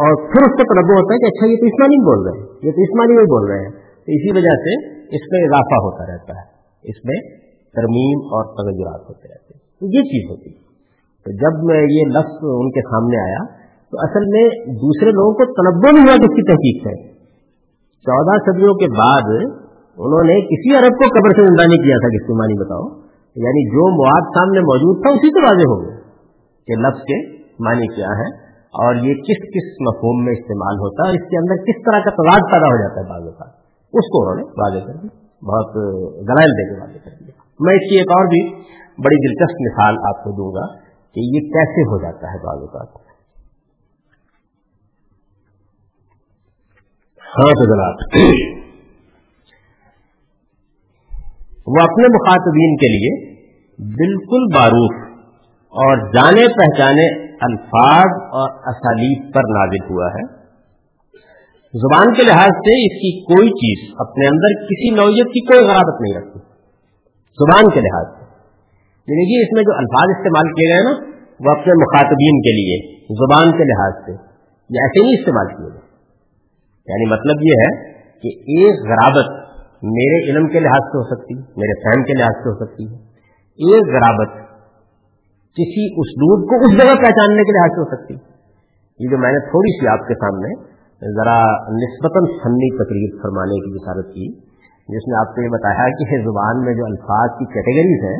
اور 0.00 0.10
پھر 0.16 0.40
اس 0.40 0.54
کا 0.56 0.62
تنوع 0.62 0.98
ہوتا 1.00 1.14
ہے 1.14 1.18
کہ 1.18 1.24
اچھا 1.24 1.46
یہ 1.46 1.56
تو 1.56 1.66
اسمانی 1.66 1.98
بول 2.04 2.20
رہے 2.26 2.38
ہیں، 2.38 2.46
یہ 2.46 2.70
تو 2.70 2.80
اسمانی 2.80 3.14
نہیں 3.14 3.24
بول 3.24 3.50
رہے 3.50 3.58
ہیں۔ 3.58 3.70
تو 3.70 4.08
اسی 4.12 4.30
وجہ 4.36 4.54
سے 4.56 4.72
اس 4.94 5.22
میں 5.32 5.40
اضافہ 5.44 5.74
ہوتا 5.74 6.12
رہتا 6.12 6.32
ہے، 6.32 6.46
اس 6.82 6.98
میں 7.04 7.18
ترمیم 7.76 8.18
اور 8.18 8.44
تغیرات 8.44 9.00
ہوتے 9.08 9.28
رہتے 9.28 9.50
ہیں۔ 9.54 9.60
تو 9.80 9.86
یہ 9.86 10.02
چیز 10.02 10.30
ہوتی 10.30 10.50
ہے۔ 10.50 10.70
تو 11.24 11.30
جب 11.30 11.64
میں 11.64 11.82
یہ 11.82 12.02
لفظ 12.18 12.38
ان 12.42 12.70
کے 12.70 12.80
سامنے 12.80 13.18
آیا، 13.24 13.42
تو 13.90 13.96
اصل 14.00 14.24
میں 14.28 14.48
دوسرے 14.74 15.10
لوگوں 15.10 15.34
کو 15.34 15.44
تنوع 15.44 15.92
نہیں 15.92 16.08
ہوا 16.08 16.16
کس 16.16 16.34
کی 16.34 16.46
تحقیق 16.46 16.86
ہے۔ 16.86 17.19
چودہ 18.00 18.36
صدیوں 18.46 18.74
کے 18.74 18.88
بعد 18.98 19.26
انہوں 20.04 20.24
نے 20.24 20.36
کسی 20.40 20.76
عرب 20.76 20.92
کو 20.92 21.04
قبر 21.08 21.30
سے 21.30 21.42
زندہ 21.46 21.62
نہیں 21.62 21.82
کیا 21.84 21.96
تھا 21.96 22.08
کس 22.08 22.26
کی 22.26 22.32
مانی 22.32 22.56
بتاؤ۔ 22.60 22.84
یعنی 23.36 23.62
جو 23.70 23.82
مواد 23.90 24.24
سامنے 24.36 24.60
موجود 24.60 25.02
تھا، 25.02 25.10
اسی 25.10 25.28
سے 25.28 25.40
واضح 25.40 25.66
ہو 25.70 25.76
گئے 25.82 25.96
کہ 26.66 26.80
لفظ 26.80 27.00
کے 27.00 27.36
معنی 27.64 27.86
کیا 27.96 28.08
ہے۔ 28.08 28.50
اور 28.82 28.94
یہ 28.94 29.14
کس 29.14 29.40
کس 29.54 29.68
مفہوم 29.80 30.24
میں 30.24 30.32
استعمال 30.32 30.74
ہوتا 30.74 31.08
ہے 31.08 31.08
اور 31.08 31.18
اس 31.18 31.30
کے 31.30 31.36
اندر 31.36 31.54
کس 31.54 31.78
طرح 31.86 32.00
کا 32.00 32.10
تضاد 32.10 32.52
پیدا 32.52 32.66
ہو 32.66 32.76
جاتا 32.82 33.00
ہے 33.00 33.06
بعض 33.10 33.22
کا 33.38 33.44
اس 33.98 34.06
کو 34.12 34.22
انہوں 34.22 34.36
نے 34.36 34.42
واضح 34.42 34.86
کر 34.86 34.92
دیا۔ 34.92 35.12
بہت 35.50 35.68
دلائل 36.28 36.50
دے 36.50 36.74
کے 36.74 36.80
واضح 36.80 36.98
کر 37.04 37.10
دیا۔ 37.20 37.32
میں 37.60 37.74
اس 37.74 37.90
کی 37.90 37.96
ایک 37.98 38.10
اور 38.10 38.26
بھی 38.26 38.54
بڑی 39.04 39.28
دلچسپ 39.28 39.56
مثال 39.60 39.94
آپ 40.08 40.24
کو 40.24 40.30
دوں 40.30 40.50
گا 40.54 40.76
کہ 41.14 41.20
یہ 41.20 41.40
کیسے 41.40 41.82
ہو 41.82 42.02
جاتا 42.02 42.26
ہے 42.26 42.46
بعض 42.46 42.58
اوقات۔ 42.60 43.09
ہاں 47.30 47.52
تو 47.52 47.64
جناب۔ 47.64 47.94
وہ 51.66 51.82
اپنے 51.82 52.06
مخاطبین 52.06 52.76
کے 52.76 52.88
لیے 52.88 53.34
بالکل 53.78 54.56
باروف 54.56 55.20
اور 55.68 56.12
جانے 56.12 56.48
پہچانے 56.48 57.28
الفاظ 57.28 58.22
اور 58.22 58.50
اسالیب 58.50 59.34
پر 59.34 59.40
نازل 59.40 59.84
ہوا 59.90 60.06
ہے۔ 60.06 60.40
زبان 61.78 62.14
کے 62.14 62.22
لحاظ 62.22 62.48
سے 62.48 62.86
اس 62.86 63.00
کی 63.00 63.24
کوئی 63.24 63.48
چیز 63.48 63.94
اپنے 63.98 64.26
اندر 64.26 64.64
کسی 64.64 64.94
نوعیت 64.94 65.26
کی 65.26 65.46
کوئی 65.46 65.64
غرابت 65.64 66.00
نہیں 66.00 66.14
رکھتی۔ 66.14 66.38
زبان 67.44 67.74
کے 67.74 67.80
لحاظ 67.80 68.06
سے۔ 68.18 68.24
یعنی 69.08 69.34
کہ 69.34 69.46
اس 69.46 69.52
میں 69.52 69.62
جو 69.62 69.76
الفاظ 69.78 70.16
استعمال 70.18 70.52
کیے 70.52 70.68
گئے 70.68 70.84
نا، 70.84 71.18
وہ 71.40 71.60
اپنے 71.60 71.72
مخاطبین 71.72 72.40
کے 72.40 72.52
لیے 72.52 73.04
زبان 73.08 73.58
کے 73.58 73.64
لحاظ 73.64 74.04
سے 74.04 74.12
یہ 74.70 74.82
ایسے 74.82 75.02
نہیں 75.02 75.18
استعمال 75.18 75.46
کیے 75.46 75.72
گئے۔ 75.72 75.89
یعنی 76.90 77.08
مطلب 77.10 77.44
یہ 77.48 77.62
ہے 77.62 77.70
کہ 78.24 78.32
ایک 78.56 78.82
غرابت 78.90 79.36
میرے 79.90 80.16
علم 80.30 80.48
کے 80.48 80.60
لحاظ 80.60 80.88
سے 80.88 80.98
ہو 80.98 81.04
سکتی 81.10 81.36
ہے، 81.36 81.60
میرے 81.60 81.76
فہم 81.82 82.02
کے 82.08 82.16
لحاظ 82.18 82.40
سے 82.42 82.48
ہو 82.48 82.56
سکتی 82.64 82.86
ہے۔ 82.86 82.96
ایک 83.58 83.92
غرابت 83.94 84.34
کسی 85.56 85.84
اسلوب 86.02 86.42
کو 86.50 86.58
اس 86.64 86.74
جگہ 86.80 86.98
پہچاننے 87.04 87.46
کے 87.46 87.54
لحاظ 87.56 87.72
سے 87.76 87.80
ہو 87.80 87.86
سکتی 87.94 88.18
یہ 89.00 89.10
جو 89.10 89.18
میں 89.18 89.32
نے 89.32 89.40
تھوڑی 89.46 89.72
سی 89.76 89.88
آپ 89.88 90.06
کے 90.08 90.14
سامنے 90.14 90.52
ذرا 91.02 91.34
نسبتاً 91.74 92.26
فنی 92.40 92.66
تقریر 92.78 93.12
فرمانے 93.20 93.58
کی 93.60 93.70
بشارت 93.74 94.08
کی، 94.14 94.26
جس 94.88 95.06
میں 95.08 95.18
آپ 95.20 95.30
کو 95.36 95.44
یہ 95.44 95.52
بتایا 95.52 95.84
کہ 96.00 96.18
زبان 96.24 96.64
میں 96.64 96.74
جو 96.74 96.84
الفاظ 96.84 97.36
کی 97.38 97.46
کیٹیگریز 97.54 98.02
ہیں، 98.08 98.18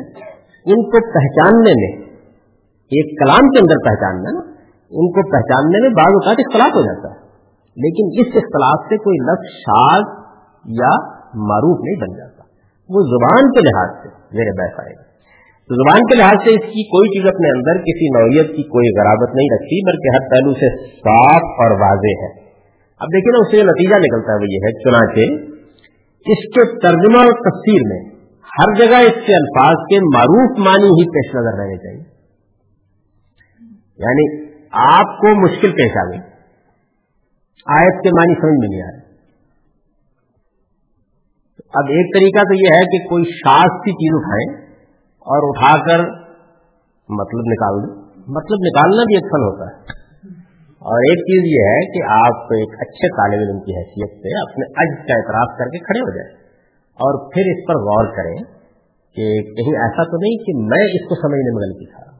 ان 0.65 0.81
کو 0.93 1.01
پہچاننے 1.13 1.73
میں، 1.81 1.89
ایک 2.91 3.11
کلام 3.19 3.51
کے 3.55 3.61
اندر 3.61 3.83
پہچاننا 3.87 4.33
نا 4.37 4.41
ان 4.91 5.11
کو 5.17 5.25
پہچاننے 5.31 5.81
میں 5.81 5.91
بعض 5.99 6.17
اوقات 6.19 6.41
اختلاف 6.45 6.73
ہو 6.79 6.83
جاتا 6.85 7.11
ہے۔ 7.13 7.20
لیکن 7.75 8.05
اس 8.19 8.27
اختلاف 8.35 8.79
سے 8.89 8.97
کوئی 8.97 9.17
لفظ 9.17 9.51
شاذ 9.53 10.03
یا 10.65 11.21
معروف 11.35 11.79
نہیں 11.83 11.99
بن 12.01 12.17
جاتا۔ 12.17 12.43
وہ 12.89 13.01
زبان 13.01 13.51
کے 13.51 13.59
لحاظ 13.59 14.03
سے 14.03 14.37
میرے 14.37 14.51
بیٹھ 14.57 14.79
آئے 14.79 14.93
گا 14.95 15.01
تو 15.67 15.75
زبان 15.75 15.99
کے 15.99 16.15
لحاظ 16.15 16.43
سے 16.43 16.49
اس 16.49 16.65
کی 16.65 16.83
کوئی 16.87 17.09
چیز 17.09 17.29
اپنے 17.35 17.57
اندر 17.57 17.81
کسی 17.81 18.07
نوعیت 18.19 18.47
کی 18.55 18.63
کوئی 18.63 19.01
غرابت 19.01 19.35
نہیں 19.35 19.47
رکھتی، 19.53 19.85
بلکہ 19.85 20.15
ہر 20.15 20.29
پہلو 20.29 20.53
سے 20.53 20.85
صاف 20.87 21.43
اور 21.43 21.71
واضح 21.71 22.23
ہے۔ 22.23 22.41
اب 22.99 23.07
دیکھیں 23.07 23.31
نا، 23.31 23.39
اس 23.41 23.51
سے 23.51 23.63
نتیجہ 23.63 23.95
نکلتا 23.95 24.33
ہے 24.33 24.37
وہ 24.37 24.49
یہ 24.49 24.57
ہے، 24.63 24.71
چنانچہ 24.71 25.51
اس 26.25 26.55
کے 26.55 26.79
ترجمہ 26.79 27.17
اور 27.17 27.33
تفسیر 27.33 27.81
میں 27.85 28.11
ہر 28.59 28.73
جگہ 28.75 28.95
اس 28.95 29.27
کے 29.27 29.35
الفاظ 29.35 29.75
کے 29.89 29.99
معروف 29.99 30.59
معنی 30.59 30.87
ہی 30.87 31.09
پیش 31.09 31.35
نظر 31.35 31.59
رہنے 31.59 31.77
چاہیے۔ 31.77 32.21
یعنی 33.97 34.51
آپ 34.71 35.17
کو 35.17 35.39
مشکل 35.41 35.71
پیش 35.71 35.91
آ 35.97 36.09
گئی۔ 36.09 36.30
آیت 37.67 38.03
کے 38.03 38.09
معنی 38.09 38.33
سمجھ 38.33 38.59
میں 38.59 38.69
نہیں 38.71 38.81
آ 38.81 38.91
رہے۔ 38.91 39.11
اب 41.73 41.83
ایک 41.89 42.15
طریقہ 42.15 42.43
تو 42.43 42.53
یہ 42.53 42.69
ہے 42.75 42.85
کہ 42.85 43.09
کوئی 43.09 43.23
شاخ 43.23 43.83
کی 43.83 43.91
چیز 43.91 44.11
اٹھائیں 44.13 44.75
اور 45.01 45.49
اٹھا 45.49 45.77
کر 45.77 45.99
مطلب 47.09 47.39
نکال 47.39 47.75
دیں۔ 47.81 47.95
مطلب 48.27 48.57
نکالنا 48.59 49.03
بھی 49.03 49.15
ایک 49.15 49.23
فن 49.23 49.41
ہوتا 49.41 49.65
ہے۔ 49.65 50.01
اور 50.69 50.99
ایک 50.99 51.19
چیز 51.19 51.43
یہ 51.45 51.73
ہے 51.73 51.81
کہ 51.91 52.27
آپ 52.27 52.43
ایک 52.43 52.69
اچھے 52.81 53.07
طالب 53.07 53.39
علم 53.41 53.59
کی 53.59 53.71
حیثیت 53.77 54.11
سے 54.13 54.41
اپنے 54.41 54.65
عج 54.65 55.07
کا 55.07 55.13
اعتراف 55.13 55.57
کر 55.57 55.65
کے 55.65 55.77
کھڑے 55.77 55.99
ہو 55.99 56.15
جائیں۔ 56.15 56.37
اور 56.91 57.31
پھر 57.33 57.41
اس 57.45 57.67
پر 57.67 57.75
غور 57.75 58.05
کریں 58.17 58.37
کہ 59.15 59.41
کہیں 59.41 59.81
ایسا 59.81 60.03
تو 60.03 60.17
نہیں 60.17 60.37
کہ 60.37 60.53
میں 60.55 60.83
اس 60.83 61.09
کو 61.09 61.15
سمجھنے 61.15 61.55
میں 61.55 61.61
غلطی 61.61 61.85
تھا۔ 61.85 62.11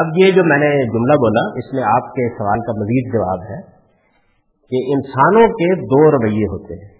اب 0.00 0.06
یہ 0.16 0.32
جو 0.32 0.44
میں 0.44 0.58
نے 0.58 0.86
جملہ 0.86 1.12
بولا، 1.12 1.58
اس 1.58 1.72
میں 1.74 1.82
آپ 1.82 2.14
کے 2.14 2.38
سوال 2.38 2.60
کا 2.60 2.72
مزید 2.72 3.14
جواب 3.14 3.42
ہے۔ 3.42 3.71
کہ 4.72 4.92
انسانوں 4.94 5.48
کے 5.48 5.80
دو 5.80 6.10
رویے 6.10 6.44
ہوتے 6.44 6.74
ہیں۔ 6.74 6.92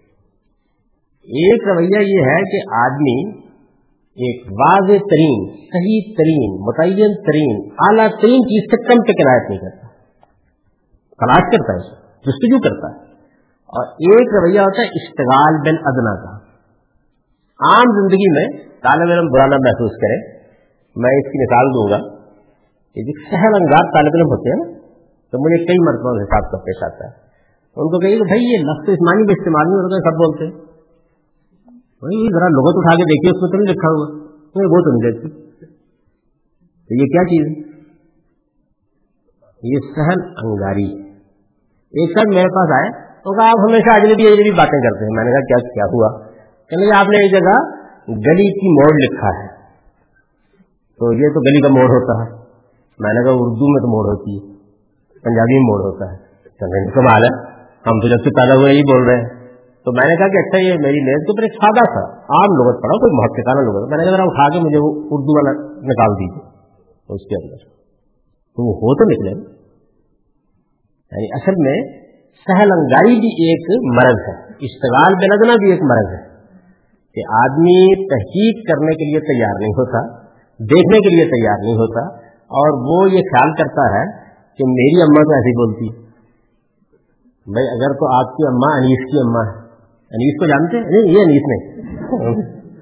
ایک 1.22 1.68
رویہ 1.68 2.00
یہ 2.00 2.22
ہے 2.30 2.40
کہ 2.42 2.74
آدمی 2.74 3.38
ایک 4.12 4.52
واضح 4.52 5.04
ترین، 5.10 5.48
صحیح 5.48 6.14
ترین، 6.18 6.60
متعین 6.60 7.14
ترین، 7.14 7.68
اعلیٰ 7.78 8.08
ترین 8.20 8.40
چیز 8.40 8.70
سے 8.70 8.84
کم 8.84 9.02
پہ 9.02 9.12
کنایت 9.12 9.50
نہیں 9.50 9.58
کرتا۔ 9.58 9.86
تلاش 11.12 11.56
کرتا 11.56 11.72
ہے 11.72 12.02
جستجو 12.08 12.60
کرتا 12.60 12.96
ہے۔ 12.96 13.12
اور 13.50 13.86
ایک 13.86 14.28
رویہ 14.42 14.60
ہوتا 14.60 14.82
ہے 14.82 14.86
اشتغال 14.86 15.54
بن 15.60 15.76
ادنا 15.84 16.22
کا۔ 16.22 16.52
عام 17.62 18.00
زندگی 18.00 18.30
میں 18.30 18.64
طالب 18.68 19.12
علم 19.12 19.26
برانا 19.32 19.56
محسوس 19.56 19.90
کرے 19.90 20.42
میں 20.96 21.10
اس 21.10 21.32
کی 21.32 21.42
مثال 21.42 21.66
دوں 21.66 21.90
گا 21.90 22.22
کہ 22.94 23.02
جو 23.02 23.30
سہل 23.30 23.62
انگار 23.62 23.92
طالب 23.92 24.12
علم 24.14 24.26
ہوتے 24.26 24.48
ہیں 24.48 24.72
نا، 24.72 24.78
تو 25.32 25.38
مجھے 25.44 25.66
کئی 25.66 25.78
مرتبہ 25.78 26.22
حساب 26.22 26.50
کا 26.50 26.58
پیش 26.58 26.82
آتا 26.82 27.06
ہے۔ 27.06 27.31
ان 27.76 27.86
کو 27.88 27.98
کہیے 27.98 28.18
کہ 28.18 28.24
بھائی 28.24 28.52
یہ 28.52 28.58
لفظ 28.58 28.88
اسمانی 28.88 29.22
میں 29.22 29.34
استعمال 29.38 29.66
نہیں 29.66 29.76
ہوتا 29.76 30.10
سب 30.10 30.16
بولتے 30.16 30.44
ہیں۔ 30.44 30.72
ذرا 32.32 32.48
لغت 32.48 32.74
اٹھا 32.76 32.96
کے 32.96 33.02
دیکھیے، 33.02 33.30
اس 33.30 33.42
میں 33.42 33.50
تو 33.50 33.56
نہیں 33.56 33.74
لکھا 33.74 33.88
ہوا۔ 33.88 34.22
وہ 34.46 34.80
تو 34.80 34.90
نہیں 34.90 35.12
دیکھتی 35.12 35.30
تو 36.86 36.94
یہ 36.94 37.06
کیا 37.06 37.24
چیز 37.24 37.46
ہے؟ 37.46 37.80
یہ 39.62 39.78
سہل 39.96 40.20
انگاری۔ 40.44 41.02
ایک 41.70 42.18
ساتھ 42.18 42.34
میرے 42.34 42.48
پاس 42.48 42.70
آئے 42.72 42.90
تو 43.16 43.38
کہا، 43.38 43.48
آپ 43.48 43.70
ہمیشہ 43.70 43.90
اجنبی 43.90 44.26
اجنبی 44.26 44.50
باتیں 44.50 44.80
کرتے 44.80 45.04
ہیں۔ 45.04 45.12
میں 45.12 45.24
نے 45.24 45.30
کہا، 45.30 45.40
کیا 45.40 45.68
کیا 45.68 45.84
ہوا؟ 45.84 46.28
کہ 46.68 46.96
آپ 46.96 47.06
نے 47.06 47.16
ایک 47.16 47.32
جگہ 47.32 47.62
گلی 48.08 48.60
کی 48.60 48.80
موڑ 48.80 48.94
لکھا 48.94 49.42
ہے۔ 49.42 49.46
تو 50.98 51.12
یہ 51.12 51.28
تو 51.34 51.40
گلی 51.40 51.60
کا 51.60 51.68
موڑ 51.68 51.84
ہوتا 51.84 52.24
ہے۔ 52.24 52.38
میں 52.98 53.14
نے 53.14 53.24
کہا، 53.24 53.32
اردو 53.34 53.72
میں 53.72 53.80
تو 53.80 53.86
موڑ 53.86 54.18
ہوتی 54.18 54.36
ہے، 54.36 54.52
پنجابی 55.20 55.54
میں 55.54 55.62
موڑ 55.62 55.80
ہوتا 55.80 56.12
ہے۔ 56.12 56.32
کمال 56.94 57.24
ہے۔ 57.24 57.51
ہم 57.86 58.00
تو 58.00 58.08
جب 58.08 58.20
سے 58.24 58.30
پیدا 58.30 58.54
ہوئے 58.54 58.72
ہی 58.72 58.82
بول 58.82 59.02
رہے 59.08 59.16
ہیں۔ 59.16 59.28
تو 59.84 59.92
میں 59.92 60.08
نے 60.08 60.16
کہا 60.16 60.28
کہ 60.28 60.38
اچھا 60.38 60.58
یہ 60.58 60.72
میری 60.72 61.00
میز 61.04 61.20
کے 61.20 61.30
اوپر 61.30 61.42
ایک 61.42 61.52
سادہ 61.52 61.84
تھا۔ 61.84 62.04
عام 62.18 62.50
لغت 62.58 62.82
پڑا 62.82 62.96
کوئی 62.98 63.12
محققانہ 63.16 63.60
لغت۔ 63.66 63.88
میں 63.88 63.98
نے 63.98 64.04
کہا 64.04 64.12
ذرا 64.12 64.22
اٹھا 64.22 64.48
کے 64.48 64.58
مجھے 64.58 64.78
وہ 64.78 64.90
اردو 65.04 65.32
والا 65.36 65.52
نکال 65.68 66.12
دیجیے 66.14 66.44
اس 67.08 67.22
کے 67.28 67.44
اندر۔ 67.44 67.56
تو 68.54 68.68
وہ 68.68 68.76
ہو 68.76 68.94
تو 68.94 69.04
نکلے۔ 69.10 69.52
یعنی 71.12 71.26
اصل 71.32 71.54
میں 71.58 72.02
سہل 72.46 72.68
انگاری 72.72 73.20
بھی 73.20 73.28
ایک 73.28 73.84
مرض 73.94 74.20
ہے۔ 74.28 74.34
اشتغال 74.48 75.14
بے 75.14 75.26
لگنا 75.26 75.54
بھی 75.56 75.70
ایک 75.70 75.82
مرض 75.82 76.12
ہے۔ 76.12 76.32
کہ 77.14 77.22
آدمی 77.44 78.08
تحقیق 78.08 78.70
کرنے 78.70 78.94
کے 78.94 79.04
لیے 79.04 79.20
تیار 79.20 79.60
نہیں 79.60 79.72
ہوتا، 79.72 80.22
دیکھنے 80.60 80.98
کے 80.98 81.08
لیے 81.08 81.24
تیار 81.24 81.58
نہیں 81.64 81.74
ہوتا، 81.74 82.16
اور 82.32 82.68
وہ 82.72 83.10
یہ 83.10 83.18
خیال 83.18 83.52
کرتا 83.52 83.98
ہے 83.98 84.06
کہ 84.56 84.64
میری 84.66 85.02
اما 85.02 85.22
تو 85.22 85.30
ایسی 85.30 85.52
بولتی 85.56 86.01
بھائی 87.46 87.68
اگر 87.68 87.94
تو 87.94 88.14
آپ 88.14 88.36
کی 88.36 88.46
اما 88.46 88.76
انیس 88.76 89.12
کی 89.12 89.20
اما 89.20 89.50
ہے۔ 89.50 89.62
انیس 90.10 90.38
کو 90.38 90.46
جانتے 90.46 90.76
ہیں؟ 90.76 90.84
نہیں، 90.84 91.12
یہ 91.12 91.18
انیس 91.22 91.42
نہیں۔ 91.46 91.62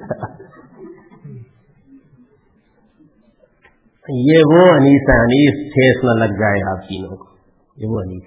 یہ 4.12 4.38
وہ 4.46 4.72
انیس 4.72 5.02
ہے، 5.08 5.20
انیس 5.20 5.72
ٹھیس 5.72 6.04
نہ 6.04 6.24
لگ 6.24 6.38
جائے 6.38 6.70
آپ 6.70 6.88
تینوں 6.88 7.16
کو۔ 7.16 7.24
یہ 7.76 7.86
وہ 7.86 8.00
انیس 8.00 8.22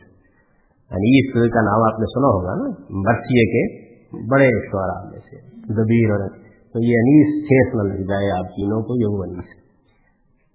انیس 0.91 1.33
کا 1.33 1.61
نام 1.61 1.83
آپ 1.83 1.99
نے 1.99 2.05
سنا 2.05 2.27
ہوگا 2.27 2.53
نا 2.55 2.83
مرثیے 2.89 3.45
کے 3.45 3.93
بڑے 4.31 4.49
شعرا 4.71 5.09
میں 5.09 5.19
سے، 5.19 5.37
دبیر 5.73 6.11
اور 6.11 6.29
تو 6.73 6.79
یہ 6.79 6.95
انیس 6.97 7.47
ٹھیس 7.47 7.75
نہ 7.75 7.81
لگ 7.81 8.07
جائے 8.07 8.31
آپ 8.31 8.45
تینوں 8.45 8.81
کو، 8.81 8.95
یہ 8.95 9.17
وہ 9.17 9.23
انیس 9.23 9.63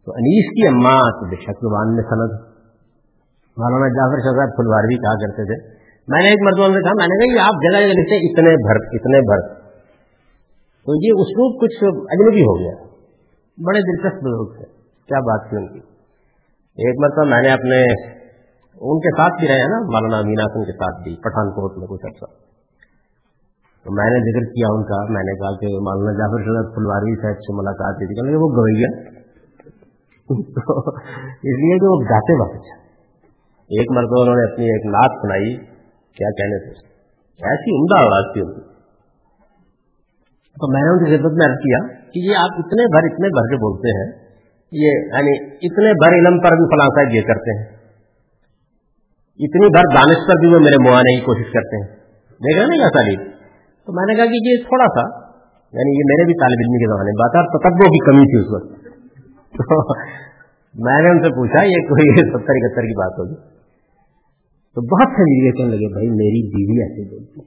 تو 0.07 0.13
انیس 0.13 0.51
کی 0.51 0.67
اماں 0.67 1.11
تو 1.11 1.29
بے 1.29 1.37
شک 1.37 1.61
زبان 1.63 1.95
میں 1.95 2.03
سند 2.03 2.58
مولانا 3.59 3.89
جعفر 3.89 4.19
شہزاد 4.19 4.49
پھلوار 4.57 4.83
بھی 4.83 4.97
کہا 4.97 5.15
کرتے 5.15 5.43
تھے۔ 5.45 5.57
میں 6.09 6.23
نے 6.23 6.29
ایک 6.29 6.43
مرتبہ 6.43 6.67
سے 6.67 6.83
کہا، 6.83 6.93
میں 6.93 7.07
نے 7.07 7.35
کہا 7.35 7.47
آپ 7.47 7.55
جگہ 7.55 7.79
جگہ 7.81 7.89
لکھتے 7.89 8.17
اتنے 8.17 8.51
بھر 8.67 8.77
اتنے 8.93 9.21
بھر۔ 9.21 9.55
تو 10.85 10.95
یہ 10.95 11.11
اسلوب 11.23 11.61
کچھ 11.61 11.85
اجنبی 11.85 12.43
ہو 12.43 12.59
گیا۔ 12.59 12.85
بڑے 13.67 13.79
دلچسپ 13.79 14.23
لوگ 14.23 14.57
تھے۔ 14.57 14.65
کیا 15.09 15.21
بات 15.21 15.49
تھی 15.49 15.57
ان 15.57 15.67
کی؟ 15.67 15.79
ایک 16.85 16.95
مرتبہ 16.99 17.25
میں 17.25 17.43
نے 17.43 17.49
اپنے 17.49 17.81
ان 18.81 19.01
کے 19.01 19.17
ساتھ 19.17 19.41
بھی 19.41 19.49
رہے 19.49 19.61
ہیں 19.61 19.69
نا، 19.69 19.79
مولانا 19.79 20.29
میناسن 20.29 20.65
کے 20.65 20.73
ساتھ 20.73 21.03
بھی 21.03 21.17
پٹھان 21.17 21.51
کوٹ 21.51 21.79
میں 21.79 21.87
کچھ 21.87 22.07
عرصہ۔ 22.07 22.31
تو 23.85 23.93
میں 23.95 24.11
نے 24.11 24.19
ذکر 24.21 24.53
کیا 24.53 24.67
ان 24.71 24.83
کا۔ 24.85 25.13
میں 25.13 25.23
نے 25.23 25.35
کہا 25.35 25.57
کہ 25.61 25.67
مولانا 25.67 26.19
جعفر 26.19 26.41
شدت 26.43 26.75
پھلواری 26.75 27.23
صاحب 27.23 27.35
سے 27.35 27.57
ملاقات 27.57 27.95
کی 27.95 28.07
تھی 28.07 28.15
کہ 28.15 28.37
وہ 28.37 28.49
گویا۔ 28.49 28.91
اس 31.33 31.59
لیے 31.59 31.79
کہ 31.79 31.87
وہ 31.87 32.01
گاتے 32.01 32.43
وقت 32.43 32.88
ایک 33.69 33.91
مرتبہ 33.91 34.23
انہوں 34.23 34.37
نے 34.37 34.53
اپنی 34.53 34.65
ایک 34.65 34.87
نعت 34.87 35.11
سنائی، 35.23 35.57
کیا 36.17 36.31
کہنے 36.31 36.59
تھے 36.59 36.89
ایسی 37.49 37.81
عمدہ 37.81 38.01
آواز 38.01 38.25
تھی 38.33 38.41
ان 38.41 38.55
کی۔ 38.55 38.61
تو 40.61 40.73
میں 40.73 40.81
نے 40.81 40.89
ان 40.89 41.05
کی 41.05 41.17
خدمت 41.17 41.33
میں 41.33 41.47
عرض 41.47 41.59
کیا 41.59 42.11
کہ 42.11 42.19
یہ 42.19 42.37
آپ 42.37 42.59
اتنے 42.59 42.83
بھر 42.87 43.13
اتنے 43.13 43.29
بھر 43.29 43.43
کے 43.43 43.57
بولتے 43.57 43.89
ہیں، 43.89 44.29
یہ 44.73 44.91
یعنی 44.91 45.47
اتنے 45.47 45.93
بھر 45.93 46.13
علم 46.13 46.41
پر 46.41 46.51
بھی 46.51 46.67
فلاں 46.75 46.89
صاحب 46.89 47.15
یہ 47.15 47.23
کرتے 47.23 47.59
ہیں۔ 47.59 47.79
اتنی 49.39 49.69
بھر 49.69 49.95
دانش 49.95 50.17
پر 50.29 50.35
بھی 50.41 50.55
وہ 50.55 50.59
میرے 50.59 50.89
موانے 50.89 51.15
کی 51.15 51.21
کوشش 51.21 51.53
کرتے 51.53 51.77
ہیں۔ 51.77 51.99
دیکھ 52.29 52.59
رہے 52.59 52.67
نا 52.67 52.75
کیا 52.75 52.89
جی۔ 52.89 52.99
تعلیم 52.99 53.31
تو 53.87 53.93
میں 53.93 54.07
نے 54.07 54.15
کہا 54.15 54.25
کہ 54.25 54.49
یہ 54.49 54.57
تھوڑا 54.63 54.85
سا 54.85 55.29
یعنی 55.73 55.91
یہ 55.91 56.05
میرے 56.07 56.25
بھی 56.27 56.35
طالب 56.35 56.59
علم 56.59 56.75
کے 56.75 56.87
زمانے 56.87 57.11
بات 57.11 57.37
ہے 57.37 57.59
تتبوں 57.59 57.89
کی 57.89 58.11
کمی 58.11 58.25
تھی 58.25 58.39
اس 58.41 58.51
وقت۔ 58.55 58.89
تو 59.59 59.95
میں 60.85 61.03
نے 61.03 61.09
ان 61.09 61.23
سے 61.23 61.29
پوچھا، 61.29 61.63
یہ 61.63 61.89
کوئی 61.89 62.17
ستر 62.31 62.51
اکہتر 62.51 62.83
کی 62.83 62.97
بات 62.99 63.19
ہوگی۔ 63.19 63.58
تو 64.77 64.83
بہت 64.91 65.15
سے 65.15 65.27
کہنے 65.29 65.69
لگے، 65.69 65.89
بھائی 65.95 66.09
میری 66.17 66.41
بیوی 66.51 66.77
ایسے 66.83 67.05
بولتی 67.13 67.47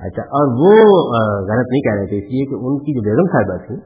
اچھا 0.00 0.24
اور 0.38 0.50
وہ 0.60 0.72
غلط 1.48 1.70
نہیں 1.70 1.84
کہہ 1.84 1.96
رہے 1.98 2.08
تھے، 2.08 2.16
اس 2.18 2.32
لیے 2.32 2.48
کہ 2.48 2.56
ان 2.60 2.74
کی 2.86 2.94
جو 2.96 3.04
بیگم 3.04 3.28
صاحبہ 3.34 3.56
تھی، 3.66 3.76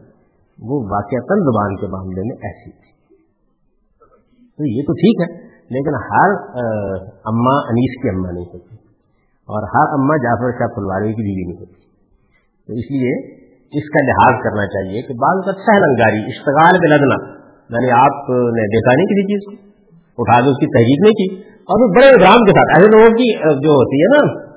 وہ 0.59 0.79
واقع 0.91 1.21
زبان 1.43 1.77
کے 1.83 1.91
معاملے 1.93 2.25
میں 2.31 2.37
ایسی 2.49 2.71
تھی۔ 2.71 2.89
تو 4.59 4.71
یہ 4.71 4.89
تو 4.89 4.97
ٹھیک 5.03 5.23
ہے، 5.23 5.29
لیکن 5.77 5.99
ہر 6.07 6.35
اما 7.33 7.55
انیس 7.71 7.95
کی 8.03 8.13
اما 8.13 8.31
نہیں 8.31 8.49
ہوتی، 8.55 8.81
اور 9.49 9.69
ہر 9.75 9.95
اما 9.99 10.19
جعفر 10.25 10.59
شاہ 10.59 10.75
پھلواری 10.75 11.15
کی 11.15 11.29
بیوی 11.29 11.45
نہیں 11.45 11.61
ہوتی۔ 11.61 11.79
تو 12.69 12.81
اس 12.81 12.91
لیے 12.95 13.15
اس 13.73 13.89
کا 13.95 14.01
لحاظ 14.05 14.39
کرنا 14.45 14.69
چاہیے 14.71 15.03
کہ 15.09 15.19
بعض 15.21 15.41
کا 15.47 15.53
سہل 15.65 15.89
انگاری، 15.89 16.23
اشتغال 16.33 16.79
پہ 16.85 16.93
لگنا 16.93 17.19
یعنی 17.71 17.91
آپ 17.97 18.31
نے 18.57 18.65
دیکھا 18.73 18.95
نہیں 18.95 19.11
کسی 19.11 19.25
چیز 19.29 19.45
کو؟ 19.49 19.59
اٹھا 20.21 20.41
کے 20.41 20.51
اس 20.51 20.57
کی 20.57 20.67
تحریک 20.67 21.01
نہیں 21.03 21.13
کی 21.13 21.51
اور 21.61 21.83
وہ 21.83 21.95
بڑے 21.95 22.09
ابرام 22.09 22.45
کے 22.45 22.51
ساتھ، 22.51 22.79
ایسے 22.79 22.91
لوگوں 22.91 23.11
کی 23.11 23.33
جو 23.65 23.71
ہوتی 23.71 24.01
ہے 24.01 24.09
نا 24.17 24.51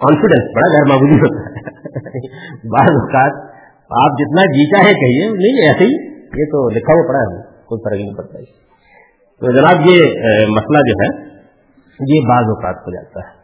کانفیڈینس 0.00 0.50
بڑا 0.56 0.68
گھر 0.68 0.88
معمولی 0.88 1.14
ہوتا 1.14 1.40
ہے۔ 1.46 1.70
بعض 2.64 2.90
اوقات 2.90 3.50
آپ 3.90 4.18
جتنا 4.18 4.42
جی 4.42 4.70
چاہے 4.70 4.92
کہیے، 4.92 5.28
نہیں، 5.28 5.68
ایسے 5.68 5.84
ہی، 5.84 6.10
یہ 6.18 6.44
تو 6.44 6.68
لکھا 6.68 6.92
ہوا 6.92 7.08
پڑا 7.08 7.18
ہے 7.18 7.64
کوئی 7.66 7.80
فرق 7.80 8.00
نہیں 8.00 8.14
پڑتا 8.14 8.38
تو 9.40 9.52
جناب، 9.52 9.86
یہ 9.86 10.02
مسئلہ 10.46 10.78
جو 10.78 11.02
ہے، 11.02 11.30
یہ 12.08 12.28
بعض 12.28 12.44
اوقات 12.44 12.76
ہو 12.76 12.94
جاتا 12.94 13.20
ہے۔ 13.20 13.40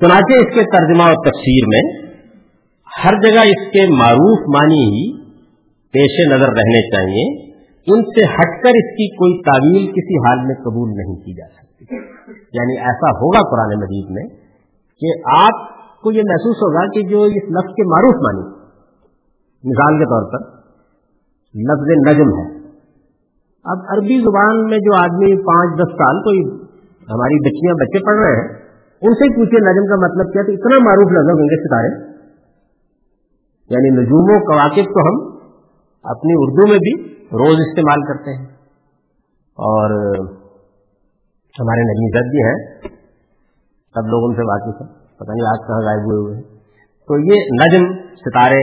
چنانچہ 0.00 0.32
اس 0.32 0.54
کے 0.54 0.62
ترجمہ 0.62 1.02
اور 1.02 1.14
تفسیر 1.14 1.66
میں 1.66 2.12
ہر 3.04 3.20
جگہ 3.22 3.40
اس 3.40 3.72
کے 3.72 3.90
معروف 3.90 4.56
معنی 4.56 4.84
ہی 4.84 5.22
پیش 5.92 6.32
نظر 6.32 6.48
رہنے 6.48 6.90
چاہیے۔ 6.90 7.51
ان 7.86 8.02
سے 8.02 8.24
ہٹ 8.24 8.62
کر 8.62 8.68
اس 8.68 8.90
کی 8.90 9.16
کوئی 9.16 9.42
تعویل 9.42 9.92
کسی 9.92 10.18
حال 10.18 10.46
میں 10.46 10.54
قبول 10.54 10.88
نہیں 10.88 11.14
کی 11.14 11.34
جا 11.34 11.46
سکتی۔ 11.46 11.96
یعنی 12.36 12.78
ایسا 12.78 13.10
ہوگا 13.10 13.50
قرآن 13.50 13.80
مجید 13.80 14.10
میں 14.10 14.26
کہ 15.00 15.28
آپ 15.46 15.56
کو 16.00 16.12
یہ 16.12 16.22
محسوس 16.28 16.56
ہوگا 16.56 16.86
کہ 16.86 17.02
جو 17.02 17.22
اس 17.22 17.42
لفظ 17.42 17.74
کے 17.74 17.88
معروف 17.88 18.14
مانی 18.14 18.62
مثال 19.64 19.98
کے 19.98 20.04
طور 20.04 20.32
پر 20.32 20.46
لفظ 21.54 22.08
نجم 22.08 22.28
ہے۔ 22.38 22.62
اب 23.64 23.78
عربی 23.88 24.20
زبان 24.20 24.64
میں 24.64 24.78
جو 24.78 25.02
آدمی 25.02 25.36
پانچ 25.36 25.78
دس 25.78 25.92
سال 25.92 26.16
کوئی 26.18 26.38
ہماری 27.10 27.48
بچیاں 27.48 27.74
بچے 27.74 28.06
پڑھ 28.06 28.16
رہے 28.16 28.36
ہیں، 28.36 28.48
ان 29.02 29.14
سے 29.14 29.36
پوچھے 29.36 29.58
نجم 29.58 29.86
کا 29.86 30.06
مطلب 30.06 30.32
کیا؟ 30.32 30.42
تو 30.42 30.52
اتنا 30.52 30.84
معروف 30.84 31.12
لفظ 31.12 31.40
ہوں 31.40 31.48
گے 31.48 31.68
ستارے۔ 31.68 32.12
یعنی 33.70 33.90
نجوم 33.90 34.36
و 34.36 34.38
کواقب 34.38 34.84
کو 34.84 35.00
ہم 35.08 35.31
اپنی 36.04 36.32
اردو 36.36 36.70
میں 36.70 36.78
بھی 36.78 37.14
روز 37.14 37.56
استعمال 37.60 38.00
کرتے 38.00 38.38
ہیں۔ 38.38 38.46
اور 39.54 39.90
ہمارے 41.60 41.80
نجی 41.80 42.18
زد 42.18 42.30
بھی 42.30 42.42
ہیں۔ 42.42 42.78
سب 43.94 44.06
لوگ 44.06 44.30
ان 44.30 44.36
سے 44.36 44.42
واقف 44.42 44.80
ہیں۔ 44.80 44.88
پتہ 45.16 45.32
نہیں 45.32 45.48
آج 45.48 45.66
کہاں 45.66 45.78
غائب 45.78 46.00
ہوئے 46.00 46.22
ہوئے 46.22 46.34
ہیں۔ 46.34 46.42
تو 47.06 47.18
یہ 47.18 47.34
نجم، 47.34 48.06
ستارے، 48.14 48.60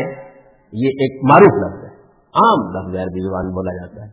یہ 0.74 0.88
ایک 0.88 1.32
معروف 1.32 1.54
لفظ 1.54 1.84
ہے۔ 1.84 1.90
عام 2.34 2.60
لفظ 2.70 3.02
عربی 3.02 3.28
زبان 3.28 3.46
بولا 3.46 3.74
جاتا 3.76 4.06
ہے۔ 4.06 4.10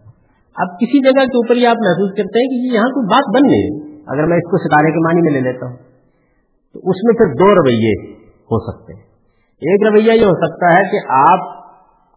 اب 0.56 0.68
کسی 0.80 1.04
جگہ 1.04 1.24
کے 1.24 1.36
اوپر 1.36 1.56
یہ 1.56 1.68
آپ 1.68 1.76
محسوس 1.76 2.10
کرتے 2.10 2.38
ہیں 2.38 2.46
کہ 2.46 2.74
یہاں 2.74 2.88
کوئی 2.88 3.06
بات 3.06 3.36
بن 3.36 3.46
نہیں۔ 3.46 3.96
اگر 4.06 4.26
میں 4.26 4.36
اس 4.36 4.50
کو 4.50 4.58
ستارے 4.58 4.92
کے 4.92 4.98
معنی 4.98 5.20
میں 5.20 5.40
لے 5.40 5.52
لیتا 5.52 5.66
ہوں۔ 5.66 5.76
تو 6.72 6.78
اس 6.78 7.04
میں 7.04 7.14
پھر 7.14 7.26
دو 7.26 7.54
رویے 7.54 8.12
ہو 8.24 8.72
سکتے 8.72 8.94
ہیں۔ 8.94 9.02
ایک 9.56 9.92
رویہ 9.92 10.12
یہ 10.12 10.24
ہو 10.24 10.46
سکتا 10.46 10.78
ہے 10.78 10.82
کہ 10.82 10.98
آپ 11.08 11.55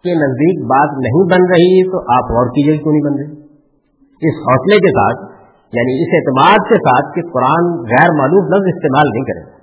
کے 0.04 0.14
نزدیک 0.16 0.58
بات 0.66 0.90
نہیں 0.98 1.24
بن 1.32 1.42
رہی 1.52 1.92
تو 1.92 1.98
آپ 2.00 2.24
اور 2.24 2.48
کی 2.48 2.62
جگہ 2.68 2.84
کیوں 2.84 2.94
نہیں 2.94 3.06
بن 3.08 3.14
رہی؟ 3.20 3.40
اس 4.30 4.36
حوصلے 4.48 4.78
کے 4.78 4.92
ساتھ 4.92 5.40
یعنی 5.74 5.94
اس 6.02 6.10
اعتماد 6.14 6.70
کے 6.70 6.76
ساتھ 6.76 7.16
کہ 7.16 7.22
قرآن 7.34 7.64
غیر 7.82 8.12
معلوم 8.18 8.46
لفظ 8.46 8.68
استعمال 8.76 9.08
نہیں 9.14 9.24
کرے 9.24 9.42
گا۔ 9.46 9.58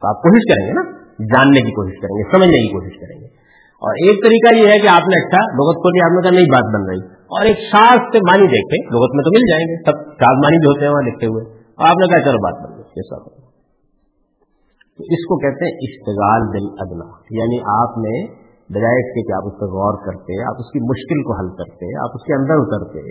تو 0.00 0.08
آپ 0.08 0.14
کوشش 0.14 0.54
کریں 0.54 0.66
گے 0.66 0.72
نا، 0.72 0.82
جاننے 1.18 1.60
کی 1.60 1.70
کوشش 1.70 1.96
کریں 2.00 2.16
گے، 2.16 2.30
سمجھنے 2.30 2.58
کی 2.58 2.72
کوشش 2.72 2.96
کریں 3.00 3.20
گے۔ 3.20 3.26
اور 3.84 3.94
ایک 3.94 4.16
طریقہ 4.24 4.54
یہ 4.54 4.66
ہے 4.72 4.78
کہ 4.78 4.88
آپ 4.88 5.02
نے 5.08 5.26
اچھا 5.26 5.40
لغت 5.42 5.76
کو 5.76 5.88
آپ 5.88 6.12
نے 6.12 6.22
کہا 6.22 6.30
نئی 6.30 6.50
بات 6.50 6.66
بن 6.74 6.82
رہی۔ 6.88 7.02
اور 7.14 7.44
ایک 7.46 7.56
ساز 7.56 7.98
سے 8.12 8.18
مانی 8.18 8.46
دیکھے 8.46 8.76
لغت 8.84 9.14
میں 9.14 9.24
تو 9.24 9.30
مل 9.30 9.44
جائیں 9.50 9.66
گے، 9.66 9.76
سب 9.82 9.96
ساز 10.12 10.36
مانی 10.44 10.58
بھی 10.58 10.66
ہوتے 10.66 10.84
ہیں 10.84 10.92
وہاں 10.92 11.06
لکھے 11.06 11.26
ہوئے۔ 11.26 11.44
اور 11.78 11.86
آپ 11.86 11.96
نے 11.96 12.06
کہا 12.06 12.20
چلو 12.20 12.38
بات 12.38 12.56
بن 12.62 12.76
گئی 12.76 12.82
کیسا 12.82 13.16
تو 14.96 15.04
اس 15.04 15.24
کو 15.28 15.38
کہتے 15.38 15.64
ہیں 15.64 15.72
اشتغال 15.72 16.40
دل 16.52 16.66
ادنا 16.78 17.06
یعنی 17.30 17.58
آپ 17.60 17.98
نے 17.98 18.47
بجائے 18.70 18.98
اس 19.00 19.10
کے 19.14 19.22
کہ 19.26 19.32
آپ 19.32 19.44
اس 19.46 19.60
پر 19.60 19.66
غور 19.66 19.96
کرتے، 20.06 20.42
آپ 20.42 20.56
اس 20.58 20.66
کی 20.72 20.80
مشکل 20.80 21.22
کو 21.22 21.32
حل 21.38 21.50
کرتے، 21.56 21.98
آپ 21.98 22.10
اس 22.14 22.24
کے 22.24 22.34
اندر 22.34 22.56
اترتے، 22.58 23.04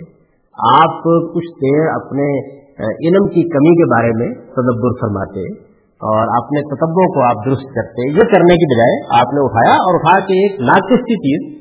آپ 0.78 1.02
کچھ 1.34 1.50
دیر 1.64 1.88
اپنے 1.94 2.58
علم 2.78 3.28
کی 3.28 3.42
کمی 3.48 3.72
کے 3.76 3.86
بارے 3.90 4.10
میں 4.18 4.34
تدبر 4.34 4.92
فرماتے 5.00 5.68
اور 6.00 6.44
اپنے 6.44 6.60
کتبوں 6.62 7.06
کو 7.14 7.22
آپ 7.22 7.46
درست 7.46 7.74
کرتے۔ 7.74 8.10
یہ 8.10 8.20
کرنے 8.20 8.54
کی 8.54 8.74
بجائے 8.74 9.20
آپ 9.20 9.34
نے 9.34 9.40
اٹھایا 9.44 9.74
اور 9.74 9.94
اٹھا 9.94 10.20
کے 10.20 10.36
ایک 10.42 10.60
ناقص 10.60 11.00
کی 11.00 11.16
چیز 11.16 11.58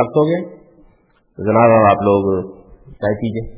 وقت 0.00 0.16
ہو 0.16 0.28
گیا۔ 0.28 0.48
جناب، 1.38 1.90
آپ 1.90 2.02
لوگ 2.02 2.42
طے 2.86 3.14
کیجیے 3.14 3.57